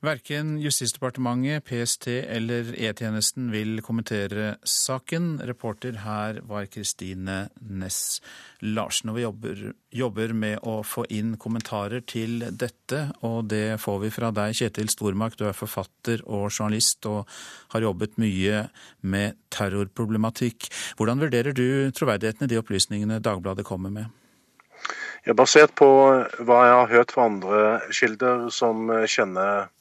[0.04, 5.38] Verken Justisdepartementet, PST eller E-tjenesten vil kommentere saken.
[5.48, 8.20] Reporter her var Kristine Næss
[8.60, 9.14] Larsen.
[9.14, 9.62] Og vi jobber,
[9.96, 14.92] jobber, med å få inn kommentarer til dette, og det får vi fra deg, Kjetil
[14.92, 15.38] Stormark.
[15.40, 17.24] Du er forfatter og journalist og
[17.72, 18.66] har jobbet mye
[19.08, 20.68] med terrorproblematikk.
[21.00, 24.12] Hvordan vurderer du troverdigheten i de opplysningene Dagbladet kommer med?
[25.24, 25.88] Ja, basert på
[26.44, 27.64] hva jeg har hørt fra andre
[27.96, 29.72] kilder som kjenner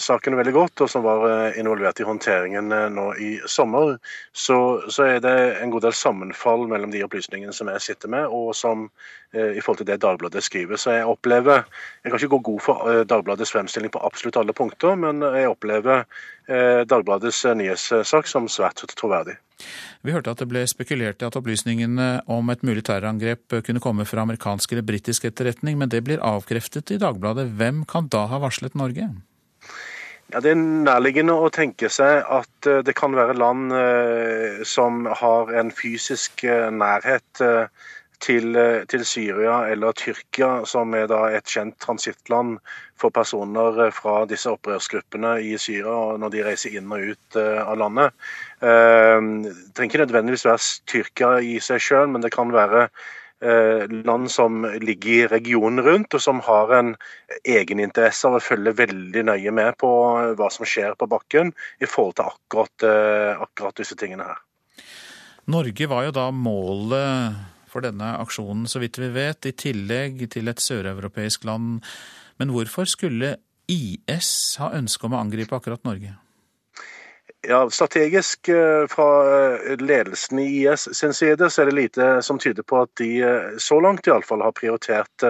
[0.00, 3.96] saken veldig godt, og som var eh, involvert i håndteringen eh, nå i sommer,
[4.32, 4.58] så,
[4.88, 8.54] så, er det en god del sammenfall mellom de opplysningene som jeg sitter med, og
[8.56, 8.86] som
[9.34, 10.80] eh, i forhold til det Dagbladet skriver.
[10.80, 11.64] Så jeg opplever
[12.02, 16.04] Jeg kan ikke gå god for Dagbladets fremstilling på absolutt alle punkter, men jeg opplever
[16.88, 19.36] Dagbladets nyhetssak som svært troverdig.
[20.02, 24.06] Vi hørte at det ble spekulert i at opplysningene om et mulig terrorangrep kunne komme
[24.08, 27.52] fra amerikansk eller britisk etterretning, men det blir avkreftet i Dagbladet.
[27.54, 29.12] Hvem kan da ha varslet Norge?
[30.32, 35.04] Ja, Det er nærliggende å tenke seg at eh, det kan være land eh, som
[35.04, 37.42] har en fysisk eh, nærhet
[38.22, 38.56] til,
[38.88, 42.62] til, Syria eller Tyrkia, som er et kjent transittland
[42.96, 48.14] for personer fra disse opprørsgruppene i Syria når de reiser inn og ut av landet.
[48.62, 52.86] Det trenger ikke nødvendigvis være Tyrkia i seg sjøl, men det kan være
[53.42, 56.92] land som ligger i regionen rundt, og som har en
[57.42, 59.90] egeninteresse av å følge veldig nøye med på
[60.38, 61.50] hva som skjer på bakken
[61.82, 64.38] i forhold til akkurat, eh, akkurat disse tingene her.
[65.50, 67.40] Norge var jo da målet
[67.72, 71.80] for denne aksjonen, så vidt vi vet, i tillegg til et søreuropeisk land.
[72.38, 73.36] Men hvorfor skulle
[73.66, 76.14] IS ha ønske om å angripe akkurat Norge?
[77.48, 82.38] Ja, Strategisk eh, fra eh, ledelsen i IS sin side så er det lite som
[82.38, 85.24] tyder på at de eh, så langt i alle fall har prioritert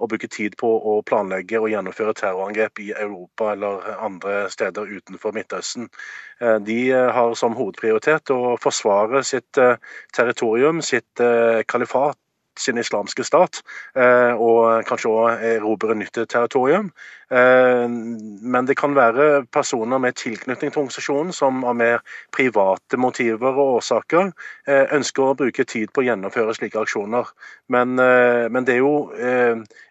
[0.00, 5.36] å bruke tid på å planlegge og gjennomføre terrorangrep i Europa eller andre steder utenfor
[5.36, 5.90] Midtøsten.
[6.64, 9.60] De har som hovedprioritet å forsvare sitt
[10.16, 11.20] territorium, sitt
[11.68, 12.16] kalifat
[12.58, 13.60] sin islamske stat,
[14.40, 16.88] og kanskje òg erobre nytt territorium.
[17.34, 17.88] Eh,
[18.42, 22.02] men det kan være personer med tilknytning til organisasjonen som av mer
[22.34, 24.32] private motiver og årsaker
[24.66, 27.30] eh, ønsker å bruke tid på å gjennomføre slike aksjoner.
[27.70, 28.96] Men, eh, men det er jo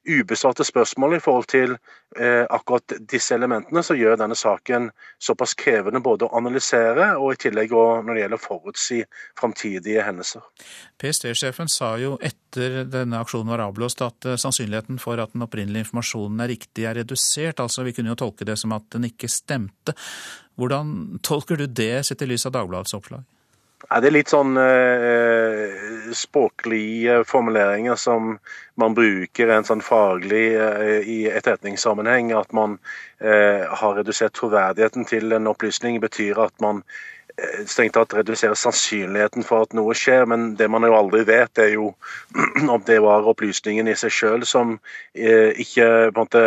[0.09, 1.77] ubesvarte spørsmål i forhold til
[2.49, 4.87] akkurat disse elementene som gjør denne saken
[5.21, 8.97] såpass krevende både å analysere og i tillegg når det gjelder å forutsi
[9.37, 10.41] framtidige hendelser.
[10.97, 16.41] PST-sjefen sa jo etter denne aksjonen var avblåst at sannsynligheten for at den opprinnelige informasjonen
[16.41, 17.59] er riktig er redusert redusert.
[17.59, 19.93] Altså, vi kunne jo tolke det som at den ikke stemte.
[20.57, 23.23] Hvordan tolker du det sett i lys av Dagbladets oppslag?
[23.89, 28.37] Ja, det er litt sånn eh, språklige formuleringer som
[28.75, 32.33] man bruker en sånn faglig eh, i etterretningssammenheng.
[32.35, 32.77] At man
[33.23, 36.83] eh, har redusert troverdigheten til en opplysning, betyr at man
[37.69, 41.73] strengt tatt redusere sannsynligheten for at noe skjer, men det man jo aldri vet, er
[41.75, 41.91] jo
[42.73, 44.77] om det var opplysningen i seg selv som
[45.13, 46.43] eh, ikke måte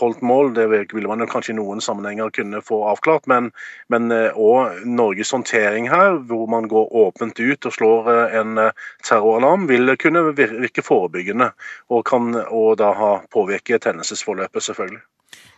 [0.00, 0.52] holdt mål.
[0.56, 3.50] Det ville man jo kanskje i noen sammenhenger kunne få avklart, men
[3.90, 8.62] òg eh, Norges håndtering her, hvor man går åpent ut og slår en
[9.06, 11.52] terroralarm, vil kunne virke forebyggende,
[11.92, 15.04] og kan og da ha påvirket hendelsesforløpet, selvfølgelig.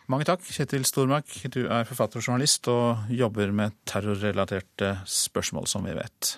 [0.09, 1.29] Mange takk, Kjetil Stormark.
[1.53, 6.31] Du er forfatter og journalist og jobber med terrorrelaterte spørsmål, som vi vet.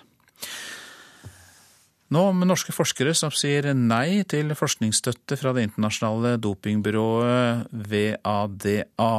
[2.11, 9.11] Nå om norske forskere som sier nei til forskningsstøtte fra det internasjonale dopingbyrået VADA.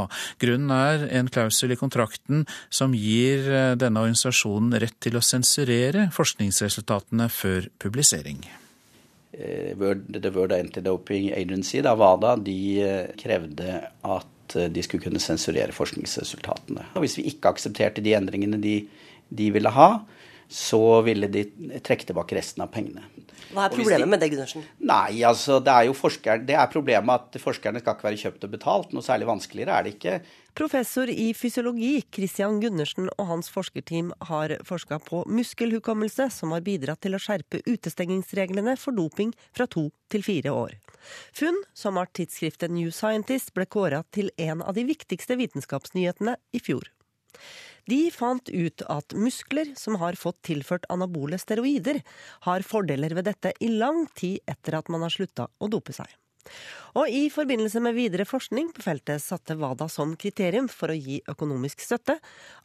[0.44, 3.48] Grunnen er en klausul i kontrakten som gir
[3.80, 8.44] denne organisasjonen rett til å sensurere forskningsresultatene før publisering.
[9.32, 15.22] Eh, the World Anti-Doping Agency, da WADA, de eh, krevde at Eh, de skulle kunne
[15.22, 16.88] sensurere forskningsresultatene.
[16.94, 18.76] Og hvis vi ikke aksepterte de endringene de,
[19.32, 19.90] de ville ha,
[20.52, 21.46] så ville de
[21.84, 23.06] trekke tilbake resten av pengene.
[23.52, 24.64] Hva er problemet de, med det, Gundersen?
[24.88, 28.46] Nei, altså det er jo forsker, det er problemet at forskerne skal ikke være kjøpt
[28.46, 28.94] og betalt.
[28.96, 30.14] Noe særlig vanskeligere er det ikke.
[30.56, 37.00] Professor i fysiologi Christian Gundersen og hans forskerteam har forska på muskelhukommelse, som har bidratt
[37.04, 40.76] til å skjerpe utestengingsreglene for doping fra to til fire år.
[41.36, 46.60] Funn som av tidsskriftet New Scientist ble kåra til en av de viktigste vitenskapsnyhetene i
[46.60, 46.88] fjor.
[47.90, 52.02] De fant ut at muskler som har fått tilført anabole steroider,
[52.46, 56.06] har fordeler ved dette i lang tid etter at man har slutta å dope seg.
[56.98, 61.20] Og i forbindelse med videre forskning på feltet satte WADA som kriterium for å gi
[61.30, 62.18] økonomisk støtte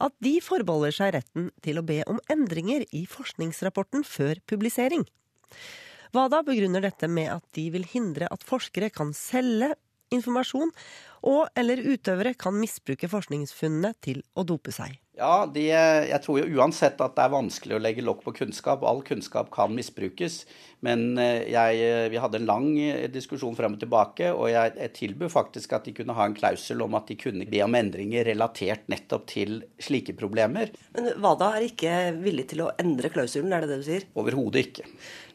[0.03, 5.05] at de forbeholder seg retten til å be om endringer i forskningsrapporten før publisering.
[6.15, 9.73] WADA begrunner dette med at de vil hindre at forskere kan selge
[10.13, 10.71] informasjon,
[11.27, 14.95] og eller utøvere kan misbruke forskningsfunnene til å dope seg.
[15.17, 18.83] Ja, de, jeg tror jo uansett at det er vanskelig å legge lokk på kunnskap.
[18.85, 20.43] All kunnskap kan misbrukes.
[20.85, 24.93] Men eh, jeg, vi hadde en lang eh, diskusjon frem og tilbake, og jeg, jeg
[24.99, 28.29] tilbød faktisk at de kunne ha en klausul om at de kunne be om endringer
[28.29, 30.69] relatert nettopp til slike problemer.
[30.93, 34.05] Men hva da er ikke villig til å endre klausulen, er det det du sier?
[34.21, 34.85] Overhodet ikke.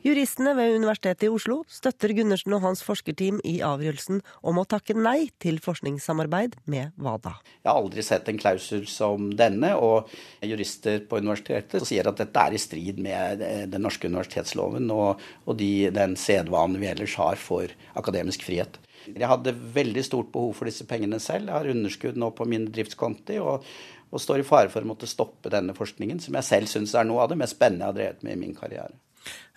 [0.03, 4.19] Juristene ved Universitetet i Oslo støtter Gundersen og hans forskerteam i avgjørelsen
[4.51, 7.37] om å takke nei til forskningssamarbeid med WADA.
[7.63, 10.11] Jeg har aldri sett en klausul som denne, og
[10.43, 15.59] jurister på universitetet sier at dette er i strid med den norske universitetsloven og, og
[15.61, 18.81] de, den sedvanen vi ellers har for akademisk frihet.
[19.07, 21.47] Jeg hadde veldig stort behov for disse pengene selv.
[21.47, 23.39] Jeg har underskudd nå på min driftskonti.
[23.39, 23.71] og
[24.13, 27.07] og står i fare for å måtte stoppe denne forskningen, som jeg selv syns er
[27.09, 28.93] noe av det mest spennende jeg har drevet med i min karriere.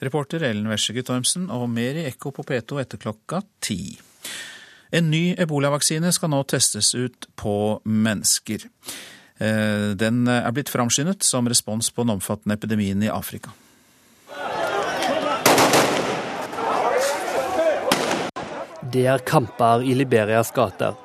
[0.04, 3.98] Reporter Ellen Wesje Guttormsen og mer i Ekko på P2 etter klokka ti.
[4.96, 8.68] En ny ebolavaksine skal nå testes ut på mennesker.
[9.38, 13.56] Eh, den er blitt framskyndet som respons på den omfattende epidemien i Afrika.
[18.96, 20.96] Det er kamper i Liberias gater.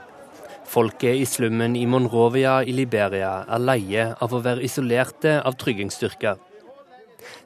[0.71, 6.37] Folket i slummen i Monrovia i Liberia er leie av å være isolerte av tryggingsstyrker.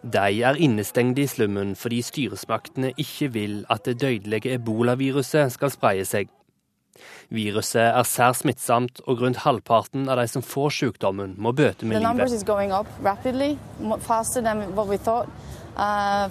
[0.02, 6.06] De er innestengt i slummen fordi styresmaktene ikke vil at det dødelige ebolaviruset skal spreie
[6.09, 6.32] seg.
[7.34, 11.98] Viruset er særs smittsomt, og rundt halvparten av de som får sykdommen, må bøte med
[11.98, 12.46] livet.
[13.05, 13.56] Rapidly,
[15.02, 15.28] thought,
[15.74, 16.28] uh,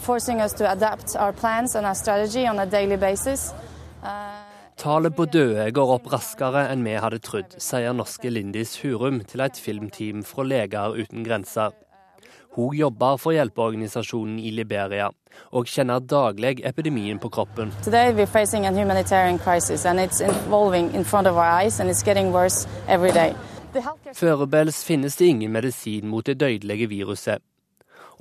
[4.77, 9.43] Tallet på døde går opp raskere enn vi hadde trodd, sier norske Lindis Hurum til
[9.45, 11.75] et filmteam fra Leger uten grenser.
[12.53, 15.09] Hun jobber for hjelpeorganisasjonen i Liberia
[15.57, 17.71] og kjenner daglig epidemien på kroppen.
[24.13, 27.41] Førebels finnes det ingen medisin mot det dødelige viruset.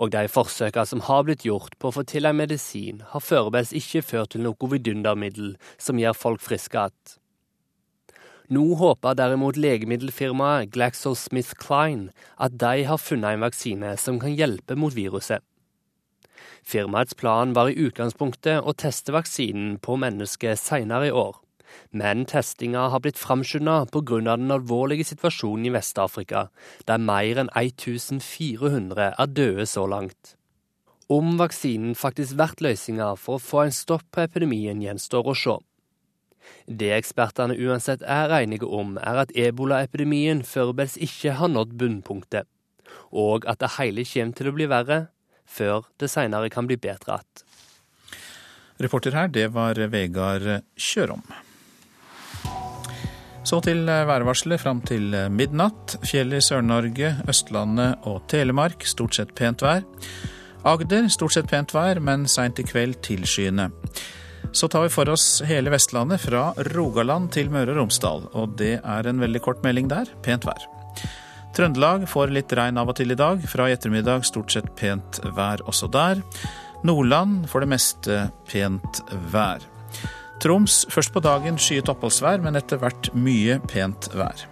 [0.01, 3.75] Og de forsøkene som har blitt gjort på å få til en medisin, har førebels
[3.77, 7.19] ikke ført til noe vidundermiddel som gjør folk friske igjen.
[8.53, 14.93] Nå håper derimot legemiddelfirmaet GlaxoSmithKline at de har funnet en vaksine som kan hjelpe mot
[14.93, 15.41] viruset.
[16.63, 21.39] Firmaets plan var i utgangspunktet å teste vaksinen på mennesker senere i år.
[21.97, 24.21] Men testinga har blitt framskynda pga.
[24.37, 26.49] den alvorlige situasjonen i Vest-Afrika,
[26.87, 30.37] der mer enn 1400 er døde så langt.
[31.09, 35.57] Om vaksinen faktisk blir løsninga for å få en stopp på epidemien, gjenstår å se.
[36.67, 42.49] Det ekspertene uansett er enige om, er at ebolaepidemien foreløpig ikke har nådd bunnpunktet,
[43.11, 45.01] og at det hele kommer til å bli verre
[45.47, 47.49] før det senere kan bli bedre igjen.
[48.83, 51.23] Reporter her, det var Vegard Kjørom.
[53.47, 55.97] Så til værvarselet fram til midnatt.
[56.07, 59.85] Fjell i Sør-Norge, Østlandet og Telemark stort sett pent vær.
[60.67, 63.69] Agder stort sett pent vær, men seint i kveld tilskyende.
[64.53, 68.27] Så tar vi for oss hele Vestlandet, fra Rogaland til Møre og Romsdal.
[68.37, 70.11] Og det er en veldig kort melding der.
[70.25, 70.67] Pent vær.
[71.57, 73.41] Trøndelag får litt regn av og til i dag.
[73.49, 76.21] Fra i ettermiddag stort sett pent vær også der.
[76.85, 79.03] Nordland for det meste pent
[79.33, 79.65] vær.
[80.43, 84.52] Troms først på dagen skyet oppholdsvær, men etter hvert mye pent vær.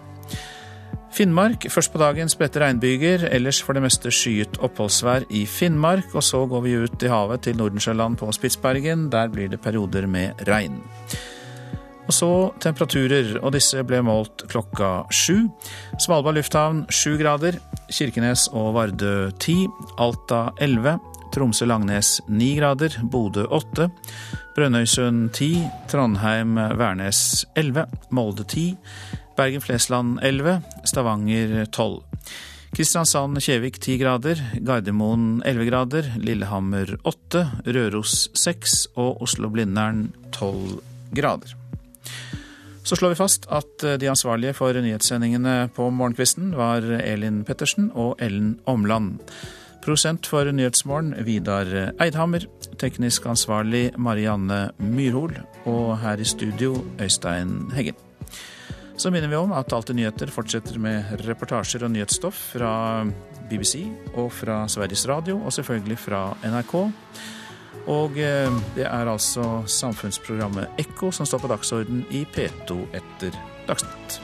[1.11, 6.13] Finnmark først på dagen spredte regnbyger, ellers for det meste skyet oppholdsvær i Finnmark.
[6.15, 9.09] Og så går vi ut i havet til Nordensjøland på Spitsbergen.
[9.11, 10.79] Der blir det perioder med regn.
[12.07, 12.31] Og så
[12.63, 15.49] temperaturer, og disse ble målt klokka sju.
[15.99, 17.59] Svalbard lufthavn sju grader.
[17.91, 19.65] Kirkenes og Vardø ti.
[19.99, 20.95] Alta elleve.
[21.35, 22.95] Tromsø-Langnes ni grader.
[23.11, 23.91] Bodø åtte.
[24.55, 28.75] Brønnøysund 10, Trondheim-Værnes 11, Molde 10,
[29.37, 32.03] Bergen-Flesland 11, Stavanger 12.
[32.71, 40.79] Kristiansand-Kjevik 10 grader, Gardermoen 11 grader, Lillehammer 8, Røros 6 og Oslo-Blindern 12
[41.15, 41.55] grader.
[42.83, 48.15] Så slår vi fast at de ansvarlige for nyhetssendingene på morgenkvisten var Elin Pettersen og
[48.23, 49.19] Ellen Omland.
[49.81, 51.65] Prosent for Nyhetsmorgen Vidar
[52.01, 52.45] Eidhammer.
[52.77, 55.33] Teknisk ansvarlig Marianne Myrhol.
[55.65, 58.10] Og her i studio Øystein Heggen.
[59.01, 63.01] Så minner vi om at Alltid nyheter fortsetter med reportasjer og nyhetsstoff fra
[63.49, 66.75] BBC og fra Sveriges Radio, og selvfølgelig fra NRK.
[67.89, 74.19] Og eh, det er altså samfunnsprogrammet Ekko som står på dagsorden i P2 etter Dagsnytt.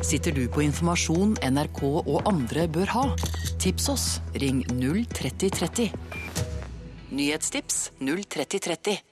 [0.00, 3.06] Sitter du på informasjon NRK og andre bør ha?
[3.60, 4.10] Tips oss.
[4.40, 5.92] Ring 03030.
[7.12, 9.11] Nyhetstips 03030.